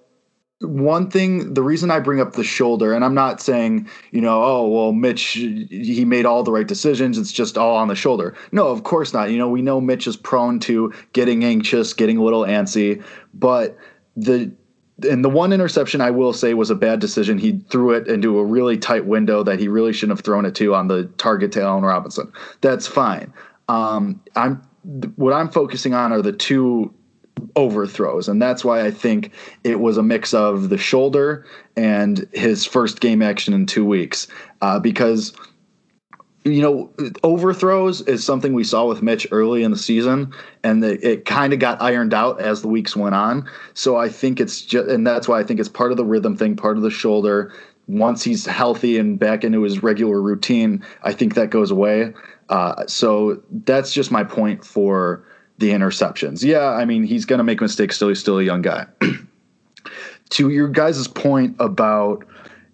one 0.61 1.09
thing, 1.09 1.55
the 1.55 1.62
reason 1.62 1.90
I 1.90 2.01
bring 2.01 2.21
up 2.21 2.33
the 2.33 2.42
shoulder, 2.42 2.92
and 2.92 3.05
I'm 3.05 3.14
not 3.14 3.40
saying, 3.40 3.88
you 4.11 4.21
know, 4.21 4.42
oh, 4.42 4.68
well, 4.68 4.92
Mitch, 4.92 5.23
he 5.23 6.05
made 6.05 6.27
all 6.27 6.42
the 6.42 6.51
right 6.51 6.66
decisions. 6.66 7.16
It's 7.16 7.31
just 7.31 7.57
all 7.57 7.77
on 7.77 7.87
the 7.87 7.94
shoulder. 7.94 8.35
No, 8.51 8.66
of 8.66 8.83
course 8.83 9.12
not. 9.12 9.31
You 9.31 9.38
know, 9.38 9.49
we 9.49 9.62
know 9.62 9.81
Mitch 9.81 10.09
is 10.09 10.16
prone 10.16 10.59
to 10.61 10.92
getting 11.12 11.44
anxious, 11.44 11.92
getting 11.94 12.18
a 12.18 12.23
little 12.25 12.42
antsy, 12.42 13.05
but 13.35 13.79
the 14.16 14.51
and 15.09 15.25
the 15.25 15.29
one 15.29 15.53
interception 15.53 16.01
I 16.01 16.11
will 16.11 16.33
say 16.33 16.55
was 16.55 16.71
a 16.71 16.75
bad 16.75 16.99
decision. 16.99 17.38
He 17.38 17.61
threw 17.71 17.92
it 17.92 18.09
into 18.09 18.37
a 18.40 18.44
really 18.44 18.77
tight 18.77 19.07
window 19.07 19.44
that 19.44 19.61
he 19.61 19.68
really 19.68 19.92
shouldn't 19.92 20.18
have 20.18 20.25
thrown 20.25 20.44
it 20.44 20.57
to 20.57 20.75
on 20.75 20.88
the 20.88 21.05
target 21.18 21.53
to 21.53 21.62
Allen 21.62 21.85
Robinson. 21.85 22.33
That's 22.62 22.88
fine. 22.88 23.33
Um, 23.68 24.21
I'm 24.35 24.61
what 25.14 25.35
I'm 25.35 25.51
focusing 25.51 25.94
on 25.94 26.12
are 26.12 26.23
the 26.23 26.33
two 26.33 26.92
overthrows, 27.57 28.29
and 28.29 28.40
that's 28.40 28.64
why 28.64 28.85
I 28.85 28.90
think 28.90 29.33
it 29.64 29.81
was 29.81 29.96
a 29.96 30.03
mix 30.03 30.35
of 30.35 30.68
the 30.68 30.79
shoulder 30.79 31.46
and 31.77 32.29
his 32.33 32.64
first 32.64 33.01
game 33.01 33.22
action 33.22 33.55
in 33.55 33.66
two 33.66 33.85
weeks. 33.85 34.29
Uh, 34.61 34.79
because 34.79 35.33
you 36.44 36.62
know, 36.62 36.90
overthrows 37.22 38.01
is 38.03 38.24
something 38.24 38.53
we 38.53 38.64
saw 38.64 38.87
with 38.87 39.03
Mitch 39.03 39.27
early 39.31 39.62
in 39.62 39.70
the 39.70 39.79
season, 39.79 40.33
and 40.62 40.83
the, 40.83 41.07
it 41.07 41.24
kind 41.24 41.53
of 41.53 41.59
got 41.59 41.81
ironed 41.83 42.14
out 42.14 42.40
as 42.40 42.62
the 42.62 42.68
weeks 42.68 42.96
went 42.96 43.14
on. 43.14 43.48
So 43.74 43.96
I 43.96 44.09
think 44.09 44.40
it's 44.40 44.62
just, 44.62 44.88
and 44.88 45.07
that's 45.07 45.29
why 45.29 45.40
I 45.40 45.44
think 45.44 45.61
it's 45.61 45.68
part 45.68 45.90
of 45.90 45.96
the 45.96 46.05
rhythm 46.05 46.37
thing, 46.37 46.57
part 46.57 46.77
of 46.77 46.83
the 46.83 46.90
shoulder. 46.90 47.53
Once 47.87 48.22
he's 48.22 48.44
healthy 48.46 48.98
and 48.98 49.18
back 49.18 49.44
into 49.44 49.62
his 49.62 49.83
regular 49.83 50.20
routine, 50.20 50.85
I 51.03 51.12
think 51.12 51.35
that 51.35 51.51
goes 51.51 51.70
away. 51.70 52.12
Uh, 52.48 52.87
so 52.87 53.42
that's 53.64 53.92
just 53.92 54.11
my 54.11 54.24
point 54.24 54.64
for 54.64 55.24
the 55.59 55.71
interceptions. 55.71 56.42
Yeah, 56.42 56.68
I 56.68 56.85
mean, 56.85 57.03
he's 57.03 57.25
going 57.25 57.38
to 57.38 57.44
make 57.44 57.61
mistakes 57.61 57.97
still. 57.97 58.09
He's 58.09 58.21
still 58.21 58.38
a 58.38 58.42
young 58.42 58.62
guy. 58.62 58.87
to 60.31 60.51
your 60.51 60.68
guys' 60.68 61.09
point 61.09 61.57
about, 61.59 62.25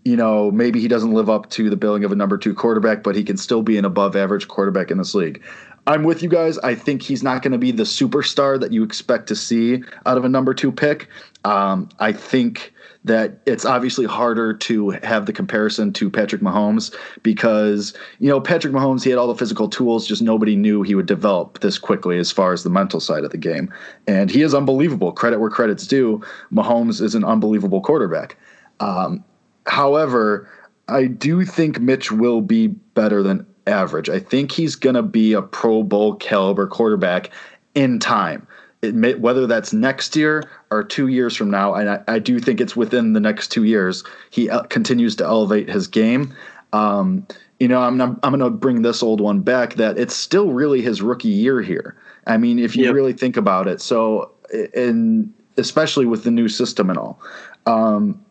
you 0.05 0.16
know, 0.16 0.51
maybe 0.51 0.81
he 0.81 0.88
doesn't 0.88 1.12
live 1.12 1.31
up 1.31 1.49
to 1.51 1.70
the 1.70 1.77
billing 1.77 2.05
of 2.05 2.12
a 2.12 2.14
number 2.14 2.37
two 2.37 2.55
quarterback, 2.55 3.03
but 3.03 3.16
he 3.16 3.25
can 3.25 3.37
still 3.37 3.62
be 3.62 3.79
an 3.79 3.85
above 3.85 4.16
average 4.16 4.49
quarterback 4.49 4.90
in 4.90 4.99
this 4.99 5.14
league. 5.14 5.42
I'm 5.87 6.03
with 6.03 6.23
you 6.23 6.29
guys. 6.29 6.59
I 6.59 6.75
think 6.75 7.03
he's 7.03 7.23
not 7.23 7.42
going 7.42 7.53
to 7.53 7.59
be 7.59 7.70
the 7.70 7.83
superstar 7.83 8.59
that 8.61 8.73
you 8.73 8.83
expect 8.83 9.29
to 9.29 9.37
see 9.37 9.83
out 10.07 10.16
of 10.16 10.25
a 10.25 10.29
number 10.29 10.55
two 10.55 10.73
pick. 10.73 11.09
Um, 11.44 11.88
I 11.99 12.12
think 12.12 12.73
that 13.05 13.38
it's 13.45 13.67
obviously 13.67 14.07
harder 14.07 14.55
to 14.55 14.90
have 15.03 15.27
the 15.27 15.33
comparison 15.33 15.93
to 15.93 16.09
Patrick 16.09 16.40
Mahomes 16.40 16.95
because, 17.23 17.93
you 18.19 18.29
know, 18.29 18.40
Patrick 18.40 18.73
Mahomes, 18.73 19.05
he 19.05 19.11
had 19.11 19.19
all 19.19 19.27
the 19.27 19.35
physical 19.35 19.69
tools, 19.69 20.07
just 20.07 20.23
nobody 20.23 20.57
knew 20.57 20.83
he 20.83 20.95
would 20.95 21.07
develop 21.07 21.61
this 21.61 21.79
quickly 21.79 22.19
as 22.19 22.33
far 22.33 22.53
as 22.53 22.62
the 22.62 22.71
mental 22.71 23.01
side 23.01 23.23
of 23.23 23.31
the 23.31 23.37
game. 23.37 23.73
And 24.07 24.31
he 24.31 24.40
is 24.40 24.55
unbelievable. 24.55 25.12
Credit 25.12 25.38
where 25.38 25.51
credit's 25.51 25.87
due. 25.87 26.23
Mahomes 26.53 27.03
is 27.03 27.14
an 27.14 27.25
unbelievable 27.25 27.83
quarterback. 27.83 28.37
Um, 28.81 29.23
however, 29.67 30.49
I 30.88 31.07
do 31.07 31.45
think 31.45 31.81
Mitch 31.81 32.11
will 32.11 32.40
be 32.40 32.69
better 32.69 33.23
than 33.23 33.47
average. 33.67 34.09
I 34.09 34.19
think 34.19 34.51
he's 34.51 34.77
going 34.77 34.97
to 34.97 35.03
be 35.03 35.35
a 35.35 35.43
Pro 35.43 35.83
Bowl 35.83 36.14
caliber 36.17 36.67
quarterback 36.67 37.31
in 37.75 37.99
time 37.99 38.47
it 38.85 39.20
whether 39.20 39.47
that's 39.47 39.73
next 39.73 40.14
year 40.16 40.44
or 40.70 40.85
two 40.85 41.09
years 41.09 41.37
from 41.37 41.51
now, 41.51 41.75
and 41.75 41.90
I, 41.90 42.03
I 42.07 42.18
do 42.18 42.38
think 42.38 42.61
it's 42.61 42.77
within 42.77 43.12
the 43.12 43.20
next 43.20 43.49
two 43.49 43.64
years, 43.64 44.05
he 44.31 44.51
uh, 44.51 44.62
continues 44.64 45.16
to 45.16 45.25
elevate 45.25 45.68
his 45.68 45.87
game. 45.87 46.35
Um, 46.73 47.27
you 47.61 47.68
know, 47.68 47.81
I'm, 47.81 48.01
I'm, 48.01 48.18
I'm 48.23 48.37
going 48.37 48.40
to 48.40 48.51
bring 48.51 48.83
this 48.83 49.03
old 49.03 49.20
one 49.20 49.40
back 49.40 49.75
that 49.75 49.97
it's 49.97 50.14
still 50.14 50.51
really 50.51 50.83
his 50.83 51.01
rookie 51.01 51.29
year 51.29 51.62
here. 51.62 51.97
I 52.27 52.37
mean, 52.37 52.59
if 52.59 52.77
you 52.77 52.85
yep. 52.85 52.94
really 52.94 53.12
think 53.12 53.37
about 53.37 53.68
it, 53.68 53.81
so 53.81 54.33
and 54.75 55.33
especially 55.57 56.07
with 56.07 56.25
the 56.25 56.31
new 56.31 56.49
system 56.49 56.90
and 56.90 56.99
all. 56.99 57.20
Um, 57.66 58.25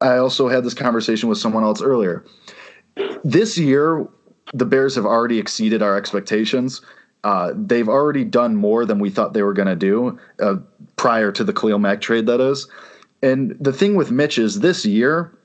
I 0.00 0.18
also 0.18 0.48
had 0.48 0.64
this 0.64 0.74
conversation 0.74 1.28
with 1.28 1.38
someone 1.38 1.64
else 1.64 1.82
earlier. 1.82 2.24
This 3.24 3.58
year, 3.58 4.06
the 4.54 4.64
Bears 4.64 4.94
have 4.94 5.04
already 5.04 5.38
exceeded 5.38 5.82
our 5.82 5.96
expectations 5.96 6.80
uh, 7.24 7.52
they've 7.54 7.88
already 7.88 8.24
done 8.24 8.56
more 8.56 8.84
than 8.84 8.98
we 8.98 9.10
thought 9.10 9.32
they 9.32 9.42
were 9.42 9.52
going 9.52 9.68
to 9.68 9.76
do 9.76 10.18
uh, 10.40 10.56
prior 10.96 11.32
to 11.32 11.44
the 11.44 11.52
Khalil 11.52 11.78
Mack 11.78 12.00
trade, 12.00 12.26
that 12.26 12.40
is. 12.40 12.68
And 13.22 13.56
the 13.60 13.72
thing 13.72 13.96
with 13.96 14.10
Mitch 14.10 14.38
is 14.38 14.60
this 14.60 14.86
year, 14.86 15.36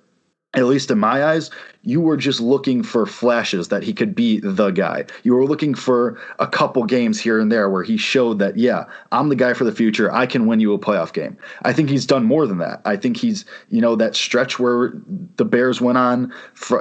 at 0.55 0.65
least 0.65 0.91
in 0.91 0.99
my 0.99 1.25
eyes, 1.25 1.49
you 1.81 1.99
were 1.99 2.15
just 2.15 2.39
looking 2.39 2.83
for 2.83 3.05
flashes 3.05 3.69
that 3.69 3.81
he 3.81 3.91
could 3.91 4.13
be 4.13 4.39
the 4.39 4.69
guy. 4.69 5.05
You 5.23 5.33
were 5.33 5.45
looking 5.45 5.73
for 5.73 6.19
a 6.39 6.47
couple 6.47 6.83
games 6.85 7.19
here 7.19 7.39
and 7.39 7.51
there 7.51 7.69
where 7.69 7.83
he 7.83 7.97
showed 7.97 8.37
that, 8.39 8.57
yeah, 8.57 8.85
I'm 9.11 9.29
the 9.29 9.35
guy 9.35 9.53
for 9.53 9.63
the 9.63 9.71
future. 9.71 10.13
I 10.13 10.27
can 10.27 10.45
win 10.45 10.59
you 10.59 10.73
a 10.73 10.79
playoff 10.79 11.11
game. 11.11 11.37
I 11.63 11.73
think 11.73 11.89
he's 11.89 12.05
done 12.05 12.23
more 12.23 12.45
than 12.45 12.59
that. 12.59 12.81
I 12.85 12.97
think 12.97 13.17
he's, 13.17 13.45
you 13.69 13.81
know, 13.81 13.95
that 13.95 14.15
stretch 14.15 14.59
where 14.59 14.93
the 15.37 15.45
Bears 15.45 15.81
went 15.81 15.97
on 15.97 16.31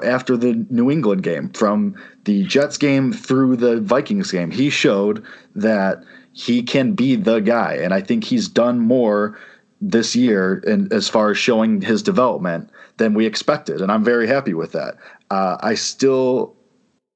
after 0.04 0.37
the 0.37 0.66
New 0.68 0.90
England 0.90 1.22
game, 1.22 1.48
from 1.50 1.96
the 2.24 2.44
Jets 2.44 2.76
game 2.76 3.12
through 3.12 3.56
the 3.56 3.80
Vikings 3.80 4.30
game. 4.30 4.50
He 4.50 4.68
showed 4.68 5.24
that 5.54 6.04
he 6.35 6.62
can 6.62 6.92
be 6.92 7.16
the 7.16 7.40
guy. 7.40 7.74
And 7.74 7.94
I 7.94 8.02
think 8.02 8.24
he's 8.24 8.48
done 8.48 8.78
more 8.80 9.38
this 9.80 10.14
year 10.14 10.62
and 10.66 10.92
as 10.92 11.08
far 11.08 11.32
as 11.32 11.38
showing 11.38 11.80
his 11.80 12.02
development 12.02 12.70
than 12.96 13.14
we 13.14 13.26
expected, 13.26 13.81
and 13.81 13.90
I'm 13.90 14.05
very 14.05 14.26
happy 14.26 14.55
with 14.55 14.72
that. 14.72 14.96
Uh, 15.31 15.57
I 15.61 15.74
still 15.74 16.55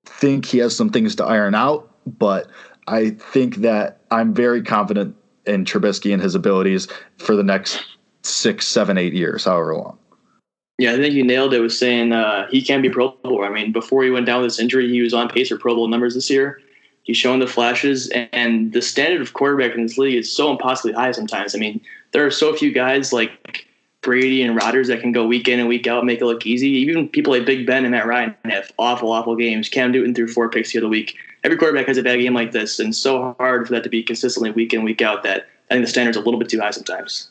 think 0.05 0.47
he 0.47 0.59
has 0.59 0.77
some 0.77 0.91
things 0.91 1.15
to 1.17 1.25
iron 1.25 1.55
out, 1.55 1.91
but 2.07 2.49
I 2.87 3.11
think 3.11 3.57
that 3.57 4.01
I'm 4.11 4.33
very 4.33 4.63
confident 4.63 5.17
in 5.47 5.65
Trubisky 5.65 6.13
and 6.13 6.23
his 6.23 6.35
abilities 6.35 6.89
for 7.19 7.37
the 7.37 7.43
next 7.43 7.85
six, 8.23 8.67
seven, 8.67 8.99
eight 8.99 9.13
years, 9.13 9.45
however 9.45 9.77
long. 9.77 9.99
Yeah, 10.79 10.93
I 10.93 10.97
think 10.97 11.15
you 11.15 11.25
nailed 11.25 11.55
it 11.55 11.61
with 11.61 11.73
saying 11.73 12.13
uh, 12.13 12.49
he 12.51 12.61
can 12.61 12.83
be 12.83 12.91
Pro 12.91 13.17
Bowl. 13.23 13.45
I 13.45 13.49
mean, 13.49 13.73
before 13.73 14.05
he 14.05 14.11
went 14.11 14.27
down 14.27 14.43
with 14.43 14.51
this 14.51 14.61
injury, 14.61 14.89
he 14.89 15.01
was 15.01 15.15
on 15.15 15.29
pace 15.29 15.49
for 15.49 15.57
Pro 15.57 15.75
Bowl 15.75 15.89
numbers 15.89 16.15
this 16.15 16.29
year. 16.29 16.61
He's 17.03 17.17
showing 17.17 17.39
the 17.39 17.47
flashes, 17.47 18.11
and 18.33 18.73
the 18.73 18.83
standard 18.83 19.21
of 19.21 19.33
quarterback 19.33 19.75
in 19.75 19.83
this 19.83 19.97
league 19.97 20.17
is 20.17 20.35
so 20.35 20.51
impossibly 20.51 20.93
high 20.93 21.13
sometimes. 21.13 21.55
I 21.55 21.59
mean, 21.59 21.81
there 22.13 22.27
are 22.27 22.33
so 22.33 22.55
few 22.55 22.73
guys 22.73 23.13
like 23.13 23.66
Brady 24.07 24.41
and 24.43 24.55
Rodgers 24.55 24.87
that 24.87 25.01
can 25.01 25.11
go 25.11 25.27
week 25.27 25.49
in 25.49 25.59
and 25.59 25.69
week 25.69 25.89
out, 25.89 26.05
make 26.05 26.21
it 26.21 26.25
look 26.25 26.47
easy. 26.47 26.69
Even 26.69 27.09
people 27.09 27.33
like 27.33 27.45
Big 27.45 27.67
Ben 27.67 27.85
and 27.85 27.91
Matt 27.91 28.07
Ryan 28.07 28.37
have 28.45 28.71
awful, 28.79 29.11
awful 29.11 29.35
games. 29.35 29.69
Cam 29.69 29.91
Newton 29.91 30.15
threw 30.15 30.29
four 30.29 30.49
picks 30.49 30.73
the 30.73 30.79
other 30.79 30.89
week. 30.89 31.17
Every 31.43 31.59
quarterback 31.59 31.89
has 31.89 31.99
a 31.99 32.05
bad 32.05 32.19
game 32.19 32.33
like 32.33 32.53
this, 32.53 32.79
and 32.79 32.95
so 32.95 33.35
hard 33.39 33.67
for 33.67 33.75
that 33.75 33.83
to 33.83 33.89
be 33.89 34.05
consistently 34.05 34.53
week 34.53 34.73
in, 34.73 34.85
week 34.85 35.03
out 35.03 35.25
that 35.25 35.49
I 35.69 35.75
think 35.75 35.85
the 35.85 35.91
standard's 35.91 36.17
a 36.17 36.21
little 36.21 36.39
bit 36.39 36.49
too 36.49 36.61
high 36.61 36.71
sometimes. 36.71 37.31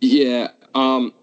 Yeah. 0.00 0.48
Um, 0.74 1.14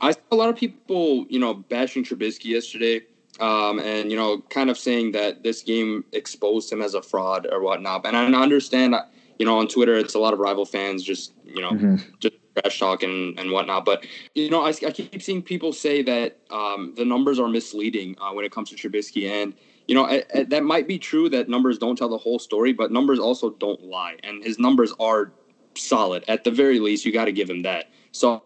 I 0.00 0.12
saw 0.12 0.20
a 0.30 0.36
lot 0.36 0.48
of 0.48 0.56
people, 0.56 1.26
you 1.28 1.40
know, 1.40 1.54
bashing 1.54 2.04
Trubisky 2.04 2.46
yesterday. 2.46 3.02
Um, 3.40 3.80
and 3.80 4.10
you 4.10 4.16
know, 4.16 4.40
kind 4.50 4.70
of 4.70 4.78
saying 4.78 5.12
that 5.12 5.42
this 5.42 5.62
game 5.62 6.04
exposed 6.12 6.70
him 6.70 6.80
as 6.80 6.94
a 6.94 7.02
fraud 7.02 7.48
or 7.50 7.60
whatnot. 7.60 8.06
And 8.06 8.16
I 8.16 8.24
understand, 8.40 8.94
you 9.38 9.46
know, 9.46 9.58
on 9.58 9.66
Twitter, 9.66 9.94
it's 9.94 10.14
a 10.14 10.18
lot 10.18 10.32
of 10.32 10.38
rival 10.38 10.64
fans 10.64 11.02
just, 11.02 11.32
you 11.44 11.60
know, 11.60 11.72
mm-hmm. 11.72 11.96
just 12.20 12.36
trash 12.56 12.78
talk 12.78 13.02
and, 13.02 13.38
and 13.38 13.50
whatnot. 13.50 13.84
But 13.84 14.06
you 14.34 14.50
know, 14.50 14.62
I, 14.62 14.68
I 14.68 14.90
keep 14.90 15.22
seeing 15.22 15.42
people 15.42 15.72
say 15.72 16.02
that 16.02 16.38
um, 16.50 16.94
the 16.96 17.04
numbers 17.04 17.38
are 17.38 17.48
misleading 17.48 18.16
uh, 18.20 18.32
when 18.32 18.44
it 18.44 18.52
comes 18.52 18.70
to 18.70 18.76
Trubisky, 18.76 19.28
and 19.28 19.54
you 19.88 19.94
know 19.94 20.06
I, 20.06 20.24
I, 20.34 20.42
that 20.44 20.64
might 20.64 20.86
be 20.86 20.98
true 20.98 21.28
that 21.30 21.48
numbers 21.48 21.78
don't 21.78 21.96
tell 21.96 22.08
the 22.08 22.18
whole 22.18 22.38
story, 22.38 22.72
but 22.72 22.90
numbers 22.90 23.18
also 23.18 23.50
don't 23.50 23.82
lie, 23.82 24.16
and 24.22 24.42
his 24.42 24.58
numbers 24.58 24.92
are 25.00 25.32
solid. 25.76 26.24
At 26.28 26.44
the 26.44 26.50
very 26.50 26.80
least, 26.80 27.04
you 27.04 27.12
got 27.12 27.26
to 27.26 27.32
give 27.32 27.48
him 27.48 27.62
that. 27.62 27.90
So, 28.12 28.42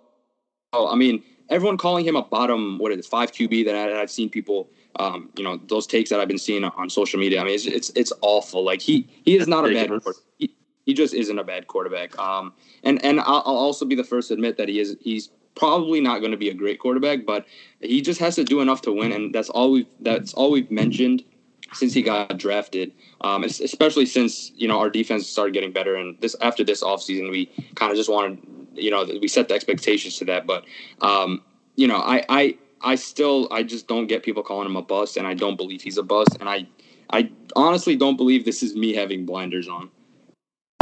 I 0.73 0.95
mean, 0.95 1.23
everyone 1.49 1.77
calling 1.77 2.05
him 2.05 2.17
a 2.17 2.23
bottom 2.23 2.79
what 2.79 2.93
is 2.93 2.99
it 2.99 3.05
five 3.05 3.33
QB 3.33 3.65
that 3.67 3.75
I, 3.75 3.99
have 3.99 4.11
seen 4.11 4.31
people. 4.31 4.71
Um, 4.99 5.29
you 5.37 5.45
know 5.45 5.61
those 5.69 5.87
takes 5.87 6.09
that 6.09 6.21
I've 6.21 6.29
been 6.29 6.39
seeing 6.39 6.65
on 6.65 6.89
social 6.89 7.21
media. 7.21 7.41
I 7.41 7.45
mean, 7.45 7.55
it's 7.55 7.67
it's, 7.67 7.91
it's 7.95 8.13
awful. 8.23 8.65
Like 8.65 8.81
he 8.81 9.07
he 9.25 9.37
is 9.37 9.47
not 9.47 9.69
a 9.69 9.73
bad. 9.73 9.91
He, 10.39 10.55
he 10.87 10.95
just 10.95 11.13
isn't 11.13 11.39
a 11.39 11.45
bad 11.45 11.67
quarterback. 11.67 12.19
Um, 12.19 12.55
and 12.83 13.05
and 13.05 13.21
I'll, 13.21 13.43
I'll 13.45 13.57
also 13.57 13.85
be 13.85 13.95
the 13.95 14.05
first 14.05 14.29
to 14.29 14.35
admit 14.35 14.57
that 14.57 14.69
he 14.69 14.81
is 14.81 14.97
he's 15.01 15.31
probably 15.57 16.01
not 16.01 16.21
going 16.21 16.31
to 16.31 16.37
be 16.37 16.49
a 16.49 16.55
great 16.55 16.79
quarterback, 16.79 17.27
but 17.27 17.45
he 17.81 18.01
just 18.01 18.21
has 18.21 18.37
to 18.37 18.45
do 18.45 18.61
enough 18.61 18.83
to 18.83 18.93
win, 18.93 19.13
and 19.13 19.35
that's 19.35 19.51
all 19.51 19.73
we've 19.73 19.89
that's 20.01 20.33
all 20.33 20.51
we've 20.51 20.71
mentioned 20.71 21.25
since 21.73 21.93
he 21.93 22.03
got 22.03 22.39
drafted. 22.39 22.93
Um, 23.21 23.43
especially 23.45 24.07
since 24.07 24.53
you 24.55 24.69
know 24.69 24.79
our 24.79 24.89
defense 24.89 25.27
started 25.27 25.53
getting 25.53 25.73
better, 25.73 25.97
and 25.97 26.19
this 26.21 26.37
after 26.41 26.65
this 26.65 26.83
offseason, 26.83 27.31
we 27.31 27.47
kind 27.75 27.91
of 27.91 27.99
just 27.99 28.09
wanted 28.09 28.39
you 28.75 28.91
know 28.91 29.05
we 29.21 29.29
set 29.29 29.49
the 29.49 29.55
expectations 29.55 30.17
to 30.19 30.25
that. 30.27 30.47
But 30.47 30.65
um, 31.03 31.43
you 31.75 31.89
know, 31.89 31.97
I 31.97 32.25
I 32.29 32.59
I 32.81 32.95
still 32.95 33.49
I 33.51 33.65
just 33.65 33.89
don't 33.89 34.07
get 34.07 34.23
people 34.23 34.45
calling 34.45 34.67
him 34.67 34.77
a 34.77 34.83
bust, 34.83 35.17
and 35.17 35.27
I 35.27 35.35
don't 35.35 35.57
believe 35.57 35.83
he's 35.83 35.99
a 35.99 36.05
bust, 36.05 36.37
and 36.39 36.49
I 36.49 36.69
I 37.11 37.31
honestly 37.57 37.97
don't 37.97 38.17
believe 38.17 38.45
this 38.45 38.63
is 38.63 38.77
me 38.77 38.95
having 38.95 39.27
blinders 39.27 39.67
on 39.67 39.91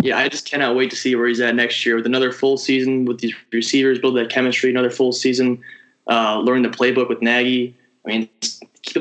yeah, 0.05 0.19
I 0.19 0.29
just 0.29 0.45
cannot 0.45 0.77
wait 0.77 0.90
to 0.90 0.97
see 0.97 1.17
where 1.17 1.27
he's 1.27 1.40
at 1.40 1.55
next 1.55 1.87
year 1.87 1.97
with 1.97 2.05
another 2.05 2.31
full 2.31 2.59
season 2.59 3.07
with 3.07 3.21
these 3.21 3.35
receivers, 3.51 3.99
build 3.99 4.19
that 4.19 4.29
chemistry, 4.29 4.69
another 4.69 4.90
full 4.90 5.12
season, 5.12 5.62
uh, 6.09 6.40
learn 6.40 6.61
the 6.61 6.69
playbook 6.69 7.09
with 7.09 7.23
Nagy. 7.23 7.75
I 8.05 8.09
mean, 8.09 8.29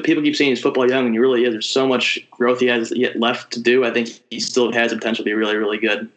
people 0.02 0.24
keep 0.24 0.34
saying 0.34 0.52
he's 0.52 0.62
football 0.62 0.90
young, 0.90 1.08
and 1.08 1.14
he 1.14 1.20
really 1.20 1.44
is. 1.44 1.52
There's 1.52 1.68
so 1.68 1.86
much 1.86 2.26
growth 2.32 2.62
he 2.62 2.68
has 2.68 2.94
yet 2.96 3.20
left 3.20 3.52
to 3.52 3.60
do. 3.60 3.84
I 3.84 3.92
think 3.92 4.18
he 4.30 4.40
still 4.40 4.72
has 4.72 4.92
the 4.92 4.98
potential 4.98 5.26
to 5.26 5.30
be 5.30 5.34
really, 5.34 5.58
really 5.58 5.78
good. 5.78 6.10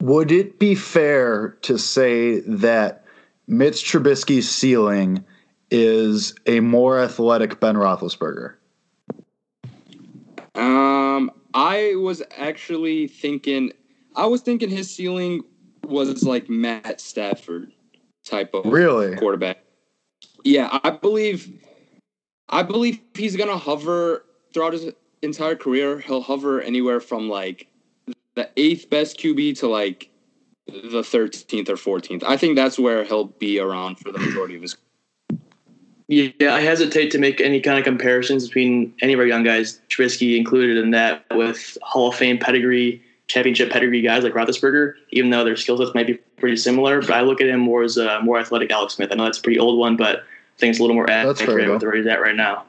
Would 0.00 0.32
it 0.32 0.58
be 0.58 0.74
fair 0.74 1.50
to 1.62 1.76
say 1.76 2.40
that 2.40 3.04
Mitch 3.46 3.84
Trubisky's 3.84 4.48
ceiling 4.48 5.22
is 5.70 6.34
a 6.46 6.60
more 6.60 6.98
athletic 6.98 7.60
Ben 7.60 7.74
Roethlisberger? 7.74 8.54
Um, 10.54 11.30
I 11.56 11.94
was 11.96 12.22
actually 12.36 13.08
thinking, 13.08 13.72
I 14.14 14.26
was 14.26 14.42
thinking 14.42 14.68
his 14.68 14.94
ceiling 14.94 15.42
was 15.84 16.22
like 16.22 16.50
Matt 16.50 17.00
Stafford 17.00 17.72
type 18.26 18.52
of 18.52 18.66
really 18.66 19.16
quarterback. 19.16 19.64
Yeah, 20.44 20.78
I 20.84 20.90
believe, 20.90 21.50
I 22.50 22.62
believe 22.62 23.00
he's 23.14 23.36
gonna 23.36 23.56
hover 23.56 24.26
throughout 24.52 24.74
his 24.74 24.92
entire 25.22 25.56
career. 25.56 25.98
He'll 25.98 26.20
hover 26.20 26.60
anywhere 26.60 27.00
from 27.00 27.30
like 27.30 27.68
the 28.34 28.50
eighth 28.58 28.90
best 28.90 29.18
QB 29.18 29.58
to 29.60 29.66
like 29.66 30.10
the 30.66 31.00
13th 31.00 31.70
or 31.70 31.76
14th. 31.76 32.22
I 32.22 32.36
think 32.36 32.56
that's 32.56 32.78
where 32.78 33.02
he'll 33.02 33.24
be 33.24 33.58
around 33.60 33.98
for 33.98 34.12
the 34.12 34.18
majority 34.18 34.56
of 34.56 34.62
his 34.62 34.76
yeah, 36.08 36.54
I 36.54 36.60
hesitate 36.60 37.10
to 37.12 37.18
make 37.18 37.40
any 37.40 37.60
kind 37.60 37.78
of 37.78 37.84
comparisons 37.84 38.46
between 38.46 38.94
any 39.02 39.12
of 39.12 39.18
our 39.18 39.26
young 39.26 39.42
guys, 39.42 39.80
Trubisky 39.88 40.36
included 40.36 40.76
in 40.76 40.90
that, 40.92 41.24
with 41.32 41.76
Hall 41.82 42.08
of 42.08 42.14
Fame 42.14 42.38
pedigree, 42.38 43.02
championship 43.26 43.70
pedigree 43.70 44.02
guys 44.02 44.22
like 44.22 44.34
Roethlisberger, 44.34 44.94
even 45.10 45.30
though 45.30 45.44
their 45.44 45.56
skill 45.56 45.78
sets 45.78 45.94
might 45.94 46.06
be 46.06 46.14
pretty 46.36 46.56
similar. 46.56 47.00
But 47.00 47.10
I 47.10 47.22
look 47.22 47.40
at 47.40 47.48
him 47.48 47.60
more 47.60 47.82
as 47.82 47.96
a 47.96 48.20
more 48.22 48.38
athletic 48.38 48.70
Alex 48.70 48.94
Smith. 48.94 49.10
I 49.10 49.16
know 49.16 49.24
that's 49.24 49.38
a 49.38 49.42
pretty 49.42 49.58
old 49.58 49.78
one, 49.78 49.96
but 49.96 50.20
I 50.20 50.58
think 50.58 50.70
it's 50.70 50.78
a 50.78 50.82
little 50.82 50.94
more 50.94 51.10
accurate 51.10 51.70
with 51.70 51.82
where 51.82 51.96
he's 51.96 52.06
at 52.06 52.20
right 52.20 52.36
now. 52.36 52.66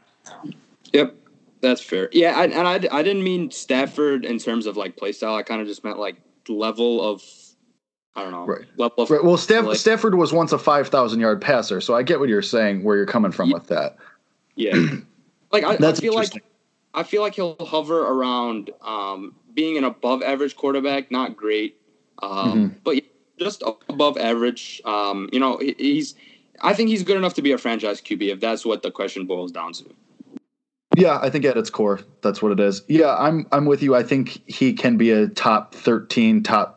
Yep. 0.93 1.15
That's 1.61 1.81
fair. 1.81 2.09
Yeah, 2.11 2.37
I, 2.37 2.45
and 2.45 2.67
I, 2.67 2.97
I 2.97 3.03
didn't 3.03 3.23
mean 3.23 3.49
Stafford 3.51 4.25
in 4.25 4.37
terms 4.37 4.67
of 4.67 4.77
like 4.77 4.95
play 4.95 5.11
style. 5.11 5.35
I 5.35 5.43
kind 5.43 5.61
of 5.61 5.67
just 5.67 5.83
meant 5.83 5.99
like 5.99 6.15
level 6.47 7.01
of 7.01 7.23
I 8.17 8.23
don't 8.23 8.31
know. 8.31 8.45
Right. 8.45 8.65
Level 8.77 9.05
Right. 9.05 9.23
Well, 9.23 9.37
Staff- 9.37 9.65
like- 9.65 9.77
Stafford 9.77 10.15
was 10.15 10.33
once 10.33 10.51
a 10.51 10.57
5,000 10.57 11.19
yard 11.19 11.39
passer, 11.39 11.79
so 11.79 11.93
I 11.95 12.01
get 12.03 12.19
what 12.19 12.29
you're 12.29 12.41
saying, 12.41 12.83
where 12.83 12.97
you're 12.97 13.05
coming 13.05 13.31
from 13.31 13.51
with 13.51 13.67
that. 13.67 13.95
Yeah. 14.55 14.75
like 15.51 15.63
I, 15.63 15.75
I 15.75 15.93
feel 15.93 16.15
like. 16.15 16.43
I 16.93 17.03
feel 17.03 17.21
like 17.21 17.35
he'll 17.35 17.55
hover 17.59 18.01
around 18.07 18.71
um, 18.81 19.35
being 19.53 19.77
an 19.77 19.83
above 19.83 20.23
average 20.23 20.55
quarterback, 20.55 21.11
not 21.11 21.37
great, 21.37 21.77
um, 22.23 22.31
Mm-hmm. 22.31 22.67
but 22.83 23.03
just 23.37 23.61
above 23.87 24.17
average. 24.17 24.81
Um, 24.83 25.29
you 25.31 25.39
know, 25.39 25.59
he's. 25.77 26.15
I 26.63 26.73
think 26.73 26.89
he's 26.89 27.03
good 27.03 27.17
enough 27.17 27.35
to 27.35 27.43
be 27.43 27.51
a 27.51 27.57
franchise 27.59 28.01
QB 28.01 28.29
if 28.33 28.39
that's 28.39 28.65
what 28.65 28.81
the 28.81 28.89
question 28.89 29.27
boils 29.27 29.51
down 29.51 29.73
to. 29.73 29.85
Yeah, 30.95 31.19
I 31.21 31.29
think 31.29 31.45
at 31.45 31.55
its 31.55 31.69
core, 31.69 31.99
that's 32.23 32.41
what 32.41 32.51
it 32.51 32.59
is. 32.59 32.81
Yeah, 32.87 33.15
I'm 33.15 33.45
I'm 33.51 33.65
with 33.65 33.83
you. 33.83 33.93
I 33.93 34.01
think 34.01 34.41
he 34.49 34.73
can 34.73 34.97
be 34.97 35.11
a 35.11 35.27
top 35.27 35.75
13, 35.75 36.41
top 36.41 36.76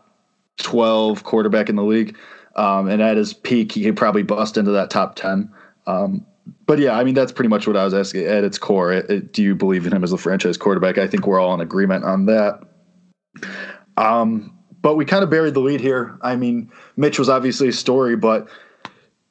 12 0.58 1.24
quarterback 1.24 1.68
in 1.68 1.76
the 1.76 1.84
league. 1.84 2.16
Um, 2.56 2.88
and 2.88 3.00
at 3.00 3.16
his 3.16 3.32
peak, 3.32 3.72
he 3.72 3.82
could 3.84 3.96
probably 3.96 4.22
bust 4.22 4.56
into 4.56 4.70
that 4.72 4.90
top 4.90 5.14
10. 5.14 5.50
Um, 5.86 6.26
but 6.66 6.78
yeah, 6.78 6.98
I 6.98 7.04
mean, 7.04 7.14
that's 7.14 7.32
pretty 7.32 7.48
much 7.48 7.66
what 7.66 7.76
I 7.76 7.84
was 7.84 7.94
asking. 7.94 8.24
At 8.26 8.44
its 8.44 8.58
core, 8.58 8.92
it, 8.92 9.08
it- 9.10 9.32
do 9.32 9.42
you 9.42 9.54
believe 9.54 9.86
in 9.86 9.92
him 9.92 10.02
as 10.04 10.12
a 10.12 10.18
franchise 10.18 10.56
quarterback? 10.56 10.98
I 10.98 11.06
think 11.06 11.26
we're 11.26 11.40
all 11.40 11.54
in 11.54 11.60
agreement 11.60 12.04
on 12.04 12.26
that. 12.26 12.60
Um, 13.96 14.56
but 14.82 14.96
we 14.96 15.04
kind 15.04 15.22
of 15.22 15.30
buried 15.30 15.54
the 15.54 15.60
lead 15.60 15.80
here. 15.80 16.18
I 16.22 16.36
mean, 16.36 16.70
Mitch 16.96 17.18
was 17.18 17.28
obviously 17.28 17.68
a 17.68 17.72
story, 17.72 18.16
but 18.16 18.48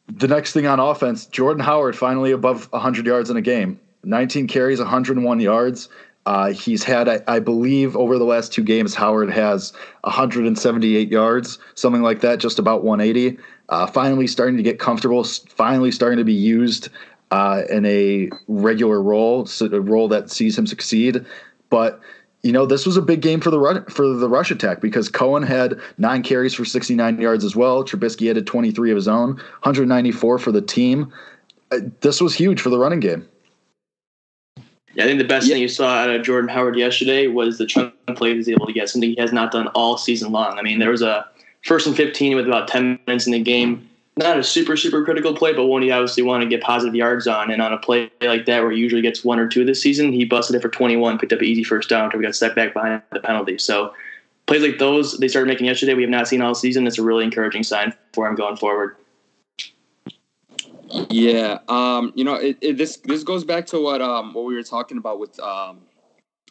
the 0.07 0.27
next 0.27 0.53
thing 0.53 0.65
on 0.67 0.79
offense, 0.79 1.25
Jordan 1.25 1.63
Howard 1.63 1.95
finally 1.97 2.31
above 2.31 2.71
100 2.71 3.05
yards 3.05 3.29
in 3.29 3.37
a 3.37 3.41
game. 3.41 3.79
19 4.03 4.47
carries, 4.47 4.79
101 4.79 5.39
yards. 5.39 5.89
Uh, 6.25 6.51
he's 6.51 6.83
had, 6.83 7.07
I, 7.09 7.21
I 7.27 7.39
believe, 7.39 7.95
over 7.95 8.17
the 8.17 8.25
last 8.25 8.53
two 8.53 8.63
games, 8.63 8.93
Howard 8.93 9.31
has 9.31 9.73
178 10.01 11.09
yards, 11.09 11.57
something 11.75 12.01
like 12.03 12.21
that, 12.21 12.39
just 12.39 12.59
about 12.59 12.83
180. 12.83 13.39
Uh, 13.69 13.87
finally 13.87 14.27
starting 14.27 14.57
to 14.57 14.63
get 14.63 14.79
comfortable, 14.79 15.23
finally 15.23 15.91
starting 15.91 16.17
to 16.17 16.23
be 16.25 16.33
used 16.33 16.89
uh, 17.31 17.63
in 17.69 17.85
a 17.85 18.29
regular 18.47 19.01
role, 19.01 19.45
so 19.45 19.65
a 19.67 19.79
role 19.81 20.07
that 20.07 20.29
sees 20.29 20.57
him 20.57 20.67
succeed. 20.67 21.25
But 21.69 21.99
you 22.41 22.51
know, 22.53 22.65
this 22.65 22.85
was 22.85 22.95
a 22.95 23.01
big 23.01 23.21
game 23.21 23.41
for 23.41 23.51
the 23.51 23.59
Ru- 23.59 23.85
for 23.89 24.07
the 24.07 24.29
rush 24.29 24.49
attack 24.49 24.81
because 24.81 25.09
Cohen 25.09 25.43
had 25.43 25.79
nine 25.97 26.23
carries 26.23 26.53
for 26.53 26.63
69 26.63 27.19
yards 27.19 27.43
as 27.43 27.55
well. 27.55 27.83
Trubisky 27.83 28.33
had 28.33 28.47
23 28.47 28.91
of 28.91 28.95
his 28.95 29.07
own, 29.07 29.35
194 29.35 30.39
for 30.39 30.51
the 30.51 30.61
team. 30.61 31.11
Uh, 31.71 31.79
This 32.01 32.21
was 32.21 32.33
huge 32.33 32.61
for 32.61 32.69
the 32.69 32.79
running 32.79 33.01
game. 33.01 33.27
Yeah, 34.95 35.03
I 35.03 35.07
think 35.07 35.19
the 35.19 35.27
best 35.27 35.47
Yeah. 35.47 35.53
thing 35.53 35.61
you 35.61 35.67
saw 35.67 35.87
out 35.87 36.09
of 36.09 36.23
Jordan 36.23 36.49
Howard 36.49 36.77
yesterday 36.77 37.27
was 37.27 37.57
the 37.57 37.65
chunk 37.65 37.93
play 38.15 38.31
he 38.31 38.37
was 38.37 38.49
able 38.49 38.65
to 38.65 38.73
get, 38.73 38.89
something 38.89 39.11
he 39.11 39.15
has 39.19 39.31
not 39.31 39.51
done 39.51 39.67
all 39.69 39.97
season 39.97 40.31
long. 40.31 40.57
I 40.57 40.61
mean, 40.61 40.79
there 40.79 40.91
was 40.91 41.01
a 41.01 41.25
first 41.63 41.87
and 41.87 41.95
15 41.95 42.35
with 42.35 42.47
about 42.47 42.67
10 42.67 42.99
minutes 43.05 43.25
in 43.25 43.33
the 43.33 43.41
game. 43.41 43.87
Not 44.17 44.37
a 44.37 44.43
super, 44.43 44.75
super 44.75 45.05
critical 45.05 45.33
play, 45.33 45.53
but 45.53 45.67
one 45.67 45.81
you 45.81 45.93
obviously 45.93 46.23
want 46.23 46.43
to 46.43 46.49
get 46.49 46.61
positive 46.61 46.93
yards 46.93 47.25
on. 47.25 47.51
And 47.51 47.61
on 47.61 47.71
a 47.71 47.77
play 47.77 48.11
like 48.21 48.45
that, 48.47 48.61
where 48.61 48.71
he 48.71 48.79
usually 48.79 49.01
gets 49.01 49.23
one 49.23 49.39
or 49.39 49.47
two 49.47 49.63
this 49.63 49.81
season, 49.81 50.11
he 50.11 50.25
busted 50.25 50.55
it 50.57 50.61
for 50.61 50.67
21, 50.67 51.19
picked 51.19 51.31
up 51.31 51.39
an 51.39 51.45
easy 51.45 51.63
first 51.63 51.87
down 51.87 52.05
until 52.05 52.19
we 52.19 52.25
got 52.25 52.35
set 52.35 52.53
back 52.53 52.73
behind 52.73 53.01
the 53.13 53.21
penalty. 53.21 53.57
So 53.57 53.93
plays 54.45 54.61
like 54.61 54.77
those 54.79 55.17
they 55.19 55.29
started 55.29 55.47
making 55.47 55.67
yesterday, 55.67 55.93
we 55.93 56.01
have 56.01 56.09
not 56.09 56.27
seen 56.27 56.41
all 56.41 56.55
season. 56.55 56.85
It's 56.85 56.97
a 56.97 57.03
really 57.03 57.23
encouraging 57.23 57.63
sign 57.63 57.93
for 58.13 58.27
him 58.27 58.35
going 58.35 58.57
forward. 58.57 58.97
Yeah, 60.91 61.59
um, 61.67 62.13
you 62.15 62.23
know, 62.23 62.35
it, 62.35 62.57
it, 62.61 62.77
this 62.77 62.97
this 62.97 63.23
goes 63.23 63.43
back 63.43 63.65
to 63.67 63.81
what 63.81 64.01
um 64.01 64.33
what 64.33 64.45
we 64.45 64.55
were 64.55 64.63
talking 64.63 64.97
about 64.97 65.19
with 65.19 65.39
um 65.39 65.81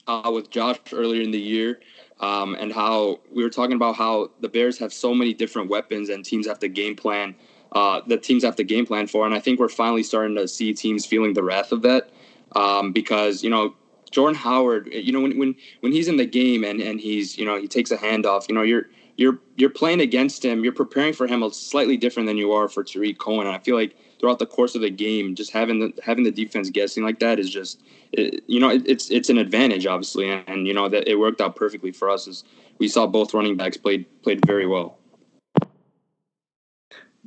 uh, 0.06 0.30
with 0.32 0.50
Josh 0.50 0.78
earlier 0.92 1.22
in 1.22 1.30
the 1.30 1.40
year, 1.40 1.80
um, 2.20 2.54
and 2.58 2.72
how 2.72 3.20
we 3.32 3.42
were 3.42 3.50
talking 3.50 3.76
about 3.76 3.96
how 3.96 4.30
the 4.40 4.48
Bears 4.48 4.78
have 4.78 4.92
so 4.92 5.14
many 5.14 5.34
different 5.34 5.68
weapons 5.68 6.08
and 6.08 6.24
teams 6.24 6.46
have 6.46 6.58
to 6.60 6.68
game 6.68 6.96
plan. 6.96 7.34
Uh, 7.72 8.00
that 8.06 8.22
teams 8.22 8.42
have 8.42 8.56
to 8.56 8.64
game 8.64 8.86
plan 8.86 9.06
for, 9.06 9.26
and 9.26 9.34
I 9.34 9.40
think 9.40 9.60
we're 9.60 9.68
finally 9.68 10.02
starting 10.02 10.34
to 10.36 10.48
see 10.48 10.72
teams 10.72 11.04
feeling 11.04 11.34
the 11.34 11.42
wrath 11.42 11.70
of 11.70 11.82
that 11.82 12.08
um, 12.56 12.92
because 12.92 13.44
you 13.44 13.50
know 13.50 13.74
Jordan 14.10 14.36
Howard, 14.36 14.88
you 14.90 15.12
know 15.12 15.20
when 15.20 15.38
when 15.38 15.54
when 15.80 15.92
he's 15.92 16.08
in 16.08 16.16
the 16.16 16.24
game 16.24 16.64
and 16.64 16.80
and 16.80 16.98
he's 16.98 17.36
you 17.36 17.44
know 17.44 17.60
he 17.60 17.68
takes 17.68 17.90
a 17.90 17.98
handoff, 17.98 18.48
you 18.48 18.54
know 18.54 18.62
you're 18.62 18.86
you're 19.18 19.38
you're 19.56 19.68
playing 19.68 20.00
against 20.00 20.42
him, 20.44 20.64
you're 20.64 20.72
preparing 20.72 21.12
for 21.12 21.26
him 21.26 21.42
a 21.42 21.52
slightly 21.52 21.98
different 21.98 22.26
than 22.26 22.38
you 22.38 22.52
are 22.52 22.68
for 22.68 22.82
Tarik 22.82 23.18
Cohen, 23.18 23.46
and 23.46 23.54
I 23.54 23.58
feel 23.58 23.76
like 23.76 23.94
throughout 24.18 24.38
the 24.38 24.46
course 24.46 24.74
of 24.74 24.80
the 24.80 24.90
game, 24.90 25.34
just 25.34 25.50
having 25.50 25.78
the 25.80 25.92
having 26.02 26.24
the 26.24 26.30
defense 26.30 26.70
guessing 26.70 27.02
like 27.02 27.20
that 27.20 27.38
is 27.38 27.50
just, 27.50 27.80
it, 28.12 28.42
you 28.46 28.60
know, 28.60 28.70
it, 28.70 28.82
it's 28.86 29.10
it's 29.10 29.28
an 29.28 29.38
advantage 29.38 29.86
obviously, 29.86 30.30
and, 30.30 30.44
and 30.46 30.66
you 30.66 30.74
know 30.74 30.88
that 30.88 31.08
it 31.08 31.16
worked 31.16 31.40
out 31.40 31.56
perfectly 31.56 31.92
for 31.92 32.10
us 32.10 32.26
as 32.26 32.44
we 32.78 32.88
saw 32.88 33.06
both 33.06 33.34
running 33.34 33.56
backs 33.56 33.76
played 33.76 34.06
played 34.22 34.44
very 34.46 34.66
well. 34.66 34.98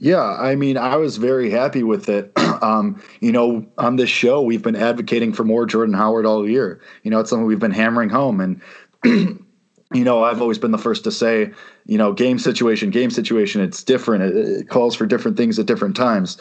Yeah, 0.04 0.36
I 0.39 0.56
mean, 0.56 0.77
I 0.77 0.95
was 0.95 1.17
very 1.17 1.51
happy 1.51 1.84
with 1.84 2.10
it. 2.10 2.32
um, 2.63 3.01
you 3.19 3.32
know, 3.32 3.63
on 3.77 3.97
this 3.97 4.10
show, 4.10 4.41
we've 4.41 4.63
been 4.63 4.75
advocating 4.75 5.32
for 5.32 5.43
more 5.43 5.67
Jordan 5.67 5.93
Howard 5.93 6.25
all 6.25 6.49
year. 6.49 6.82
You 7.04 7.12
know, 7.12 7.19
it's 7.19 7.30
something 7.30 7.45
we've 7.45 7.60
been 7.60 7.69
hammering 7.69 8.10
home, 8.10 8.41
and 8.41 8.62
you 9.93 10.04
know, 10.04 10.23
I've 10.23 10.41
always 10.41 10.58
been 10.58 10.71
the 10.71 10.80
first 10.80 11.04
to 11.04 11.12
say, 11.12 11.51
you 11.86 11.97
know, 11.99 12.13
game 12.13 12.39
situation, 12.39 12.89
game 12.89 13.12
situation, 13.12 13.62
it's 13.62 13.84
different. 13.84 14.23
It, 14.23 14.36
it 14.36 14.69
calls 14.69 14.95
for 14.95 15.06
different 15.06 15.38
things 15.38 15.60
at 15.60 15.67
different 15.67 15.95
times. 15.95 16.38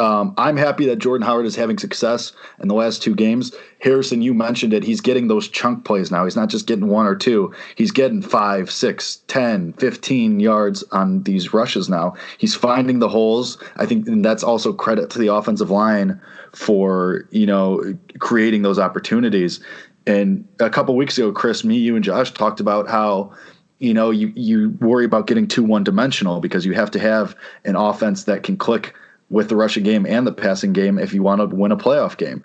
Um, 0.00 0.32
I'm 0.36 0.56
happy 0.56 0.86
that 0.86 1.00
Jordan 1.00 1.26
Howard 1.26 1.44
is 1.44 1.56
having 1.56 1.76
success 1.76 2.32
in 2.60 2.68
the 2.68 2.74
last 2.74 3.02
two 3.02 3.16
games. 3.16 3.52
Harrison, 3.80 4.22
you 4.22 4.32
mentioned 4.32 4.72
it. 4.72 4.84
He's 4.84 5.00
getting 5.00 5.26
those 5.26 5.48
chunk 5.48 5.84
plays 5.84 6.12
now. 6.12 6.22
He's 6.22 6.36
not 6.36 6.50
just 6.50 6.68
getting 6.68 6.86
one 6.86 7.06
or 7.06 7.16
two. 7.16 7.52
He's 7.74 7.90
getting 7.90 8.22
five, 8.22 8.70
six, 8.70 9.22
10, 9.26 9.72
15 9.72 10.38
yards 10.38 10.84
on 10.92 11.24
these 11.24 11.52
rushes 11.52 11.88
now. 11.88 12.14
He's 12.38 12.54
finding 12.54 13.00
the 13.00 13.08
holes. 13.08 13.58
I 13.76 13.86
think 13.86 14.06
and 14.06 14.24
that's 14.24 14.44
also 14.44 14.72
credit 14.72 15.10
to 15.10 15.18
the 15.18 15.34
offensive 15.34 15.70
line 15.70 16.20
for, 16.54 17.28
you 17.30 17.46
know, 17.46 17.82
creating 18.20 18.62
those 18.62 18.78
opportunities. 18.78 19.58
And 20.06 20.46
a 20.60 20.70
couple 20.70 20.94
weeks 20.94 21.18
ago, 21.18 21.32
Chris, 21.32 21.64
me, 21.64 21.76
you, 21.76 21.96
and 21.96 22.04
Josh 22.04 22.30
talked 22.30 22.60
about 22.60 22.88
how 22.88 23.32
you 23.80 23.94
know 23.94 24.10
you 24.10 24.32
you 24.34 24.70
worry 24.80 25.04
about 25.04 25.26
getting 25.26 25.46
too 25.46 25.62
one 25.62 25.84
dimensional 25.84 26.40
because 26.40 26.64
you 26.64 26.72
have 26.72 26.90
to 26.92 26.98
have 26.98 27.36
an 27.64 27.76
offense 27.76 28.24
that 28.24 28.42
can 28.42 28.56
click 28.56 28.94
with 29.30 29.48
the 29.48 29.56
rushing 29.56 29.84
game 29.84 30.06
and 30.06 30.26
the 30.26 30.32
passing 30.32 30.72
game 30.72 30.98
if 30.98 31.12
you 31.12 31.22
want 31.22 31.40
to 31.40 31.54
win 31.54 31.72
a 31.72 31.76
playoff 31.76 32.16
game. 32.16 32.42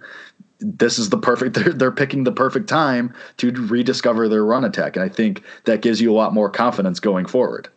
This 0.59 0.97
is 0.97 1.09
the 1.09 1.17
perfect. 1.17 1.55
They're, 1.55 1.73
they're 1.73 1.91
picking 1.91 2.23
the 2.23 2.31
perfect 2.31 2.69
time 2.69 3.13
to 3.37 3.51
rediscover 3.51 4.29
their 4.29 4.45
run 4.45 4.63
attack, 4.63 4.95
and 4.95 5.03
I 5.03 5.09
think 5.09 5.43
that 5.65 5.81
gives 5.81 5.99
you 5.99 6.11
a 6.11 6.15
lot 6.15 6.33
more 6.33 6.49
confidence 6.49 6.99
going 6.99 7.25
forward. 7.25 7.67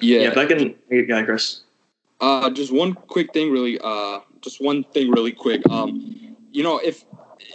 Yeah, 0.00 0.20
Yeah, 0.20 0.28
if 0.28 0.36
I 0.36 0.46
can, 0.46 0.74
yeah, 0.90 1.22
Chris. 1.24 1.60
Uh, 2.20 2.50
just 2.50 2.72
one 2.72 2.94
quick 2.94 3.32
thing, 3.32 3.52
really. 3.52 3.78
Uh, 3.82 4.20
just 4.40 4.60
one 4.60 4.82
thing, 4.84 5.10
really 5.10 5.32
quick. 5.32 5.62
Um, 5.70 6.36
you 6.50 6.62
know, 6.62 6.78
if 6.78 7.04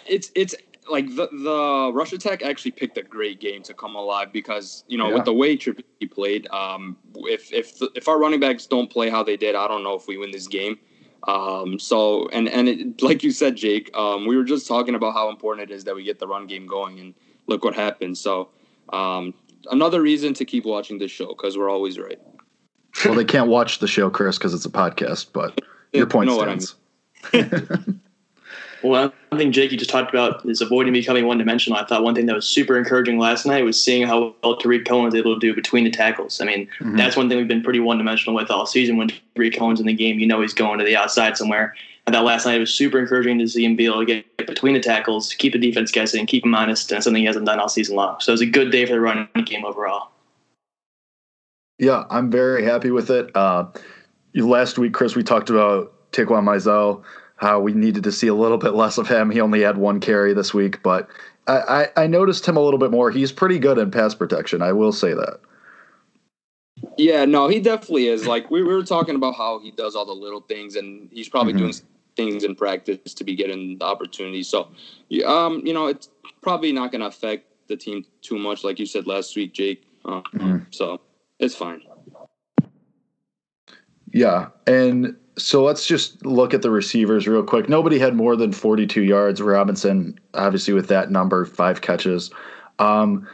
it's 0.07 0.31
it's 0.35 0.55
like 0.89 1.07
the 1.15 1.27
the 1.31 1.91
Rush 1.93 2.13
Attack 2.13 2.41
actually 2.43 2.71
picked 2.71 2.97
a 2.97 3.03
great 3.03 3.39
game 3.39 3.63
to 3.63 3.73
come 3.73 3.95
alive 3.95 4.31
because 4.31 4.83
you 4.87 4.97
know 4.97 5.07
Yeah. 5.09 5.15
with 5.15 5.25
the 5.25 5.33
way 5.33 5.57
Trubisky 5.57 6.09
played, 6.09 6.47
um, 6.51 6.97
if 7.15 7.51
if 7.53 7.79
if 7.95 8.07
our 8.07 8.19
running 8.19 8.39
backs 8.39 8.65
don't 8.65 8.89
play 8.89 9.09
how 9.09 9.23
they 9.23 9.37
did, 9.37 9.55
I 9.55 9.67
don't 9.67 9.83
know 9.83 9.95
if 9.95 10.07
we 10.07 10.17
win 10.17 10.31
this 10.31 10.47
game. 10.47 10.77
Um, 11.27 11.79
so 11.79 12.27
and 12.29 12.47
and 12.49 12.69
it, 12.69 13.01
like 13.01 13.23
you 13.23 13.31
said, 13.31 13.55
Jake, 13.55 13.89
um, 13.95 14.25
we 14.25 14.37
were 14.37 14.43
just 14.43 14.67
talking 14.67 14.95
about 14.95 15.13
how 15.13 15.29
important 15.29 15.69
it 15.69 15.73
is 15.73 15.83
that 15.83 15.95
we 15.95 16.03
get 16.03 16.19
the 16.19 16.27
run 16.27 16.47
game 16.47 16.65
going, 16.65 16.99
and 16.99 17.13
look 17.47 17.63
what 17.63 17.75
happened. 17.75 18.17
So 18.17 18.49
um, 18.93 19.33
another 19.71 20.01
reason 20.01 20.33
to 20.35 20.45
keep 20.45 20.65
watching 20.65 20.97
this 20.97 21.11
show 21.11 21.27
because 21.27 21.57
we're 21.57 21.69
always 21.69 21.99
right. 21.99 22.19
Well, 23.05 23.15
they 23.15 23.25
can't 23.25 23.49
watch 23.49 23.79
the 23.79 23.87
show, 23.87 24.09
Chris, 24.09 24.37
because 24.37 24.53
it's 24.53 24.65
a 24.65 24.69
podcast. 24.69 25.27
But 25.33 25.61
your 25.93 26.05
point 26.15 26.29
You 26.29 26.35
know 26.35 26.37
what 26.37 26.49
I 26.49 26.57
stands. 26.57 27.95
Well, 28.81 29.13
one 29.29 29.39
thing 29.39 29.51
Jake 29.51 29.71
you 29.71 29.77
just 29.77 29.89
talked 29.89 30.09
about 30.09 30.45
is 30.45 30.61
avoiding 30.61 30.93
becoming 30.93 31.25
one 31.25 31.37
dimensional. 31.37 31.77
I 31.77 31.85
thought 31.85 32.03
one 32.03 32.15
thing 32.15 32.25
that 32.27 32.35
was 32.35 32.47
super 32.47 32.77
encouraging 32.77 33.19
last 33.19 33.45
night 33.45 33.65
was 33.65 33.81
seeing 33.81 34.07
how 34.07 34.33
well 34.43 34.55
Tarik 34.57 34.85
Cohen 34.85 35.05
was 35.05 35.15
able 35.15 35.33
to 35.33 35.39
do 35.39 35.53
between 35.53 35.83
the 35.83 35.91
tackles. 35.91 36.39
I 36.39 36.45
mean, 36.45 36.67
Mhm. 36.79 36.97
that's 36.97 37.17
one 37.17 37.27
thing 37.27 37.37
we've 37.37 37.47
been 37.47 37.61
pretty 37.61 37.79
one 37.79 37.97
dimensional 37.97 38.35
with 38.35 38.49
all 38.49 38.65
season. 38.65 38.97
When 38.97 39.11
Tarik 39.35 39.57
Cohen's 39.57 39.79
in 39.79 39.85
the 39.85 39.93
game, 39.93 40.19
you 40.19 40.27
know 40.27 40.41
he's 40.41 40.53
going 40.53 40.79
to 40.79 40.85
the 40.85 40.95
outside 40.95 41.35
somewhere. 41.37 41.75
I 42.07 42.11
thought 42.11 42.23
last 42.23 42.45
night 42.45 42.55
it 42.55 42.59
was 42.59 42.73
super 42.73 42.97
encouraging 42.99 43.37
to 43.39 43.47
see 43.47 43.63
him 43.65 43.75
be 43.75 43.85
able 43.85 43.99
to 43.99 44.05
get 44.05 44.25
between 44.47 44.73
the 44.73 44.79
tackles, 44.79 45.33
keep 45.33 45.53
the 45.53 45.59
defense 45.59 45.91
guessing, 45.91 46.25
keep 46.25 46.43
him 46.45 46.55
honest, 46.55 46.91
and 46.91 47.03
something 47.03 47.21
he 47.21 47.27
hasn't 47.27 47.45
done 47.45 47.59
all 47.59 47.69
season 47.69 47.95
long. 47.95 48.19
So 48.19 48.31
it 48.31 48.33
was 48.33 48.41
a 48.41 48.47
good 48.47 48.71
day 48.71 48.85
for 48.85 48.93
the 48.93 48.99
running 48.99 49.27
game 49.45 49.63
overall. 49.65 50.09
Yeah, 51.77 52.05
I'm 52.09 52.31
very 52.31 52.63
happy 52.63 52.91
with 52.91 53.09
it. 53.09 53.29
Uh, 53.35 53.65
last 54.33 54.79
week, 54.79 54.93
Chris, 54.93 55.15
we 55.15 55.23
talked 55.23 55.49
about 55.49 55.93
Taquan 56.11 56.43
Mizell, 56.43 57.03
how 57.39 57.59
we 57.59 57.73
needed 57.73 58.03
to 58.03 58.11
see 58.11 58.27
a 58.27 58.33
little 58.33 58.57
bit 58.57 58.73
less 58.73 58.97
of 58.97 59.07
him. 59.07 59.29
He 59.31 59.39
only 59.39 59.61
had 59.61 59.77
one 59.77 60.01
carry 60.01 60.33
this 60.33 60.53
week, 60.53 60.83
but 60.83 61.09
I, 61.47 61.87
I, 61.95 62.03
I 62.03 62.07
noticed 62.07 62.45
him 62.45 62.57
a 62.57 62.59
little 62.59 62.77
bit 62.77 62.91
more. 62.91 63.11
He's 63.11 63.31
pretty 63.31 63.59
good 63.59 63.77
in 63.77 63.91
pass 63.91 64.13
protection. 64.13 64.61
I 64.61 64.73
will 64.73 64.91
say 64.91 65.13
that. 65.13 65.39
Yeah, 66.97 67.23
no, 67.23 67.47
he 67.47 67.61
definitely 67.61 68.07
is. 68.07 68.27
Like 68.27 68.51
we, 68.51 68.61
we 68.61 68.73
were 68.73 68.83
talking 68.83 69.15
about 69.15 69.35
how 69.35 69.59
he 69.59 69.71
does 69.71 69.95
all 69.95 70.05
the 70.05 70.13
little 70.13 70.41
things, 70.41 70.75
and 70.75 71.09
he's 71.13 71.29
probably 71.29 71.53
Mhm. 71.53 71.57
doing 71.59 71.73
things 72.17 72.43
in 72.43 72.55
practice 72.55 73.13
to 73.13 73.23
be 73.23 73.35
getting 73.35 73.77
the 73.77 73.85
opportunity. 73.85 74.43
So, 74.43 74.67
um, 75.25 75.65
you 75.65 75.73
know, 75.73 75.87
it's 75.87 76.09
probably 76.41 76.73
not 76.73 76.91
going 76.91 77.01
to 77.01 77.07
affect 77.07 77.45
the 77.67 77.77
team 77.77 78.05
too 78.21 78.37
much, 78.37 78.65
like 78.65 78.79
you 78.79 78.85
said 78.85 79.07
last 79.07 79.35
week, 79.37 79.53
Jake. 79.53 79.83
Um, 80.03 80.23
mm-hmm. 80.33 80.57
So 80.71 80.99
it's 81.39 81.55
fine. 81.55 81.81
Yeah, 84.11 84.47
and 84.67 85.15
so 85.39 85.63
let's 85.63 85.85
just 85.85 86.25
look 86.25 86.53
at 86.53 86.61
the 86.61 86.69
receivers 86.71 87.27
real 87.27 87.43
quick. 87.43 87.69
Nobody 87.69 87.97
had 87.99 88.15
more 88.15 88.35
than 88.35 88.51
42 88.51 89.01
yards. 89.03 89.41
Robinson, 89.41 90.19
obviously, 90.33 90.73
with 90.73 90.87
that 90.89 91.11
number, 91.11 91.45
five 91.45 91.81
catches. 91.81 92.31
Um, 92.77 93.27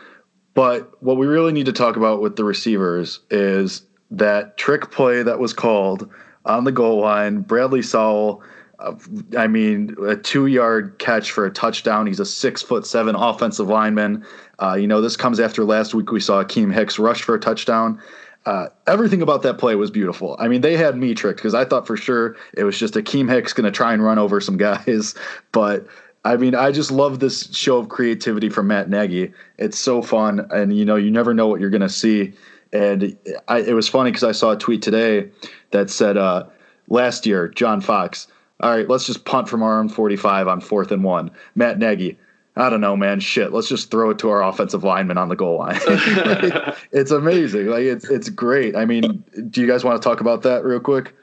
but 0.54 0.92
what 1.04 1.18
we 1.18 1.28
really 1.28 1.52
need 1.52 1.66
to 1.66 1.74
talk 1.74 1.98
about 1.98 2.22
with 2.22 2.36
the 2.36 2.44
receivers 2.44 3.20
is 3.30 3.84
that 4.12 4.58
trick 4.58 4.92
play 4.92 5.24
that 5.24 5.40
was 5.40 5.54
called 5.54 6.10
on 6.46 6.64
the 6.64 6.72
goal 6.72 7.02
line. 7.02 7.42
Bradley 7.42 7.82
Sowell, 7.82 8.42
uh, 8.80 8.94
I 9.38 9.48
mean, 9.48 9.96
a 10.06 10.16
two 10.16 10.48
yard 10.48 10.98
catch 11.00 11.32
for 11.32 11.46
a 11.46 11.52
touchdown. 11.52 12.08
He's 12.08 12.20
a 12.20 12.26
six 12.26 12.62
foot 12.62 12.86
seven 12.86 13.16
offensive 13.16 13.68
lineman. 13.68 14.26
Uh, 14.62 14.76
you 14.76 14.88
know, 14.88 15.02
this 15.02 15.18
comes 15.18 15.40
after 15.40 15.64
last 15.64 15.94
week 15.94 16.12
we 16.12 16.20
saw 16.20 16.44
Akiem 16.44 16.74
Hicks 16.74 17.00
rush 17.00 17.24
for 17.24 17.36
a 17.36 17.40
touchdown. 17.40 18.00
Uh, 18.46 18.68
everything 18.86 19.22
about 19.22 19.42
that 19.42 19.58
play 19.58 19.76
was 19.76 19.90
beautiful. 19.90 20.36
I 20.40 20.48
mean, 20.48 20.62
they 20.62 20.78
had 20.78 20.96
me 20.96 21.16
tricked 21.16 21.38
because 21.38 21.56
I 21.56 21.66
thought 21.66 21.88
for 21.88 21.98
sure 21.98 22.36
it 22.54 22.64
was 22.64 22.78
just 22.78 22.94
Akiem 22.94 23.28
Hicks 23.28 23.54
going 23.54 23.66
to 23.66 23.72
try 23.72 23.92
and 23.92 24.04
run 24.04 24.20
over 24.20 24.40
some 24.40 24.58
guys. 24.58 25.16
But 25.52 25.88
I 26.26 26.38
mean, 26.38 26.54
I 26.54 26.72
just 26.72 26.92
love 26.92 27.20
this 27.20 27.56
show 27.56 27.78
of 27.78 27.90
creativity 27.90 28.50
from 28.50 28.68
Matt 28.68 28.90
Nagy. 28.90 29.32
It's 29.58 29.78
so 29.78 30.02
fun, 30.02 30.48
and 30.52 30.76
you 30.76 30.84
know, 30.84 30.96
you 30.96 31.12
never 31.12 31.34
know 31.34 31.48
what 31.48 31.62
you're 31.62 31.70
going 31.70 31.82
to 31.82 31.90
see. 31.90 32.34
And 32.74 33.16
I, 33.48 33.60
it 33.60 33.74
was 33.74 33.88
funny 33.88 34.12
because 34.12 34.24
I 34.24 34.32
saw 34.32 34.52
a 34.52 34.58
tweet 34.58 34.82
today 34.82 35.30
that 35.72 35.90
said, 35.90 36.18
uh, 36.18 36.46
"Last 36.90 37.26
year, 37.26 37.48
John 37.48 37.80
Fox. 37.80 38.28
All 38.62 38.72
right, 38.72 38.90
let's 38.90 39.06
just 39.06 39.26
punt 39.26 39.48
from 39.48 39.62
our 39.64 39.80
own 39.80 39.88
45 39.88 40.48
on 40.48 40.62
fourth 40.62 40.92
and 40.92 41.04
one. 41.04 41.30
Matt 41.56 41.78
Nagy. 41.78 42.18
I 42.58 42.70
don't 42.70 42.82
know, 42.82 42.96
man. 42.96 43.20
Shit, 43.20 43.52
let's 43.52 43.68
just 43.68 43.92
throw 43.92 44.12
it 44.12 44.20
to 44.20 44.30
our 44.30 44.42
offensive 44.42 44.84
lineman 44.84 45.18
on 45.18 45.28
the 45.28 45.36
goal 45.36 45.58
line. 45.58 45.80
like, 45.88 46.78
it's 46.92 47.12
amazing. 47.12 47.68
Like 47.68 47.84
it's 47.84 48.10
it's 48.10 48.30
great. 48.30 48.76
I 48.76 48.86
mean, 48.86 49.24
do 49.50 49.62
you 49.62 49.68
guys 49.68 49.84
want 49.84 50.02
to 50.02 50.08
talk 50.08 50.22
about 50.22 50.44
that 50.44 50.64
real 50.64 50.80
quick? 50.80 51.14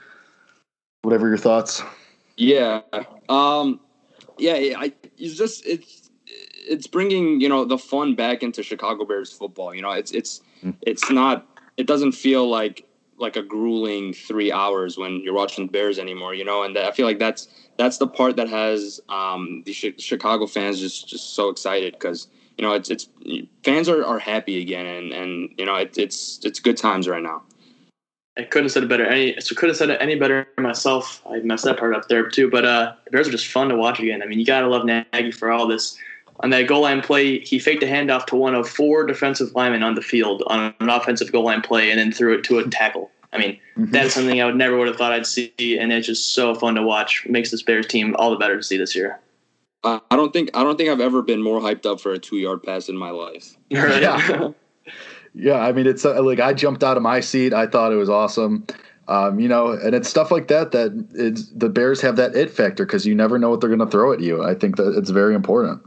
Whatever 1.03 1.29
your 1.29 1.39
thoughts. 1.39 1.83
Yeah. 2.37 2.83
Um. 3.29 3.81
Yeah. 4.39 4.75
I. 4.79 4.93
It's 5.17 5.37
just 5.37 5.65
it's 5.67 6.11
it's 6.27 6.87
bringing 6.87 7.41
you 7.41 7.49
know 7.49 7.65
the 7.65 7.79
fun 7.79 8.15
back 8.15 8.43
into 8.43 8.63
Chicago 8.63 9.05
Bears 9.05 9.33
football. 9.33 9.75
You 9.75 9.83
know, 9.83 9.93
it's 9.93 10.13
it's 10.13 10.43
mm. 10.63 10.75
it's 10.83 11.11
not. 11.11 11.47
It 11.79 11.87
doesn't 11.87 12.13
feel 12.13 12.49
like 12.49 12.87
like 13.19 13.37
a 13.37 13.43
grueling 13.43 14.13
three 14.13 14.53
hours 14.53 14.99
when 14.99 15.21
you're 15.23 15.35
watching 15.35 15.67
Bears 15.67 15.99
anymore. 15.99 16.35
You 16.35 16.45
know, 16.45 16.63
and 16.63 16.77
I 16.77 16.91
feel 16.91 17.07
like 17.07 17.19
that's 17.19 17.49
that's 17.79 17.99
the 17.99 18.07
part 18.07 18.37
that 18.37 18.49
has 18.49 19.01
um, 19.09 19.63
the 19.67 19.73
Chicago 19.73 20.47
fans 20.47 20.81
just 20.81 21.09
just 21.09 21.35
so 21.35 21.49
excited 21.49 21.95
because 21.95 22.29
you 22.59 22.65
know 22.65 22.73
it's 22.73 22.91
it's 22.91 23.09
fans 23.65 23.89
are, 23.89 24.05
are 24.05 24.19
happy 24.19 24.61
again 24.61 24.87
and 24.87 25.13
and 25.13 25.55
you 25.59 25.65
know 25.65 25.75
it, 25.77 25.97
it's 25.97 26.41
it's 26.45 26.61
good 26.61 26.77
times 26.77 27.09
right 27.09 27.23
now. 27.23 27.43
I 28.39 28.45
couldn't 28.45 28.67
have 28.67 28.73
said 28.73 28.85
it 28.85 28.89
better. 28.89 29.05
Any, 29.05 29.37
I 29.37 29.41
couldn't 29.41 29.71
have 29.71 29.77
said 29.77 29.91
it 29.91 29.99
any 30.01 30.15
better 30.15 30.49
myself. 30.57 31.23
I 31.31 31.41
messed 31.41 31.65
that 31.65 31.79
part 31.79 31.95
up 31.95 32.09
there 32.09 32.29
too. 32.31 32.51
But 32.51 32.65
uh, 32.65 32.95
the 33.05 33.11
Bears 33.11 33.29
are 33.29 33.33
just 33.33 33.49
fun 33.49 33.69
to 33.69 33.77
watch 33.77 34.01
again. 34.01 34.23
I 34.23 34.27
mean, 34.27 34.39
you 34.39 34.47
gotta 34.47 34.69
love 34.69 34.85
Nagy 34.85 35.33
for 35.33 35.51
all 35.51 35.67
this. 35.67 35.99
On 36.41 36.51
that 36.51 36.67
goal 36.67 36.83
line 36.83 37.03
play, 37.03 37.41
he 37.41 37.59
faked 37.59 37.83
a 37.83 37.87
handoff 37.87 38.27
to 38.27 38.37
one 38.37 38.55
of 38.55 38.69
four 38.69 39.05
defensive 39.05 39.55
linemen 39.55 39.83
on 39.83 39.95
the 39.95 40.03
field 40.03 40.43
on 40.47 40.75
an 40.81 40.89
offensive 40.89 41.31
goal 41.31 41.45
line 41.45 41.61
play, 41.61 41.91
and 41.91 41.99
then 41.99 42.11
threw 42.11 42.35
it 42.35 42.43
to 42.45 42.59
a 42.59 42.69
tackle. 42.69 43.11
I 43.33 43.39
mean, 43.39 43.59
mm-hmm. 43.77 43.91
that's 43.91 44.15
something 44.15 44.41
I 44.41 44.45
would 44.45 44.57
never 44.57 44.77
would 44.77 44.89
have 44.89 44.97
thought 44.97 45.13
I'd 45.13 45.27
see, 45.27 45.79
and 45.79 45.93
it's 45.93 46.07
just 46.07 46.35
so 46.35 46.55
fun 46.55 46.75
to 46.75 46.83
watch. 46.83 47.27
Makes 47.29 47.51
this 47.51 47.63
Bears 47.63 47.87
team 47.87 48.15
all 48.19 48.31
the 48.31 48.37
better 48.37 48.57
to 48.57 48.63
see 48.63 48.77
this 48.77 48.95
year. 48.95 49.21
I 49.85 50.01
don't 50.11 50.33
think 50.33 50.51
I 50.55 50.63
don't 50.63 50.77
think 50.77 50.91
I've 50.91 51.01
ever 51.01 51.23
been 51.23 51.43
more 51.43 51.61
hyped 51.61 51.87
up 51.87 52.01
for 52.01 52.13
a 52.13 52.19
two 52.19 52.37
yard 52.37 52.63
pass 52.63 52.89
in 52.89 52.97
my 52.97 53.11
life. 53.11 53.57
Yeah, 53.71 54.51
yeah. 55.35 55.59
I 55.61 55.73
mean, 55.73 55.87
it's 55.87 56.05
uh, 56.05 56.23
like 56.23 56.41
I 56.41 56.53
jumped 56.53 56.85
out 56.85 56.97
of 56.97 57.03
my 57.03 57.21
seat. 57.21 57.55
I 57.55 57.67
thought 57.67 57.93
it 57.93 57.97
was 57.97 58.11
awesome. 58.11 58.67
Um, 59.09 59.41
you 59.41 59.49
know, 59.49 59.73
and 59.73 59.95
it's 59.95 60.09
stuff 60.09 60.31
like 60.31 60.49
that 60.49 60.73
that 60.73 61.07
it's, 61.15 61.49
the 61.51 61.69
Bears 61.69 62.01
have 62.01 62.17
that 62.17 62.37
it 62.37 62.51
factor 62.51 62.85
because 62.85 63.07
you 63.07 63.15
never 63.15 63.39
know 63.39 63.51
what 63.51 63.61
they're 63.61 63.71
going 63.71 63.81
to 63.81 63.87
throw 63.87 64.13
at 64.13 64.21
you. 64.21 64.43
I 64.45 64.55
think 64.55 64.77
that 64.77 64.97
it's 64.97 65.11
very 65.11 65.35
important. 65.35 65.83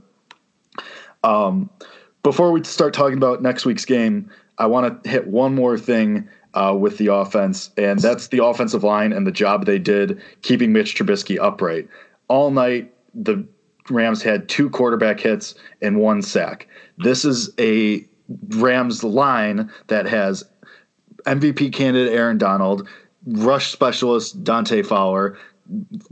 Um, 1.23 1.69
before 2.23 2.51
we 2.51 2.63
start 2.63 2.93
talking 2.93 3.17
about 3.17 3.41
next 3.41 3.65
week's 3.65 3.85
game, 3.85 4.29
I 4.57 4.65
want 4.65 5.03
to 5.03 5.09
hit 5.09 5.27
one 5.27 5.55
more 5.55 5.77
thing 5.77 6.27
uh, 6.55 6.75
with 6.77 6.97
the 6.97 7.07
offense, 7.07 7.69
and 7.77 7.99
that's 7.99 8.27
the 8.27 8.43
offensive 8.43 8.83
line 8.83 9.13
and 9.13 9.27
the 9.27 9.31
job 9.31 9.65
they 9.65 9.79
did 9.79 10.21
keeping 10.41 10.73
Mitch 10.73 10.95
Trubisky 10.95 11.37
upright. 11.39 11.87
All 12.27 12.49
night, 12.49 12.93
the 13.13 13.45
Rams 13.89 14.23
had 14.23 14.49
two 14.49 14.69
quarterback 14.69 15.19
hits 15.19 15.55
and 15.81 15.99
one 15.99 16.21
sack. 16.21 16.67
This 16.97 17.23
is 17.23 17.51
a 17.59 18.05
Rams 18.49 19.03
line 19.03 19.69
that 19.87 20.07
has 20.07 20.43
MVP 21.25 21.73
candidate 21.73 22.13
Aaron 22.13 22.37
Donald, 22.37 22.87
rush 23.27 23.71
specialist 23.71 24.43
Dante 24.43 24.81
Fowler, 24.81 25.37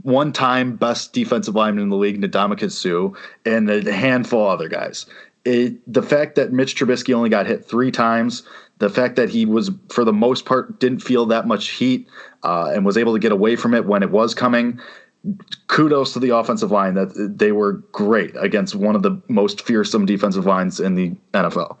one 0.02 0.32
time 0.32 0.76
best 0.76 1.12
defensive 1.12 1.54
lineman 1.54 1.84
in 1.84 1.88
the 1.88 1.96
league, 1.96 2.20
Ndamukong 2.20 2.70
Suh, 2.70 3.16
and 3.44 3.70
a 3.70 3.92
handful 3.92 4.44
of 4.44 4.50
other 4.50 4.68
guys. 4.68 5.06
It, 5.44 5.92
the 5.92 6.02
fact 6.02 6.36
that 6.36 6.52
Mitch 6.52 6.74
Trubisky 6.74 7.12
only 7.12 7.28
got 7.28 7.46
hit 7.46 7.64
three 7.66 7.90
times 7.90 8.44
the 8.78 8.88
fact 8.88 9.16
that 9.16 9.28
he 9.28 9.46
was 9.46 9.70
for 9.90 10.04
the 10.04 10.12
most 10.12 10.46
part 10.46 10.80
didn't 10.80 11.00
feel 11.00 11.26
that 11.26 11.46
much 11.46 11.68
heat 11.68 12.08
uh, 12.42 12.72
and 12.74 12.84
was 12.84 12.96
able 12.96 13.12
to 13.12 13.18
get 13.18 13.30
away 13.30 13.56
from 13.56 13.74
it 13.74 13.84
when 13.86 14.02
it 14.02 14.10
was 14.10 14.34
coming 14.34 14.80
kudos 15.68 16.12
to 16.12 16.20
the 16.20 16.30
offensive 16.30 16.70
line 16.70 16.94
that 16.94 17.34
they 17.36 17.52
were 17.52 17.74
great 17.92 18.34
against 18.38 18.74
one 18.74 18.94
of 18.94 19.02
the 19.02 19.20
most 19.28 19.62
fearsome 19.62 20.06
defensive 20.06 20.46
lines 20.46 20.80
in 20.80 20.94
the 20.94 21.12
NFL. 21.32 21.76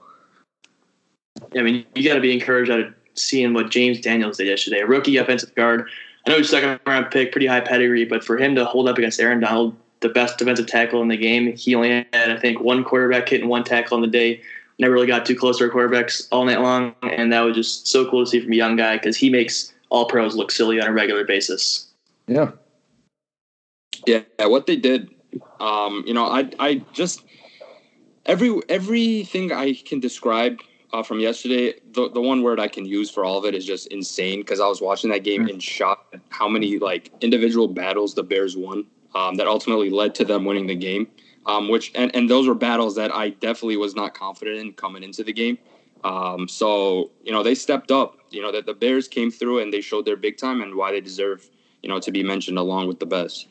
I 1.56 1.62
mean, 1.62 1.84
you 1.94 2.08
got 2.08 2.14
to 2.14 2.20
be 2.20 2.32
encouraged 2.32 2.70
out 2.70 2.80
of 2.80 2.94
seeing 3.14 3.52
what 3.52 3.70
James 3.70 4.00
Daniels 4.00 4.38
did 4.38 4.46
yesterday, 4.46 4.80
a 4.80 4.86
rookie 4.86 5.16
offensive 5.18 5.54
guard. 5.54 5.88
I 6.26 6.30
know 6.30 6.38
he's 6.38 6.48
second 6.48 6.80
round 6.86 7.10
pick, 7.10 7.32
pretty 7.32 7.46
high 7.46 7.60
pedigree, 7.60 8.04
but 8.04 8.24
for 8.24 8.38
him 8.38 8.54
to 8.54 8.64
hold 8.64 8.88
up 8.88 8.96
against 8.96 9.20
Aaron 9.20 9.40
Donald, 9.40 9.76
the 10.04 10.10
best 10.10 10.36
defensive 10.36 10.66
tackle 10.66 11.00
in 11.00 11.08
the 11.08 11.16
game, 11.16 11.56
he 11.56 11.74
only 11.74 11.88
had, 11.88 12.30
I 12.30 12.36
think, 12.38 12.60
one 12.60 12.84
quarterback 12.84 13.30
hit 13.30 13.40
and 13.40 13.48
one 13.48 13.64
tackle 13.64 13.96
on 13.96 14.02
the 14.02 14.06
day 14.06 14.42
never 14.78 14.92
really 14.92 15.06
got 15.06 15.24
too 15.24 15.34
close 15.34 15.58
to 15.58 15.64
our 15.64 15.70
quarterbacks 15.70 16.28
all 16.30 16.44
night 16.44 16.60
long, 16.60 16.94
and 17.02 17.32
that 17.32 17.40
was 17.40 17.56
just 17.56 17.88
so 17.88 18.08
cool 18.10 18.22
to 18.22 18.30
see 18.30 18.40
from 18.40 18.52
a 18.52 18.56
young 18.56 18.76
guy 18.76 18.96
because 18.96 19.16
he 19.16 19.30
makes 19.30 19.72
all 19.88 20.06
pros 20.06 20.36
look 20.36 20.50
silly 20.50 20.78
on 20.78 20.86
a 20.86 20.92
regular 20.92 21.24
basis. 21.24 21.90
Yeah, 22.26 22.50
yeah. 24.06 24.20
What 24.40 24.66
they 24.66 24.76
did, 24.76 25.08
um, 25.58 26.04
you 26.06 26.12
know, 26.12 26.26
I 26.26 26.50
I 26.58 26.84
just 26.92 27.24
every 28.26 28.60
everything 28.68 29.52
I 29.52 29.72
can 29.72 30.00
describe 30.00 30.60
uh, 30.92 31.02
from 31.02 31.18
yesterday, 31.18 31.74
the 31.92 32.10
the 32.10 32.20
one 32.20 32.42
word 32.42 32.60
I 32.60 32.68
can 32.68 32.84
use 32.84 33.10
for 33.10 33.24
all 33.24 33.38
of 33.38 33.46
it 33.46 33.54
is 33.54 33.64
just 33.64 33.86
insane 33.86 34.40
because 34.40 34.60
I 34.60 34.66
was 34.66 34.82
watching 34.82 35.10
that 35.12 35.24
game 35.24 35.42
mm-hmm. 35.42 35.54
in 35.54 35.60
shock 35.60 36.08
at 36.12 36.20
how 36.28 36.48
many 36.48 36.78
like 36.78 37.10
individual 37.22 37.68
battles 37.68 38.14
the 38.14 38.22
Bears 38.22 38.54
won 38.54 38.84
um, 39.14 39.36
that 39.36 39.46
ultimately 39.46 39.90
led 39.90 40.14
to 40.14 40.24
them 40.24 40.44
winning 40.44 40.66
the 40.66 40.74
game 40.74 41.06
um, 41.46 41.68
which 41.68 41.92
and, 41.94 42.14
and 42.14 42.28
those 42.28 42.48
were 42.48 42.54
battles 42.54 42.94
that 42.96 43.14
I 43.14 43.30
definitely 43.30 43.76
was 43.76 43.94
not 43.94 44.14
confident 44.14 44.58
in 44.58 44.72
coming 44.72 45.02
into 45.02 45.22
the 45.24 45.32
game. 45.32 45.58
Um, 46.02 46.48
so 46.48 47.10
you 47.22 47.32
know 47.32 47.42
they 47.42 47.54
stepped 47.54 47.90
up. 47.90 48.18
You 48.30 48.42
know 48.42 48.52
that 48.52 48.66
the 48.66 48.74
Bears 48.74 49.08
came 49.08 49.30
through 49.30 49.60
and 49.60 49.72
they 49.72 49.80
showed 49.80 50.04
their 50.04 50.16
big 50.16 50.36
time 50.36 50.62
and 50.62 50.74
why 50.74 50.92
they 50.92 51.00
deserve 51.00 51.48
you 51.82 51.88
know 51.88 51.98
to 52.00 52.10
be 52.10 52.22
mentioned 52.22 52.58
along 52.58 52.88
with 52.88 52.98
the 52.98 53.06
best. 53.06 53.48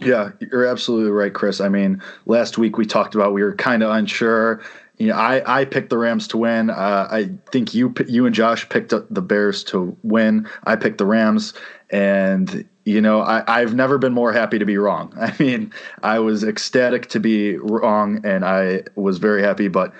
Yeah, 0.00 0.30
you're 0.40 0.66
absolutely 0.66 1.12
right, 1.12 1.32
Chris. 1.32 1.60
I 1.60 1.68
mean, 1.68 2.02
last 2.26 2.58
week 2.58 2.76
we 2.76 2.86
talked 2.86 3.14
about 3.14 3.32
we 3.32 3.42
were 3.42 3.54
kind 3.54 3.82
of 3.82 3.90
unsure. 3.90 4.62
You 4.98 5.08
know, 5.08 5.14
I, 5.14 5.60
I 5.60 5.64
picked 5.64 5.90
the 5.90 5.98
Rams 5.98 6.28
to 6.28 6.36
win. 6.36 6.70
Uh, 6.70 7.08
I 7.10 7.30
think 7.50 7.74
you 7.74 7.94
you 8.08 8.26
and 8.26 8.34
Josh 8.34 8.68
picked 8.68 8.90
the 8.90 9.22
Bears 9.22 9.64
to 9.64 9.96
win. 10.02 10.48
I 10.64 10.76
picked 10.76 10.98
the 10.98 11.06
Rams, 11.06 11.54
and 11.90 12.66
you 12.84 13.00
know, 13.00 13.20
I, 13.20 13.44
I've 13.46 13.74
never 13.74 13.98
been 13.98 14.12
more 14.12 14.32
happy 14.32 14.58
to 14.58 14.64
be 14.64 14.76
wrong. 14.76 15.12
I 15.20 15.34
mean, 15.38 15.72
I 16.02 16.18
was 16.18 16.44
ecstatic 16.44 17.08
to 17.10 17.20
be 17.20 17.56
wrong, 17.58 18.24
and 18.24 18.44
I 18.44 18.82
was 18.94 19.18
very 19.18 19.42
happy. 19.42 19.68
But 19.68 19.92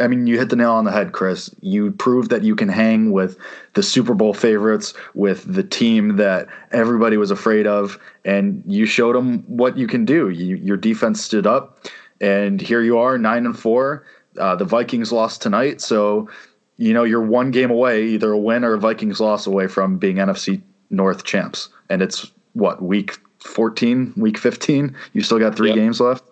I 0.00 0.08
mean, 0.08 0.26
you 0.26 0.38
hit 0.38 0.50
the 0.50 0.56
nail 0.56 0.72
on 0.72 0.84
the 0.84 0.90
head, 0.90 1.12
Chris. 1.12 1.54
You 1.60 1.92
proved 1.92 2.30
that 2.30 2.42
you 2.42 2.56
can 2.56 2.68
hang 2.68 3.12
with 3.12 3.38
the 3.74 3.82
Super 3.82 4.14
Bowl 4.14 4.34
favorites, 4.34 4.94
with 5.14 5.52
the 5.52 5.62
team 5.62 6.16
that 6.16 6.48
everybody 6.72 7.16
was 7.16 7.30
afraid 7.30 7.66
of, 7.66 7.98
and 8.24 8.62
you 8.66 8.86
showed 8.86 9.14
them 9.14 9.44
what 9.46 9.76
you 9.76 9.86
can 9.86 10.04
do. 10.04 10.30
You, 10.30 10.56
your 10.56 10.76
defense 10.76 11.22
stood 11.22 11.46
up, 11.46 11.86
and 12.20 12.60
here 12.60 12.82
you 12.82 12.98
are, 12.98 13.18
nine 13.18 13.46
and 13.46 13.58
four. 13.58 14.04
Uh, 14.38 14.56
the 14.56 14.64
Vikings 14.64 15.12
lost 15.12 15.40
tonight, 15.40 15.80
so 15.80 16.28
you 16.76 16.92
know 16.92 17.04
you're 17.04 17.22
one 17.22 17.52
game 17.52 17.70
away, 17.70 18.04
either 18.06 18.32
a 18.32 18.38
win 18.38 18.64
or 18.64 18.74
a 18.74 18.80
Vikings 18.80 19.20
loss 19.20 19.46
away 19.46 19.68
from 19.68 19.96
being 19.96 20.16
NFC 20.16 20.60
North 20.90 21.22
champs 21.22 21.68
and 21.90 22.02
it's 22.02 22.30
what 22.54 22.82
week 22.82 23.16
14, 23.44 24.14
week 24.16 24.38
15. 24.38 24.96
You 25.12 25.22
still 25.22 25.38
got 25.38 25.54
three 25.54 25.68
yep. 25.68 25.76
games 25.76 26.00
left. 26.00 26.24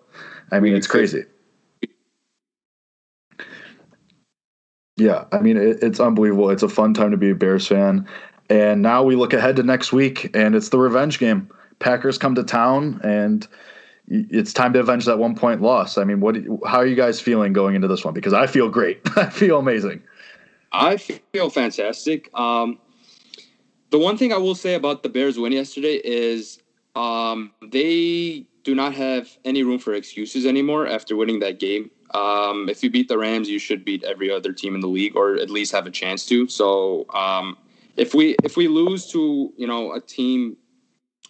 I 0.51 0.59
mean, 0.59 0.75
it's 0.75 0.87
crazy. 0.87 1.23
Yeah, 4.97 5.25
I 5.31 5.39
mean, 5.39 5.57
it, 5.57 5.79
it's 5.81 5.99
unbelievable. 5.99 6.49
It's 6.49 6.63
a 6.63 6.69
fun 6.69 6.93
time 6.93 7.11
to 7.11 7.17
be 7.17 7.31
a 7.31 7.35
Bears 7.35 7.67
fan. 7.67 8.07
And 8.49 8.81
now 8.81 9.03
we 9.03 9.15
look 9.15 9.33
ahead 9.33 9.55
to 9.55 9.63
next 9.63 9.91
week, 9.91 10.35
and 10.35 10.53
it's 10.53 10.69
the 10.69 10.77
revenge 10.77 11.17
game. 11.17 11.49
Packers 11.79 12.17
come 12.17 12.35
to 12.35 12.43
town 12.43 13.01
and 13.03 13.47
it's 14.07 14.53
time 14.53 14.73
to 14.73 14.79
avenge 14.79 15.05
that 15.05 15.17
one 15.17 15.35
point 15.35 15.61
loss. 15.61 15.97
I 15.97 16.03
mean, 16.03 16.19
what? 16.19 16.35
How 16.65 16.77
are 16.77 16.85
you 16.85 16.95
guys 16.95 17.19
feeling 17.19 17.53
going 17.53 17.75
into 17.75 17.87
this 17.87 18.03
one? 18.03 18.13
Because 18.13 18.33
I 18.33 18.47
feel 18.47 18.69
great. 18.69 19.01
I 19.15 19.29
feel 19.29 19.59
amazing. 19.59 20.03
I 20.71 20.97
feel 20.97 21.49
fantastic. 21.49 22.29
Um, 22.37 22.79
the 23.93 23.99
one 23.99 24.17
thing 24.17 24.33
I 24.33 24.37
will 24.37 24.55
say 24.55 24.73
about 24.73 25.03
the 25.03 25.09
Bears 25.09 25.37
win 25.37 25.51
yesterday 25.51 26.01
is 26.03 26.57
um, 26.95 27.51
they 27.61 28.47
do 28.63 28.73
not 28.73 28.95
have 28.95 29.29
any 29.45 29.61
room 29.61 29.77
for 29.77 29.93
excuses 29.93 30.47
anymore 30.47 30.87
after 30.87 31.15
winning 31.15 31.41
that 31.41 31.59
game. 31.59 31.91
Um, 32.15 32.69
if 32.69 32.83
you 32.83 32.89
beat 32.89 33.07
the 33.07 33.19
Rams, 33.19 33.47
you 33.49 33.59
should 33.59 33.85
beat 33.85 34.03
every 34.03 34.31
other 34.31 34.51
team 34.51 34.73
in 34.73 34.81
the 34.81 34.87
league, 34.87 35.15
or 35.15 35.35
at 35.35 35.51
least 35.51 35.71
have 35.73 35.85
a 35.85 35.91
chance 35.91 36.25
to. 36.25 36.47
So 36.47 37.05
um, 37.13 37.55
if 37.95 38.15
we 38.15 38.35
if 38.43 38.57
we 38.57 38.67
lose 38.67 39.05
to 39.11 39.53
you 39.57 39.67
know 39.67 39.93
a 39.93 40.01
team 40.01 40.57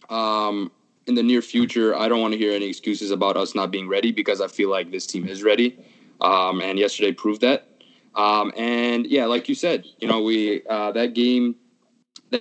um, 0.10 0.72
in 1.06 1.16
the 1.16 1.24
near 1.24 1.42
future, 1.42 1.94
I 1.94 2.08
don't 2.08 2.22
want 2.22 2.32
to 2.32 2.38
hear 2.38 2.54
any 2.54 2.70
excuses 2.70 3.12
about 3.12 3.36
us 3.36 3.56
not 3.56 3.72
being 3.72 3.90
ready 3.90 4.14
because 4.14 4.40
I 4.40 4.48
feel 4.48 4.70
like 4.70 4.90
this 4.90 5.06
team 5.06 5.28
is 5.28 5.44
ready, 5.44 5.78
um, 6.22 6.62
and 6.62 6.80
yesterday 6.80 7.12
proved 7.12 7.42
that. 7.42 7.68
Um, 8.16 8.54
and 8.56 9.06
yeah, 9.06 9.26
like 9.26 9.50
you 9.50 9.56
said, 9.56 9.86
you 10.00 10.08
know, 10.08 10.22
we 10.22 10.66
uh, 10.70 10.94
that 10.94 11.14
game, 11.14 11.56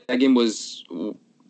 that, 0.06 0.16
game 0.16 0.34
was 0.34 0.84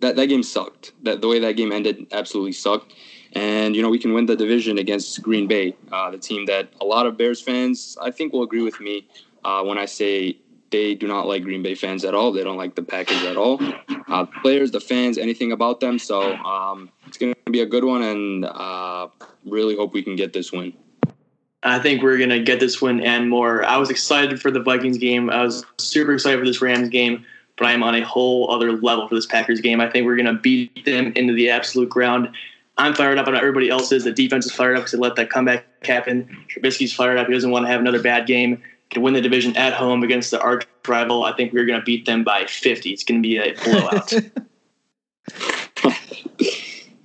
that 0.01 0.17
that 0.17 0.27
game 0.27 0.43
sucked. 0.43 0.93
That 1.03 1.21
the 1.21 1.29
way 1.29 1.39
that 1.39 1.57
game 1.57 1.73
ended 1.73 2.07
absolutely 2.13 2.53
sucked. 2.53 2.95
And 3.35 3.75
you 3.75 3.83
know, 3.83 3.89
we 3.89 3.99
can 3.99 4.13
win 4.13 4.27
the 4.27 4.37
division 4.37 4.79
against 4.79 5.23
Green 5.23 5.47
Bay, 5.47 5.75
uh, 5.91 6.11
the 6.11 6.19
team 6.19 6.47
that 6.47 6.69
a 6.81 6.85
lot 6.85 7.07
of 7.07 7.17
Bears 7.17 7.41
fans 7.41 7.97
I 8.01 8.11
think 8.11 8.33
will 8.33 8.43
agree 8.43 8.63
with 8.63 8.79
me 8.81 9.07
uh, 9.45 9.63
when 9.63 9.79
I 9.79 9.87
say 9.87 10.37
they 10.71 10.95
do 10.95 11.07
not 11.07 11.27
like 11.27 11.43
Green 11.43 11.63
Bay 11.63 11.75
fans 11.75 12.05
at 12.05 12.15
all. 12.15 12.33
They 12.33 12.43
don't 12.43 12.57
like 12.57 12.75
the 12.75 12.83
Packers 12.83 13.23
at 13.25 13.37
all. 13.37 13.61
Uh, 14.09 14.27
players, 14.43 14.71
the 14.71 14.81
fans, 14.81 15.19
anything 15.19 15.53
about 15.53 15.81
them. 15.81 15.99
So 15.99 16.35
um, 16.37 16.91
it's 17.07 17.19
going 17.19 17.35
to 17.47 17.53
be 17.53 17.61
a 17.61 17.67
good 17.67 17.85
one, 17.85 18.03
and 18.03 18.45
uh, 18.45 19.09
really 19.45 19.77
hope 19.77 19.93
we 19.93 20.03
can 20.03 20.17
get 20.17 20.33
this 20.33 20.51
win. 20.51 20.73
I 21.63 21.79
think 21.79 22.03
we're 22.03 22.19
going 22.19 22.31
to 22.31 22.43
get 22.43 22.59
this 22.59 22.83
win 22.83 23.01
and 23.01 23.31
more. 23.31 23.65
I 23.65 23.77
was 23.77 23.89
excited 23.89 24.41
for 24.41 24.51
the 24.51 24.61
Vikings 24.61 24.99
game. 24.99 25.31
I 25.31 25.43
was 25.43 25.65
super 25.79 26.15
excited 26.15 26.41
for 26.41 26.47
this 26.47 26.61
Rams 26.61 26.89
game, 26.89 27.25
but 27.63 27.69
I 27.69 27.73
am 27.75 27.85
on 27.85 27.95
a 27.95 28.05
whole 28.05 28.51
other 28.51 28.73
level 28.73 29.07
for 29.07 29.15
this 29.15 29.25
Packers 29.25 29.61
game. 29.61 29.81
I 29.81 29.89
think 29.89 30.05
we're 30.05 30.17
going 30.17 30.27
to 30.27 30.35
beat 30.35 30.85
them 30.85 31.13
into 31.15 31.33
the 31.33 31.49
absolute 31.49 31.89
ground. 31.89 32.29
I'm 32.77 32.93
fired 32.93 33.19
up, 33.19 33.29
and 33.29 33.37
everybody 33.37 33.71
else 33.71 33.93
is. 33.93 34.03
The 34.03 34.11
defense 34.11 34.47
is 34.47 34.53
fired 34.53 34.75
up 34.75 34.81
because 34.81 34.91
they 34.91 34.99
let 34.99 35.15
that 35.15 35.31
comeback 35.31 35.65
happen. 35.85 36.45
Trubisky's 36.49 36.93
fired 36.93 37.19
up. 37.19 37.29
He 37.29 37.33
doesn't 37.33 37.53
want 37.53 37.65
to 37.65 37.71
have 37.71 37.81
another 37.81 38.03
bad 38.03 38.27
game 38.27 38.61
to 38.91 39.01
win 39.01 39.15
the 39.15 39.21
division 39.21 39.57
at 39.57 39.75
home 39.75 40.03
against 40.03 40.33
the 40.33 40.41
arch 40.41 40.67
rival. 40.89 41.23
I 41.23 41.37
think 41.37 41.53
we're 41.53 41.65
going 41.65 41.79
to 41.79 41.85
beat 41.85 42.05
them 42.05 42.25
by 42.25 42.47
50. 42.47 42.91
It's 42.91 43.05
going 43.05 43.23
to 43.23 43.29
be 43.29 43.39
a 43.39 43.55
blowout. 43.63 44.13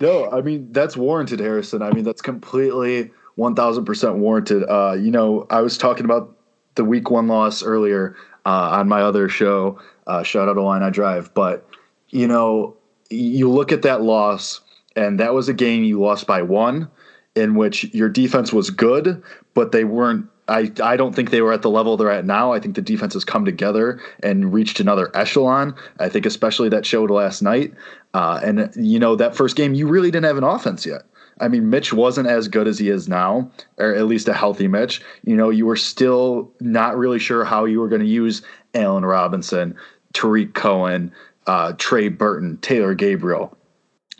no, 0.00 0.28
I 0.32 0.40
mean 0.40 0.72
that's 0.72 0.96
warranted, 0.96 1.38
Harrison. 1.38 1.82
I 1.82 1.92
mean 1.92 2.02
that's 2.02 2.20
completely 2.20 3.12
1000% 3.38 4.16
warranted. 4.16 4.64
Uh, 4.68 4.96
you 4.98 5.12
know, 5.12 5.46
I 5.50 5.60
was 5.60 5.78
talking 5.78 6.04
about 6.04 6.36
the 6.74 6.84
week 6.84 7.12
one 7.12 7.28
loss 7.28 7.62
earlier 7.62 8.16
uh, 8.48 8.78
on 8.78 8.88
my 8.88 9.02
other 9.02 9.28
show. 9.28 9.78
Uh, 10.06 10.22
shout 10.22 10.48
out 10.48 10.54
to 10.54 10.62
Line 10.62 10.82
I 10.82 10.88
Drive, 10.88 11.34
but 11.34 11.68
you 12.08 12.26
know, 12.26 12.74
you 13.10 13.50
look 13.50 13.72
at 13.72 13.82
that 13.82 14.00
loss, 14.00 14.62
and 14.96 15.20
that 15.20 15.34
was 15.34 15.50
a 15.50 15.54
game 15.54 15.84
you 15.84 16.00
lost 16.00 16.26
by 16.26 16.40
one, 16.40 16.90
in 17.34 17.56
which 17.56 17.84
your 17.92 18.08
defense 18.08 18.50
was 18.50 18.70
good, 18.70 19.22
but 19.52 19.72
they 19.72 19.84
weren't 19.84 20.26
I, 20.48 20.72
I 20.82 20.96
don't 20.96 21.14
think 21.14 21.30
they 21.30 21.42
were 21.42 21.52
at 21.52 21.60
the 21.60 21.68
level 21.68 21.98
they're 21.98 22.10
at 22.10 22.24
now. 22.24 22.54
I 22.54 22.58
think 22.58 22.74
the 22.74 22.80
defense 22.80 23.12
has 23.12 23.22
come 23.22 23.44
together 23.44 24.00
and 24.22 24.50
reached 24.50 24.80
another 24.80 25.14
echelon. 25.14 25.74
I 26.00 26.08
think 26.08 26.24
especially 26.24 26.70
that 26.70 26.86
showed 26.86 27.10
last 27.10 27.42
night. 27.42 27.74
Uh, 28.14 28.40
and 28.42 28.72
you 28.74 28.98
know 28.98 29.14
that 29.16 29.36
first 29.36 29.56
game, 29.56 29.74
you 29.74 29.86
really 29.86 30.10
didn't 30.10 30.24
have 30.24 30.38
an 30.38 30.44
offense 30.44 30.86
yet. 30.86 31.02
I 31.40 31.48
mean, 31.48 31.70
Mitch 31.70 31.92
wasn't 31.92 32.28
as 32.28 32.48
good 32.48 32.66
as 32.66 32.78
he 32.78 32.88
is 32.88 33.08
now, 33.08 33.50
or 33.78 33.94
at 33.94 34.06
least 34.06 34.28
a 34.28 34.34
healthy 34.34 34.68
Mitch. 34.68 35.00
You 35.24 35.36
know, 35.36 35.50
you 35.50 35.66
were 35.66 35.76
still 35.76 36.52
not 36.60 36.96
really 36.96 37.18
sure 37.18 37.44
how 37.44 37.64
you 37.64 37.80
were 37.80 37.88
going 37.88 38.02
to 38.02 38.08
use 38.08 38.42
Allen 38.74 39.04
Robinson, 39.04 39.76
Tarik 40.12 40.54
Cohen, 40.54 41.12
uh, 41.46 41.72
Trey 41.78 42.08
Burton, 42.08 42.58
Taylor 42.58 42.94
Gabriel. 42.94 43.56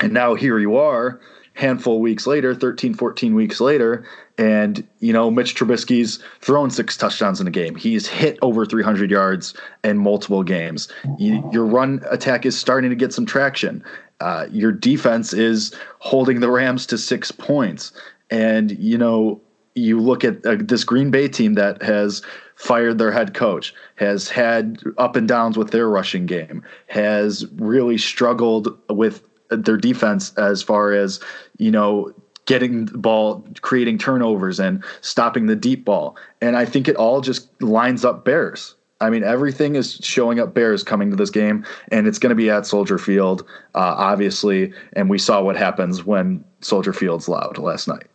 And 0.01 0.12
now 0.12 0.35
here 0.35 0.59
you 0.59 0.77
are 0.77 1.21
handful 1.59 2.01
weeks 2.01 2.25
later, 2.25 2.55
13, 2.55 2.95
14 2.95 3.35
weeks 3.35 3.61
later, 3.61 4.07
and 4.39 4.87
you 5.01 5.12
know 5.12 5.29
Mitch 5.29 5.57
Trubisky's 5.57 6.21
thrown 6.41 6.71
six 6.71 6.97
touchdowns 6.97 7.41
in 7.41 7.49
a 7.49 7.51
game. 7.51 7.75
He's 7.75 8.07
hit 8.07 8.39
over 8.43 8.64
300 8.64 9.11
yards 9.11 9.55
in 9.83 9.99
multiple 9.99 10.45
games. 10.45 10.89
You, 11.19 11.49
your 11.53 11.66
run 11.66 12.01
attack 12.11 12.47
is 12.47 12.57
starting 12.57 12.91
to 12.91 12.97
get 12.97 13.12
some 13.12 13.27
traction. 13.27 13.83
Uh, 14.21 14.47
your 14.51 14.73
defense 14.73 15.33
is 15.33 15.75
holding 16.01 16.41
the 16.41 16.51
Rams 16.51 16.87
to 16.87 16.99
six 16.99 17.31
points, 17.31 17.93
and 18.31 18.77
you 18.79 18.99
know 18.99 19.41
you 19.75 20.01
look 20.01 20.25
at 20.25 20.45
uh, 20.45 20.57
this 20.59 20.85
Green 20.85 21.11
Bay 21.11 21.29
team 21.29 21.55
that 21.55 21.83
has 21.83 22.23
fired 22.57 22.99
their 22.99 23.12
head 23.12 23.35
coach, 23.35 23.73
has 23.97 24.29
had 24.29 24.83
up 24.99 25.14
and 25.14 25.29
downs 25.29 25.57
with 25.57 25.71
their 25.71 25.89
rushing 25.89 26.27
game, 26.27 26.62
has 26.89 27.47
really 27.57 27.97
struggled 27.97 28.77
with 28.91 29.23
their 29.51 29.77
defense 29.77 30.35
as 30.35 30.62
far 30.62 30.93
as 30.93 31.21
you 31.59 31.71
know 31.71 32.12
getting 32.47 32.87
the 32.87 32.99
ball, 32.99 33.47
creating 33.61 33.99
turnovers, 33.99 34.59
and 34.59 34.83
stopping 35.01 35.47
the 35.47 35.57
deep 35.57 35.85
ball. 35.85 36.16
And 36.41 36.57
I 36.57 36.64
think 36.64 36.89
it 36.89 36.97
all 36.97 37.21
just 37.21 37.62
lines 37.62 38.05
up 38.05 38.25
Bears. 38.25 38.75
I 39.01 39.11
mean, 39.11 39.22
everything 39.22 39.76
is 39.76 40.01
showing 40.03 40.40
up 40.40 40.55
Bears 40.55 40.82
coming 40.82 41.11
to 41.11 41.16
this 41.16 41.30
game, 41.30 41.64
and 41.92 42.07
it's 42.07 42.18
going 42.18 42.30
to 42.30 42.36
be 42.36 42.51
at 42.51 42.66
Soldier 42.66 42.99
Field, 42.99 43.42
uh, 43.74 43.94
obviously. 43.96 44.72
And 44.94 45.09
we 45.09 45.18
saw 45.18 45.40
what 45.40 45.57
happens 45.57 46.05
when 46.05 46.44
Soldier 46.61 46.92
Field's 46.92 47.28
loud 47.28 47.59
last 47.59 47.86
night. 47.86 48.07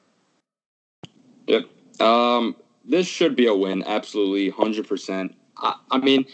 Yep. 1.48 1.66
Um, 2.02 2.56
this 2.84 3.08
should 3.08 3.36
be 3.36 3.48
a 3.48 3.56
win, 3.56 3.84
absolutely, 3.84 4.50
hundred 4.50 4.88
percent. 4.88 5.36
I 5.58 5.98
mean, 6.00 6.26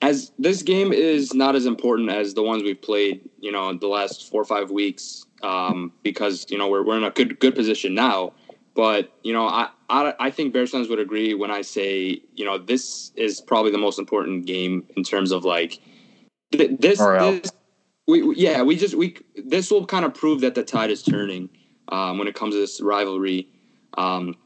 as 0.00 0.32
this 0.38 0.62
game 0.62 0.92
is 0.92 1.34
not 1.34 1.56
as 1.56 1.66
important 1.66 2.10
as 2.10 2.34
the 2.34 2.42
ones 2.42 2.62
we've 2.62 2.80
played, 2.80 3.28
you 3.40 3.50
know, 3.50 3.72
the 3.72 3.88
last 3.88 4.30
four 4.30 4.42
or 4.42 4.44
five 4.44 4.70
weeks, 4.70 5.26
um, 5.42 5.92
because 6.02 6.46
you 6.48 6.58
know 6.58 6.68
we're 6.68 6.84
we're 6.84 6.98
in 6.98 7.04
a 7.04 7.10
good 7.10 7.40
good 7.40 7.54
position 7.54 7.94
now. 7.94 8.32
But 8.74 9.12
you 9.22 9.32
know, 9.32 9.46
I, 9.46 9.68
I 9.88 10.14
I 10.18 10.30
think 10.30 10.52
Bears 10.52 10.70
fans 10.70 10.88
would 10.88 10.98
agree 10.98 11.34
when 11.34 11.50
I 11.50 11.62
say 11.62 12.22
you 12.34 12.44
know 12.44 12.58
this 12.58 13.12
is 13.16 13.40
probably 13.40 13.70
the 13.70 13.78
most 13.78 13.98
important 13.98 14.46
game 14.46 14.86
in 14.96 15.02
terms 15.02 15.30
of 15.30 15.44
like 15.44 15.78
th- 16.52 16.78
this 16.78 16.98
this 16.98 17.52
we 18.06 18.34
yeah 18.34 18.62
we 18.62 18.76
just 18.76 18.94
we 18.94 19.16
this 19.36 19.70
will 19.70 19.86
kind 19.86 20.04
of 20.04 20.14
prove 20.14 20.40
that 20.40 20.54
the 20.54 20.62
tide 20.62 20.90
is 20.90 21.02
turning 21.02 21.48
um, 21.88 22.18
when 22.18 22.28
it 22.28 22.34
comes 22.34 22.54
to 22.54 22.60
this 22.60 22.80
rivalry. 22.80 23.48
Um, 23.98 24.36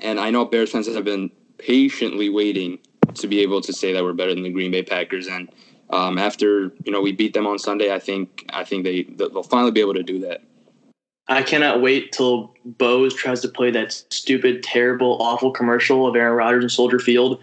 and 0.00 0.18
I 0.18 0.30
know 0.30 0.44
Bears 0.44 0.72
fans 0.72 0.86
have 0.92 1.04
been 1.04 1.30
patiently 1.58 2.28
waiting 2.28 2.78
to 3.14 3.26
be 3.26 3.40
able 3.40 3.60
to 3.60 3.72
say 3.72 3.92
that 3.92 4.02
we're 4.02 4.12
better 4.12 4.34
than 4.34 4.42
the 4.42 4.50
Green 4.50 4.70
Bay 4.70 4.82
Packers. 4.82 5.26
And 5.26 5.50
um, 5.90 6.18
after 6.18 6.72
you 6.84 6.92
know 6.92 7.00
we 7.00 7.12
beat 7.12 7.34
them 7.34 7.46
on 7.46 7.58
Sunday, 7.58 7.92
I 7.92 7.98
think 7.98 8.46
I 8.50 8.64
think 8.64 8.84
they 8.84 9.02
they'll 9.02 9.42
finally 9.42 9.70
be 9.70 9.80
able 9.80 9.94
to 9.94 10.02
do 10.02 10.20
that. 10.20 10.42
I 11.28 11.42
cannot 11.42 11.80
wait 11.80 12.12
till 12.12 12.54
Bose 12.64 13.14
tries 13.14 13.40
to 13.40 13.48
play 13.48 13.70
that 13.70 13.92
stupid, 13.92 14.62
terrible, 14.62 15.20
awful 15.20 15.50
commercial 15.50 16.06
of 16.06 16.14
Aaron 16.16 16.36
Rodgers 16.36 16.64
and 16.64 16.72
Soldier 16.72 16.98
Field 16.98 17.40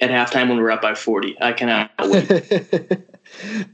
at 0.00 0.10
halftime 0.10 0.48
when 0.48 0.58
we're 0.58 0.70
up 0.70 0.82
by 0.82 0.94
forty. 0.94 1.36
I 1.40 1.52
cannot 1.52 1.90
wait. 1.98 2.28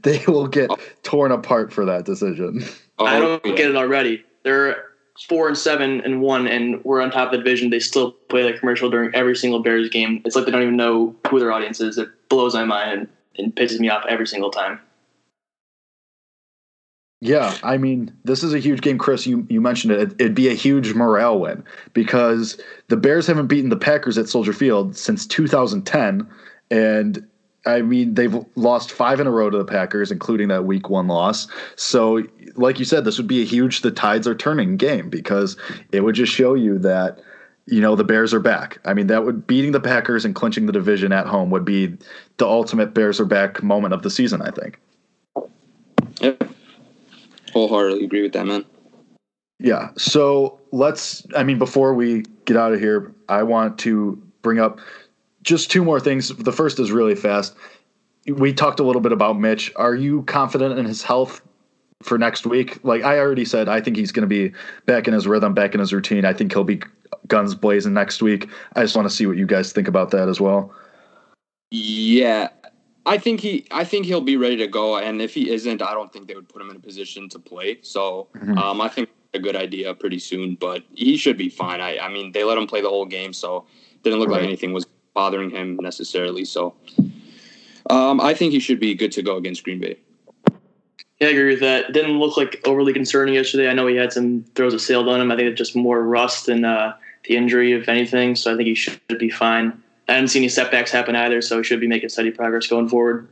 they 0.03 0.23
will 0.27 0.47
get 0.47 0.71
torn 1.03 1.31
apart 1.31 1.71
for 1.71 1.85
that 1.85 2.05
decision. 2.05 2.63
Oh, 2.97 3.05
I 3.05 3.19
don't 3.19 3.45
yeah. 3.45 3.55
get 3.55 3.69
it 3.69 3.75
already. 3.75 4.23
They're 4.43 4.83
four 5.27 5.47
and 5.47 5.57
seven 5.57 6.01
and 6.01 6.21
one, 6.21 6.47
and 6.47 6.83
we're 6.83 7.01
on 7.01 7.11
top 7.11 7.27
of 7.27 7.31
the 7.31 7.37
division. 7.37 7.69
They 7.69 7.79
still 7.79 8.11
play 8.11 8.43
that 8.43 8.59
commercial 8.59 8.89
during 8.89 9.13
every 9.13 9.35
single 9.35 9.61
Bears 9.61 9.89
game. 9.89 10.21
It's 10.25 10.35
like 10.35 10.45
they 10.45 10.51
don't 10.51 10.63
even 10.63 10.77
know 10.77 11.15
who 11.29 11.39
their 11.39 11.51
audience 11.51 11.79
is. 11.79 11.97
It 11.97 12.09
blows 12.29 12.53
my 12.55 12.65
mind 12.65 12.91
and, 12.91 13.07
and 13.37 13.55
pisses 13.55 13.79
me 13.79 13.89
off 13.89 14.05
every 14.07 14.27
single 14.27 14.49
time. 14.49 14.79
Yeah, 17.23 17.55
I 17.61 17.77
mean, 17.77 18.11
this 18.23 18.41
is 18.41 18.51
a 18.51 18.59
huge 18.59 18.81
game, 18.81 18.97
Chris. 18.97 19.27
You 19.27 19.45
you 19.47 19.61
mentioned 19.61 19.93
it. 19.93 20.13
It'd 20.19 20.33
be 20.33 20.49
a 20.49 20.55
huge 20.55 20.95
morale 20.95 21.39
win 21.39 21.63
because 21.93 22.59
the 22.87 22.97
Bears 22.97 23.27
haven't 23.27 23.45
beaten 23.45 23.69
the 23.69 23.77
Packers 23.77 24.17
at 24.17 24.27
Soldier 24.27 24.53
Field 24.53 24.97
since 24.97 25.27
2010, 25.27 26.27
and 26.71 27.27
I 27.65 27.83
mean, 27.83 28.15
they've 28.15 28.43
lost 28.55 28.91
five 28.91 29.19
in 29.19 29.27
a 29.27 29.31
row 29.31 29.49
to 29.49 29.57
the 29.57 29.65
Packers, 29.65 30.11
including 30.11 30.47
that 30.47 30.65
week 30.65 30.89
one 30.89 31.07
loss. 31.07 31.47
So, 31.75 32.23
like 32.55 32.79
you 32.79 32.85
said, 32.85 33.05
this 33.05 33.17
would 33.19 33.27
be 33.27 33.41
a 33.41 33.45
huge 33.45 33.81
the 33.81 33.91
tides 33.91 34.27
are 34.27 34.33
turning 34.33 34.77
game 34.77 35.09
because 35.09 35.57
it 35.91 36.01
would 36.01 36.15
just 36.15 36.33
show 36.33 36.55
you 36.55 36.79
that, 36.79 37.19
you 37.67 37.79
know, 37.79 37.95
the 37.95 38.03
Bears 38.03 38.33
are 38.33 38.39
back. 38.39 38.79
I 38.85 38.95
mean, 38.95 39.07
that 39.07 39.25
would 39.25 39.45
beating 39.45 39.73
the 39.73 39.79
Packers 39.79 40.25
and 40.25 40.33
clinching 40.33 40.65
the 40.65 40.73
division 40.73 41.11
at 41.11 41.27
home 41.27 41.51
would 41.51 41.65
be 41.65 41.95
the 42.37 42.47
ultimate 42.47 42.95
Bears 42.95 43.19
are 43.19 43.25
back 43.25 43.61
moment 43.61 43.93
of 43.93 44.01
the 44.01 44.09
season, 44.09 44.41
I 44.41 44.49
think. 44.49 44.79
Yep. 46.19 46.51
Wholeheartedly 47.53 48.05
agree 48.05 48.21
with 48.21 48.33
that, 48.33 48.45
man. 48.45 48.65
Yeah. 49.59 49.89
So 49.97 50.59
let's, 50.71 51.25
I 51.35 51.43
mean, 51.43 51.59
before 51.59 51.93
we 51.93 52.23
get 52.45 52.57
out 52.57 52.73
of 52.73 52.79
here, 52.79 53.13
I 53.29 53.43
want 53.43 53.77
to 53.79 54.21
bring 54.41 54.59
up 54.59 54.79
just 55.43 55.69
two 55.69 55.83
more 55.83 55.99
things. 55.99 56.29
The 56.29 56.51
first 56.51 56.79
is 56.79 56.91
really 56.91 57.15
fast. 57.15 57.55
We 58.27 58.53
talked 58.53 58.79
a 58.79 58.83
little 58.83 59.01
bit 59.01 59.11
about 59.11 59.39
Mitch. 59.39 59.71
Are 59.75 59.95
you 59.95 60.23
confident 60.23 60.79
in 60.79 60.85
his 60.85 61.03
health 61.03 61.41
for 62.03 62.17
next 62.17 62.45
week. 62.45 62.83
Like 62.83 63.03
I 63.03 63.19
already 63.19 63.45
said, 63.45 63.69
I 63.69 63.81
think 63.81 63.97
he's 63.97 64.11
going 64.11 64.27
to 64.27 64.27
be 64.27 64.53
back 64.85 65.07
in 65.07 65.13
his 65.13 65.27
rhythm, 65.27 65.53
back 65.53 65.73
in 65.73 65.79
his 65.79 65.93
routine. 65.93 66.25
I 66.25 66.33
think 66.33 66.51
he'll 66.51 66.63
be 66.63 66.81
guns 67.27 67.55
blazing 67.55 67.93
next 67.93 68.21
week. 68.21 68.49
I 68.75 68.81
just 68.81 68.95
want 68.95 69.07
to 69.09 69.13
see 69.13 69.25
what 69.25 69.37
you 69.37 69.45
guys 69.45 69.71
think 69.71 69.87
about 69.87 70.11
that 70.11 70.27
as 70.27 70.39
well. 70.39 70.73
Yeah, 71.69 72.49
I 73.05 73.17
think 73.17 73.39
he 73.39 73.65
I 73.71 73.83
think 73.83 74.05
he'll 74.05 74.21
be 74.21 74.37
ready 74.37 74.57
to 74.57 74.67
go, 74.67 74.97
and 74.97 75.21
if 75.21 75.33
he 75.33 75.49
isn't, 75.49 75.81
I 75.81 75.93
don't 75.93 76.11
think 76.13 76.27
they 76.27 76.35
would 76.35 76.47
put 76.47 76.61
him 76.61 76.69
in 76.69 76.75
a 76.75 76.79
position 76.79 77.29
to 77.29 77.39
play. 77.39 77.79
So 77.81 78.27
Mhm. 78.35 78.57
um, 78.57 78.81
I 78.81 78.89
think 78.89 79.09
a 79.33 79.39
good 79.39 79.55
idea 79.55 79.93
pretty 79.93 80.19
soon, 80.19 80.55
but 80.55 80.83
he 80.93 81.17
should 81.17 81.37
be 81.37 81.49
fine. 81.49 81.81
I 81.81 81.97
I 81.97 82.09
mean 82.09 82.31
they 82.31 82.43
let 82.43 82.57
him 82.57 82.67
play 82.67 82.81
the 82.81 82.89
whole 82.89 83.05
game, 83.05 83.33
so 83.33 83.65
didn't 84.03 84.19
look 84.19 84.29
like 84.29 84.43
anything 84.43 84.73
was 84.73 84.85
bothering 85.13 85.49
him 85.49 85.77
necessarily. 85.81 86.45
So 86.45 86.73
um, 87.89 88.21
I 88.21 88.33
think 88.33 88.51
he 88.53 88.59
should 88.59 88.79
be 88.79 88.93
good 88.93 89.11
to 89.13 89.21
go 89.21 89.37
against 89.37 89.63
Green 89.63 89.79
Bay. 89.79 89.97
Yeah, 91.19 91.27
I 91.27 91.31
agree 91.31 91.51
with 91.51 91.59
that. 91.59 91.93
Didn't 91.93 92.17
look 92.17 92.35
like 92.37 92.61
overly 92.65 92.93
concerning 92.93 93.35
yesterday. 93.35 93.69
I 93.69 93.73
know 93.73 93.85
he 93.87 93.95
had 93.95 94.11
some 94.11 94.43
throws 94.55 94.73
that 94.73 94.79
sailed 94.79 95.07
on 95.07 95.21
him. 95.21 95.31
I 95.31 95.35
think 95.35 95.49
it's 95.49 95.57
just 95.57 95.75
more 95.75 96.01
rust 96.03 96.47
than 96.47 96.65
uh, 96.65 96.93
the 97.25 97.35
injury, 97.35 97.73
if 97.73 97.87
anything. 97.87 98.35
So 98.35 98.53
I 98.53 98.57
think 98.57 98.67
he 98.67 98.75
should 98.75 98.99
be 99.19 99.29
fine. 99.29 99.81
I 100.11 100.15
haven't 100.15 100.27
seen 100.27 100.41
any 100.41 100.49
setbacks 100.49 100.91
happen 100.91 101.15
either, 101.15 101.41
so 101.41 101.57
he 101.59 101.63
should 101.63 101.79
be 101.79 101.87
making 101.87 102.09
steady 102.09 102.31
progress 102.31 102.67
going 102.67 102.89
forward. 102.89 103.29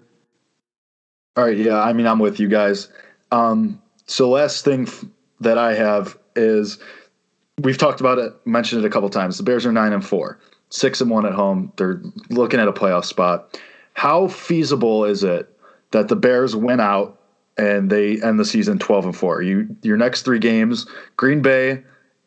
All 1.35 1.43
right, 1.43 1.57
yeah, 1.57 1.81
I 1.81 1.91
mean, 1.91 2.07
I'm 2.07 2.19
with 2.19 2.39
you 2.39 2.47
guys. 2.47 2.87
Um, 3.31 3.81
so 4.05 4.29
last 4.29 4.63
thing 4.63 4.87
f- 4.87 5.03
that 5.41 5.57
I 5.57 5.73
have 5.73 6.17
is 6.37 6.79
we've 7.61 7.77
talked 7.77 7.99
about 7.99 8.17
it, 8.17 8.33
mentioned 8.45 8.83
it 8.83 8.87
a 8.87 8.89
couple 8.89 9.09
times. 9.09 9.37
The 9.37 9.43
Bears 9.43 9.65
are 9.65 9.73
nine 9.73 9.91
and 9.91 10.05
four, 10.05 10.39
six 10.69 11.01
and 11.01 11.11
one 11.11 11.25
at 11.25 11.33
home. 11.33 11.73
They're 11.75 12.01
looking 12.29 12.61
at 12.61 12.69
a 12.69 12.73
playoff 12.73 13.03
spot. 13.03 13.59
How 13.93 14.29
feasible 14.29 15.03
is 15.03 15.21
it 15.21 15.53
that 15.91 16.07
the 16.07 16.15
Bears 16.15 16.55
win 16.55 16.79
out 16.79 17.19
and 17.57 17.89
they 17.89 18.21
end 18.21 18.39
the 18.39 18.45
season 18.45 18.79
twelve 18.79 19.03
and 19.03 19.15
four? 19.15 19.41
You 19.41 19.75
your 19.81 19.97
next 19.97 20.21
three 20.21 20.39
games, 20.39 20.85
Green 21.17 21.41
Bay. 21.41 21.83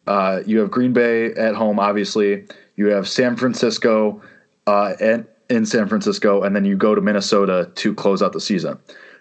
Uh, 0.07 0.41
you 0.45 0.59
have 0.59 0.71
Green 0.71 0.93
Bay 0.93 1.33
at 1.35 1.55
home, 1.55 1.79
obviously. 1.79 2.45
You 2.77 2.89
have 2.89 3.09
San 3.09 3.37
Francisco 3.37 4.21
uh, 4.67 4.95
at, 5.01 5.27
in 5.49 5.67
San 5.67 5.89
Francisco, 5.89 6.43
and 6.43 6.55
then 6.57 6.65
you 6.65 6.77
go 6.77 6.95
to 6.95 7.01
Minnesota 7.01 7.71
to 7.75 7.95
close 7.95 8.23
out 8.23 8.33
the 8.33 8.41
season. 8.41 8.79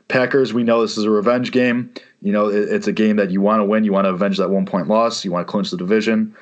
Packers, 0.07 0.53
we 0.53 0.63
know 0.63 0.81
this 0.81 0.97
is 0.97 1.05
a 1.05 1.09
revenge 1.09 1.51
game. 1.51 1.93
You 2.21 2.31
know, 2.31 2.49
it, 2.49 2.69
it's 2.69 2.87
a 2.87 2.91
game 2.91 3.15
that 3.15 3.31
you 3.31 3.41
want 3.41 3.61
to 3.61 3.65
win. 3.65 3.83
You 3.83 3.93
want 3.93 4.05
to 4.05 4.09
avenge 4.09 4.37
that 4.37 4.49
one 4.49 4.65
point 4.65 4.87
loss. 4.87 5.23
You 5.23 5.31
want 5.31 5.47
to 5.47 5.51
clinch 5.51 5.71
the 5.71 5.77
division. 5.77 6.35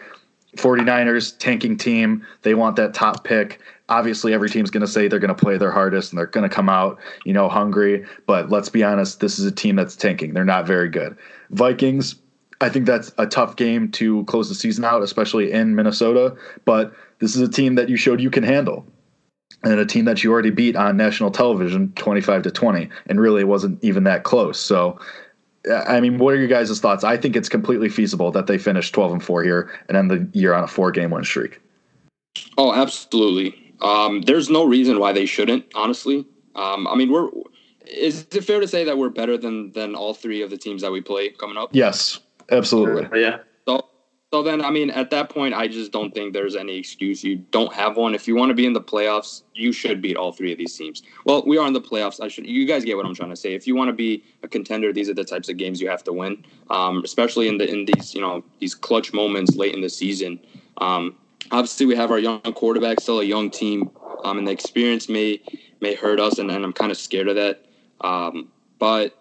49ers, 0.58 1.38
tanking 1.38 1.78
team. 1.78 2.26
They 2.42 2.56
want 2.56 2.76
that 2.78 2.94
top 2.94 3.24
pick. 3.24 3.62
Obviously, 3.88 4.34
every 4.34 4.50
team's 4.50 4.70
going 4.72 4.82
to 4.82 4.88
say 4.88 5.08
they're 5.08 5.20
going 5.20 5.34
to 5.34 5.36
play 5.36 5.58
their 5.58 5.72
hardest 5.72 6.12
and 6.12 6.18
they're 6.18 6.28
going 6.28 6.48
to 6.48 6.54
come 6.54 6.70
out, 6.70 7.00
you 7.26 7.34
know, 7.34 7.50
hungry. 7.50 8.06
But 8.26 8.50
let's 8.50 8.70
be 8.70 8.84
honest, 8.84 9.20
this 9.20 9.40
is 9.40 9.46
a 9.46 9.52
team 9.52 9.76
that's 9.76 9.96
tanking. 9.96 10.34
They're 10.34 10.46
not 10.46 10.68
very 10.68 10.90
good. 10.90 11.18
Vikings, 11.52 12.16
I 12.62 12.70
think 12.70 12.86
that's 12.86 13.12
a 13.18 13.26
tough 13.26 13.56
game 13.56 13.90
to 13.92 14.24
close 14.26 14.50
the 14.50 14.56
season 14.56 14.84
out, 14.84 15.02
especially 15.02 15.52
in 15.52 15.76
Minnesota. 15.76 16.36
But 16.66 16.94
this 17.20 17.36
is 17.36 17.42
a 17.42 17.52
team 17.52 17.76
that 17.76 17.90
you 17.90 17.98
showed 17.98 18.20
you 18.20 18.30
can 18.30 18.44
handle 18.44 18.86
and 19.64 19.80
a 19.80 19.86
team 19.86 20.06
that 20.06 20.24
you 20.24 20.32
already 20.32 20.52
beat 20.52 20.76
on 20.76 20.96
national 20.96 21.32
television 21.32 21.92
25 21.94 22.44
to 22.44 22.52
20 22.52 22.90
and 23.08 23.20
really 23.20 23.42
it 23.42 23.48
wasn't 23.48 23.84
even 23.84 24.06
that 24.06 24.24
close 24.24 24.58
so 24.58 24.98
i 25.88 26.00
mean 26.00 26.18
what 26.18 26.34
are 26.34 26.38
your 26.38 26.48
guys' 26.48 26.80
thoughts 26.80 27.04
i 27.04 27.18
think 27.18 27.36
it's 27.36 27.50
completely 27.50 27.90
feasible 27.90 28.32
that 28.32 28.48
they 28.48 28.58
finish 28.58 28.90
12 28.92 29.12
and 29.14 29.24
4 29.24 29.44
here 29.44 29.70
and 29.90 29.98
end 29.98 30.12
the 30.12 30.30
year 30.32 30.54
on 30.54 30.64
a 30.64 30.68
four 30.68 30.92
game 30.92 31.10
win 31.10 31.26
streak 31.26 31.60
Oh, 32.58 32.74
absolutely. 32.74 33.74
Um, 33.82 34.22
there's 34.22 34.50
no 34.50 34.66
reason 34.66 35.00
why 35.00 35.14
they 35.14 35.26
shouldn't. 35.26 35.66
Honestly, 35.76 36.26
um, 36.56 36.88
I 36.88 36.96
mean, 36.96 37.12
we're. 37.12 37.30
Is 37.86 38.28
it 38.32 38.44
fair 38.44 38.60
to 38.60 38.68
say 38.68 38.84
that 38.84 38.98
we're 38.98 39.10
better 39.10 39.38
than 39.38 39.72
than 39.72 39.96
all 39.96 40.14
three 40.14 40.42
of 40.42 40.50
the 40.50 40.58
teams 40.58 40.82
that 40.82 40.92
we 40.92 41.02
play 41.02 41.30
coming 41.30 41.58
up? 41.58 41.70
yes 41.74 42.20
absolutely 42.52 43.06
But 43.06 43.20
yeah, 43.20 43.40
So, 43.68 43.86
so 44.32 44.44
then, 44.44 44.64
I 44.64 44.70
mean, 44.70 44.90
at 44.92 45.10
that 45.10 45.30
point, 45.30 45.54
I 45.54 45.68
just 45.68 45.92
don't 45.92 46.14
think 46.14 46.34
there's 46.34 46.56
any 46.56 46.78
excuse. 46.78 47.24
You 47.24 47.38
don't 47.38 47.74
have 47.74 47.98
one. 47.98 48.14
If 48.14 48.28
you 48.28 48.36
want 48.36 48.50
to 48.50 48.54
be 48.54 48.66
in 48.66 48.74
the 48.74 48.82
playoffs, 48.82 49.44
you 49.56 49.72
should 49.72 50.02
beat 50.02 50.16
all 50.18 50.32
three 50.32 50.52
of 50.52 50.58
these 50.58 50.76
teams. 50.76 51.02
Well, 51.26 51.44
we 51.48 51.58
are 51.58 51.66
in 51.66 51.74
the 51.74 51.82
playoffs. 51.82 52.22
I 52.24 52.28
should. 52.28 52.46
You 52.46 52.66
guys 52.68 52.86
get 52.86 52.96
what 52.96 53.06
I'm 53.06 53.16
trying 53.16 53.32
to 53.32 53.36
say. 53.36 53.54
If 53.54 53.66
you 53.66 53.76
want 53.76 53.90
to 53.90 53.94
be 53.94 54.24
a 54.44 54.48
contender, 54.48 54.94
these 54.94 55.10
are 55.10 55.16
the 55.16 55.24
types 55.24 55.50
of 55.50 55.58
games 55.58 55.82
you 55.82 55.90
have 55.90 56.04
to 56.04 56.14
win. 56.14 56.46
Um, 56.70 57.04
especially 57.04 57.48
in 57.48 57.58
the 57.58 57.70
in 57.70 57.86
these 57.86 58.14
you 58.14 58.22
know 58.22 58.44
these 58.60 58.76
clutch 58.76 59.14
moments 59.14 59.56
late 59.56 59.74
in 59.74 59.82
the 59.82 59.90
season. 59.90 60.40
Um, 60.78 61.16
obviously, 61.52 61.86
we 61.88 61.96
have 61.96 62.12
our 62.12 62.20
young 62.20 62.42
quarterback, 62.42 63.00
still 63.00 63.20
a 63.20 63.24
young 63.24 63.50
team, 63.50 63.90
um, 64.24 64.38
and 64.38 64.48
the 64.48 64.52
experience 64.52 65.10
may 65.10 65.42
may 65.82 65.96
hurt 65.96 66.20
us, 66.20 66.38
and, 66.38 66.52
and 66.52 66.64
I'm 66.64 66.74
kind 66.74 66.92
of 66.92 66.98
scared 66.98 67.28
of 67.28 67.36
that. 67.36 67.66
Um, 68.02 68.50
but 68.78 69.16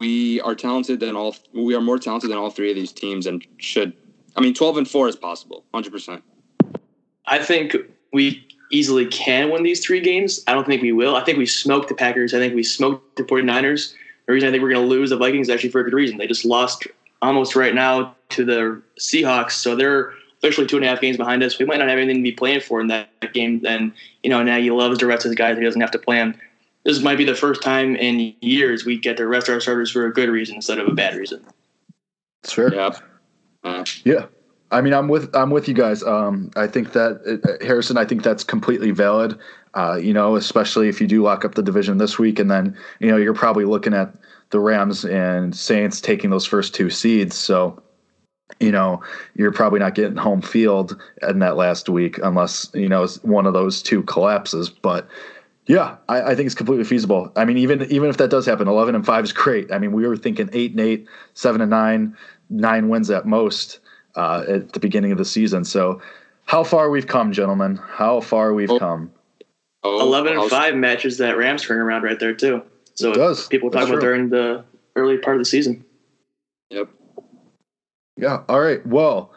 we 0.00 0.40
are 0.40 0.54
talented 0.54 1.00
than 1.00 1.16
all. 1.16 1.34
We 1.54 1.74
are 1.74 1.80
more 1.80 1.98
talented 1.98 2.30
than 2.30 2.38
all 2.38 2.50
three 2.50 2.70
of 2.70 2.76
these 2.76 2.92
teams, 2.92 3.26
and 3.26 3.46
should. 3.58 3.92
I 4.36 4.40
mean, 4.40 4.54
twelve 4.54 4.76
and 4.76 4.88
four 4.88 5.08
is 5.08 5.16
possible, 5.16 5.64
hundred 5.72 5.92
percent. 5.92 6.22
I 7.26 7.38
think 7.38 7.76
we 8.12 8.46
easily 8.70 9.06
can 9.06 9.50
win 9.50 9.62
these 9.62 9.84
three 9.84 10.00
games. 10.00 10.42
I 10.46 10.54
don't 10.54 10.66
think 10.66 10.82
we 10.82 10.92
will. 10.92 11.14
I 11.14 11.24
think 11.24 11.38
we 11.38 11.46
smoked 11.46 11.88
the 11.88 11.94
Packers. 11.94 12.34
I 12.34 12.38
think 12.38 12.54
we 12.54 12.62
smoked 12.62 13.16
the 13.16 13.22
49ers. 13.22 13.94
The 14.26 14.32
reason 14.32 14.48
I 14.48 14.52
think 14.52 14.62
we're 14.62 14.70
going 14.72 14.82
to 14.82 14.88
lose 14.88 15.10
the 15.10 15.16
Vikings 15.16 15.48
is 15.48 15.54
actually 15.54 15.70
for 15.70 15.80
a 15.80 15.84
good 15.84 15.92
reason. 15.92 16.16
They 16.16 16.26
just 16.26 16.44
lost 16.44 16.86
almost 17.20 17.54
right 17.54 17.74
now 17.74 18.16
to 18.30 18.44
the 18.44 18.82
Seahawks, 18.98 19.52
so 19.52 19.76
they're 19.76 20.12
officially 20.38 20.66
two 20.66 20.76
and 20.76 20.84
a 20.84 20.88
half 20.88 21.00
games 21.00 21.16
behind 21.16 21.42
us. 21.42 21.58
We 21.58 21.64
might 21.64 21.78
not 21.78 21.88
have 21.88 21.98
anything 21.98 22.16
to 22.16 22.22
be 22.22 22.32
playing 22.32 22.60
for 22.60 22.80
in 22.80 22.88
that 22.88 23.32
game. 23.32 23.62
And 23.66 23.92
you 24.22 24.30
know, 24.30 24.42
Nagy 24.42 24.70
loves 24.70 24.98
to 24.98 25.06
rest 25.06 25.24
his 25.24 25.34
guys. 25.34 25.56
He 25.56 25.64
doesn't 25.64 25.80
have 25.80 25.92
to 25.92 25.98
play 25.98 26.16
them. 26.16 26.34
This 26.84 27.00
might 27.00 27.18
be 27.18 27.24
the 27.24 27.34
first 27.34 27.62
time 27.62 27.94
in 27.96 28.34
years 28.40 28.84
we 28.84 28.98
get 28.98 29.16
to 29.18 29.26
rest 29.26 29.48
our 29.48 29.60
starters 29.60 29.90
for 29.90 30.06
a 30.06 30.12
good 30.12 30.28
reason 30.28 30.56
instead 30.56 30.78
of 30.78 30.88
a 30.88 30.92
bad 30.92 31.16
reason. 31.16 31.44
it's 32.42 32.52
fair 32.52 32.74
Yeah. 32.74 32.90
Uh, 33.64 33.84
Yeah, 34.04 34.26
I 34.72 34.80
mean, 34.80 34.94
I'm 34.94 35.06
with 35.06 35.34
I'm 35.36 35.50
with 35.50 35.68
you 35.68 35.74
guys. 35.74 36.02
Um, 36.02 36.50
I 36.56 36.66
think 36.66 36.92
that 36.92 37.20
uh, 37.44 37.64
Harrison. 37.64 37.96
I 37.98 38.04
think 38.04 38.22
that's 38.22 38.42
completely 38.42 38.90
valid. 38.90 39.38
Uh, 39.74 39.98
you 40.02 40.12
know, 40.12 40.36
especially 40.36 40.88
if 40.88 41.00
you 41.00 41.06
do 41.06 41.22
lock 41.22 41.44
up 41.44 41.54
the 41.54 41.62
division 41.62 41.98
this 41.98 42.18
week, 42.18 42.38
and 42.38 42.50
then 42.50 42.76
you 42.98 43.08
know 43.08 43.16
you're 43.16 43.34
probably 43.34 43.64
looking 43.64 43.94
at 43.94 44.14
the 44.50 44.60
Rams 44.60 45.04
and 45.04 45.54
Saints 45.54 46.00
taking 46.00 46.30
those 46.30 46.46
first 46.46 46.74
two 46.74 46.90
seeds. 46.90 47.36
So, 47.36 47.82
you 48.60 48.70
know, 48.70 49.02
you're 49.34 49.52
probably 49.52 49.80
not 49.80 49.94
getting 49.94 50.16
home 50.16 50.42
field 50.42 51.00
in 51.26 51.38
that 51.40 51.56
last 51.56 51.88
week 51.88 52.18
unless 52.22 52.70
you 52.74 52.88
know 52.88 53.06
one 53.22 53.46
of 53.46 53.52
those 53.52 53.82
two 53.82 54.02
collapses. 54.04 54.70
But 54.70 55.06
yeah, 55.66 55.96
I, 56.08 56.22
I 56.22 56.34
think 56.34 56.46
it's 56.46 56.54
completely 56.54 56.84
feasible. 56.84 57.30
I 57.36 57.44
mean, 57.44 57.58
even 57.58 57.82
even 57.90 58.08
if 58.10 58.16
that 58.18 58.30
does 58.30 58.46
happen, 58.46 58.68
eleven 58.68 58.94
and 58.94 59.04
five 59.06 59.24
is 59.24 59.32
great. 59.32 59.70
I 59.72 59.78
mean, 59.78 59.92
we 59.92 60.06
were 60.06 60.16
thinking 60.16 60.48
eight 60.52 60.72
and 60.72 60.80
eight, 60.80 61.06
seven 61.34 61.60
and 61.60 61.70
nine, 61.70 62.16
nine 62.50 62.88
wins 62.88 63.10
at 63.10 63.26
most 63.26 63.78
uh, 64.16 64.44
at 64.48 64.72
the 64.72 64.80
beginning 64.80 65.12
of 65.12 65.18
the 65.18 65.24
season. 65.24 65.64
So, 65.64 66.02
how 66.46 66.64
far 66.64 66.90
we've 66.90 67.06
come, 67.06 67.32
gentlemen? 67.32 67.76
How 67.76 68.20
far 68.20 68.52
we've 68.54 68.70
Oh. 68.70 68.78
come? 68.78 69.12
oh, 69.84 70.00
Eleven 70.00 70.30
I 70.30 70.32
and 70.34 70.42
was- 70.42 70.50
five 70.50 70.74
matches 70.74 71.18
that 71.18 71.36
Rams 71.36 71.64
turnaround 71.64 72.02
right 72.02 72.18
there 72.18 72.34
too. 72.34 72.62
So 72.94 73.10
It 73.12 73.14
does. 73.14 73.46
people 73.48 73.70
talk 73.70 73.80
That's 73.80 73.90
about 73.90 74.00
true. 74.00 74.08
during 74.10 74.28
the 74.30 74.64
early 74.96 75.16
part 75.18 75.36
of 75.36 75.40
the 75.40 75.44
season. 75.46 75.84
Yep. 76.70 76.88
Yeah. 78.16 78.42
All 78.48 78.60
right. 78.60 78.84
Well, 78.86 79.32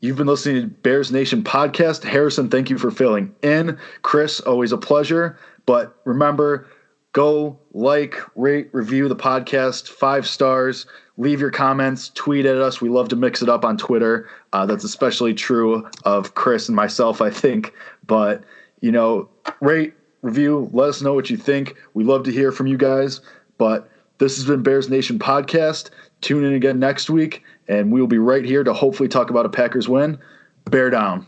you've 0.00 0.16
been 0.16 0.26
listening 0.26 0.62
to 0.62 0.68
Bears 0.68 1.10
Nation 1.10 1.42
podcast. 1.42 2.04
Harrison, 2.04 2.48
thank 2.50 2.68
you 2.70 2.76
for 2.78 2.90
filling 2.90 3.34
in. 3.42 3.78
Chris, 4.02 4.40
always 4.40 4.72
a 4.72 4.76
pleasure. 4.78 5.38
But 5.68 5.94
remember, 6.06 6.66
go 7.12 7.58
like, 7.74 8.16
rate, 8.36 8.70
review 8.72 9.06
the 9.06 9.14
podcast, 9.14 9.86
five 9.86 10.26
stars. 10.26 10.86
Leave 11.18 11.42
your 11.42 11.50
comments, 11.50 12.08
tweet 12.14 12.46
at 12.46 12.56
us. 12.56 12.80
We 12.80 12.88
love 12.88 13.10
to 13.10 13.16
mix 13.16 13.42
it 13.42 13.50
up 13.50 13.66
on 13.66 13.76
Twitter. 13.76 14.30
Uh, 14.54 14.64
that's 14.64 14.82
especially 14.82 15.34
true 15.34 15.86
of 16.04 16.34
Chris 16.34 16.70
and 16.70 16.74
myself, 16.74 17.20
I 17.20 17.28
think. 17.28 17.74
But, 18.06 18.44
you 18.80 18.90
know, 18.90 19.28
rate, 19.60 19.92
review, 20.22 20.70
let 20.72 20.88
us 20.88 21.02
know 21.02 21.12
what 21.12 21.28
you 21.28 21.36
think. 21.36 21.76
We 21.92 22.02
love 22.02 22.22
to 22.22 22.32
hear 22.32 22.50
from 22.50 22.66
you 22.66 22.78
guys. 22.78 23.20
But 23.58 23.90
this 24.16 24.36
has 24.36 24.46
been 24.46 24.62
Bears 24.62 24.88
Nation 24.88 25.18
Podcast. 25.18 25.90
Tune 26.22 26.44
in 26.44 26.54
again 26.54 26.78
next 26.78 27.10
week, 27.10 27.42
and 27.68 27.92
we 27.92 28.00
will 28.00 28.08
be 28.08 28.16
right 28.16 28.42
here 28.42 28.64
to 28.64 28.72
hopefully 28.72 29.10
talk 29.10 29.28
about 29.28 29.44
a 29.44 29.50
Packers 29.50 29.86
win. 29.86 30.18
Bear 30.64 30.88
down. 30.88 31.26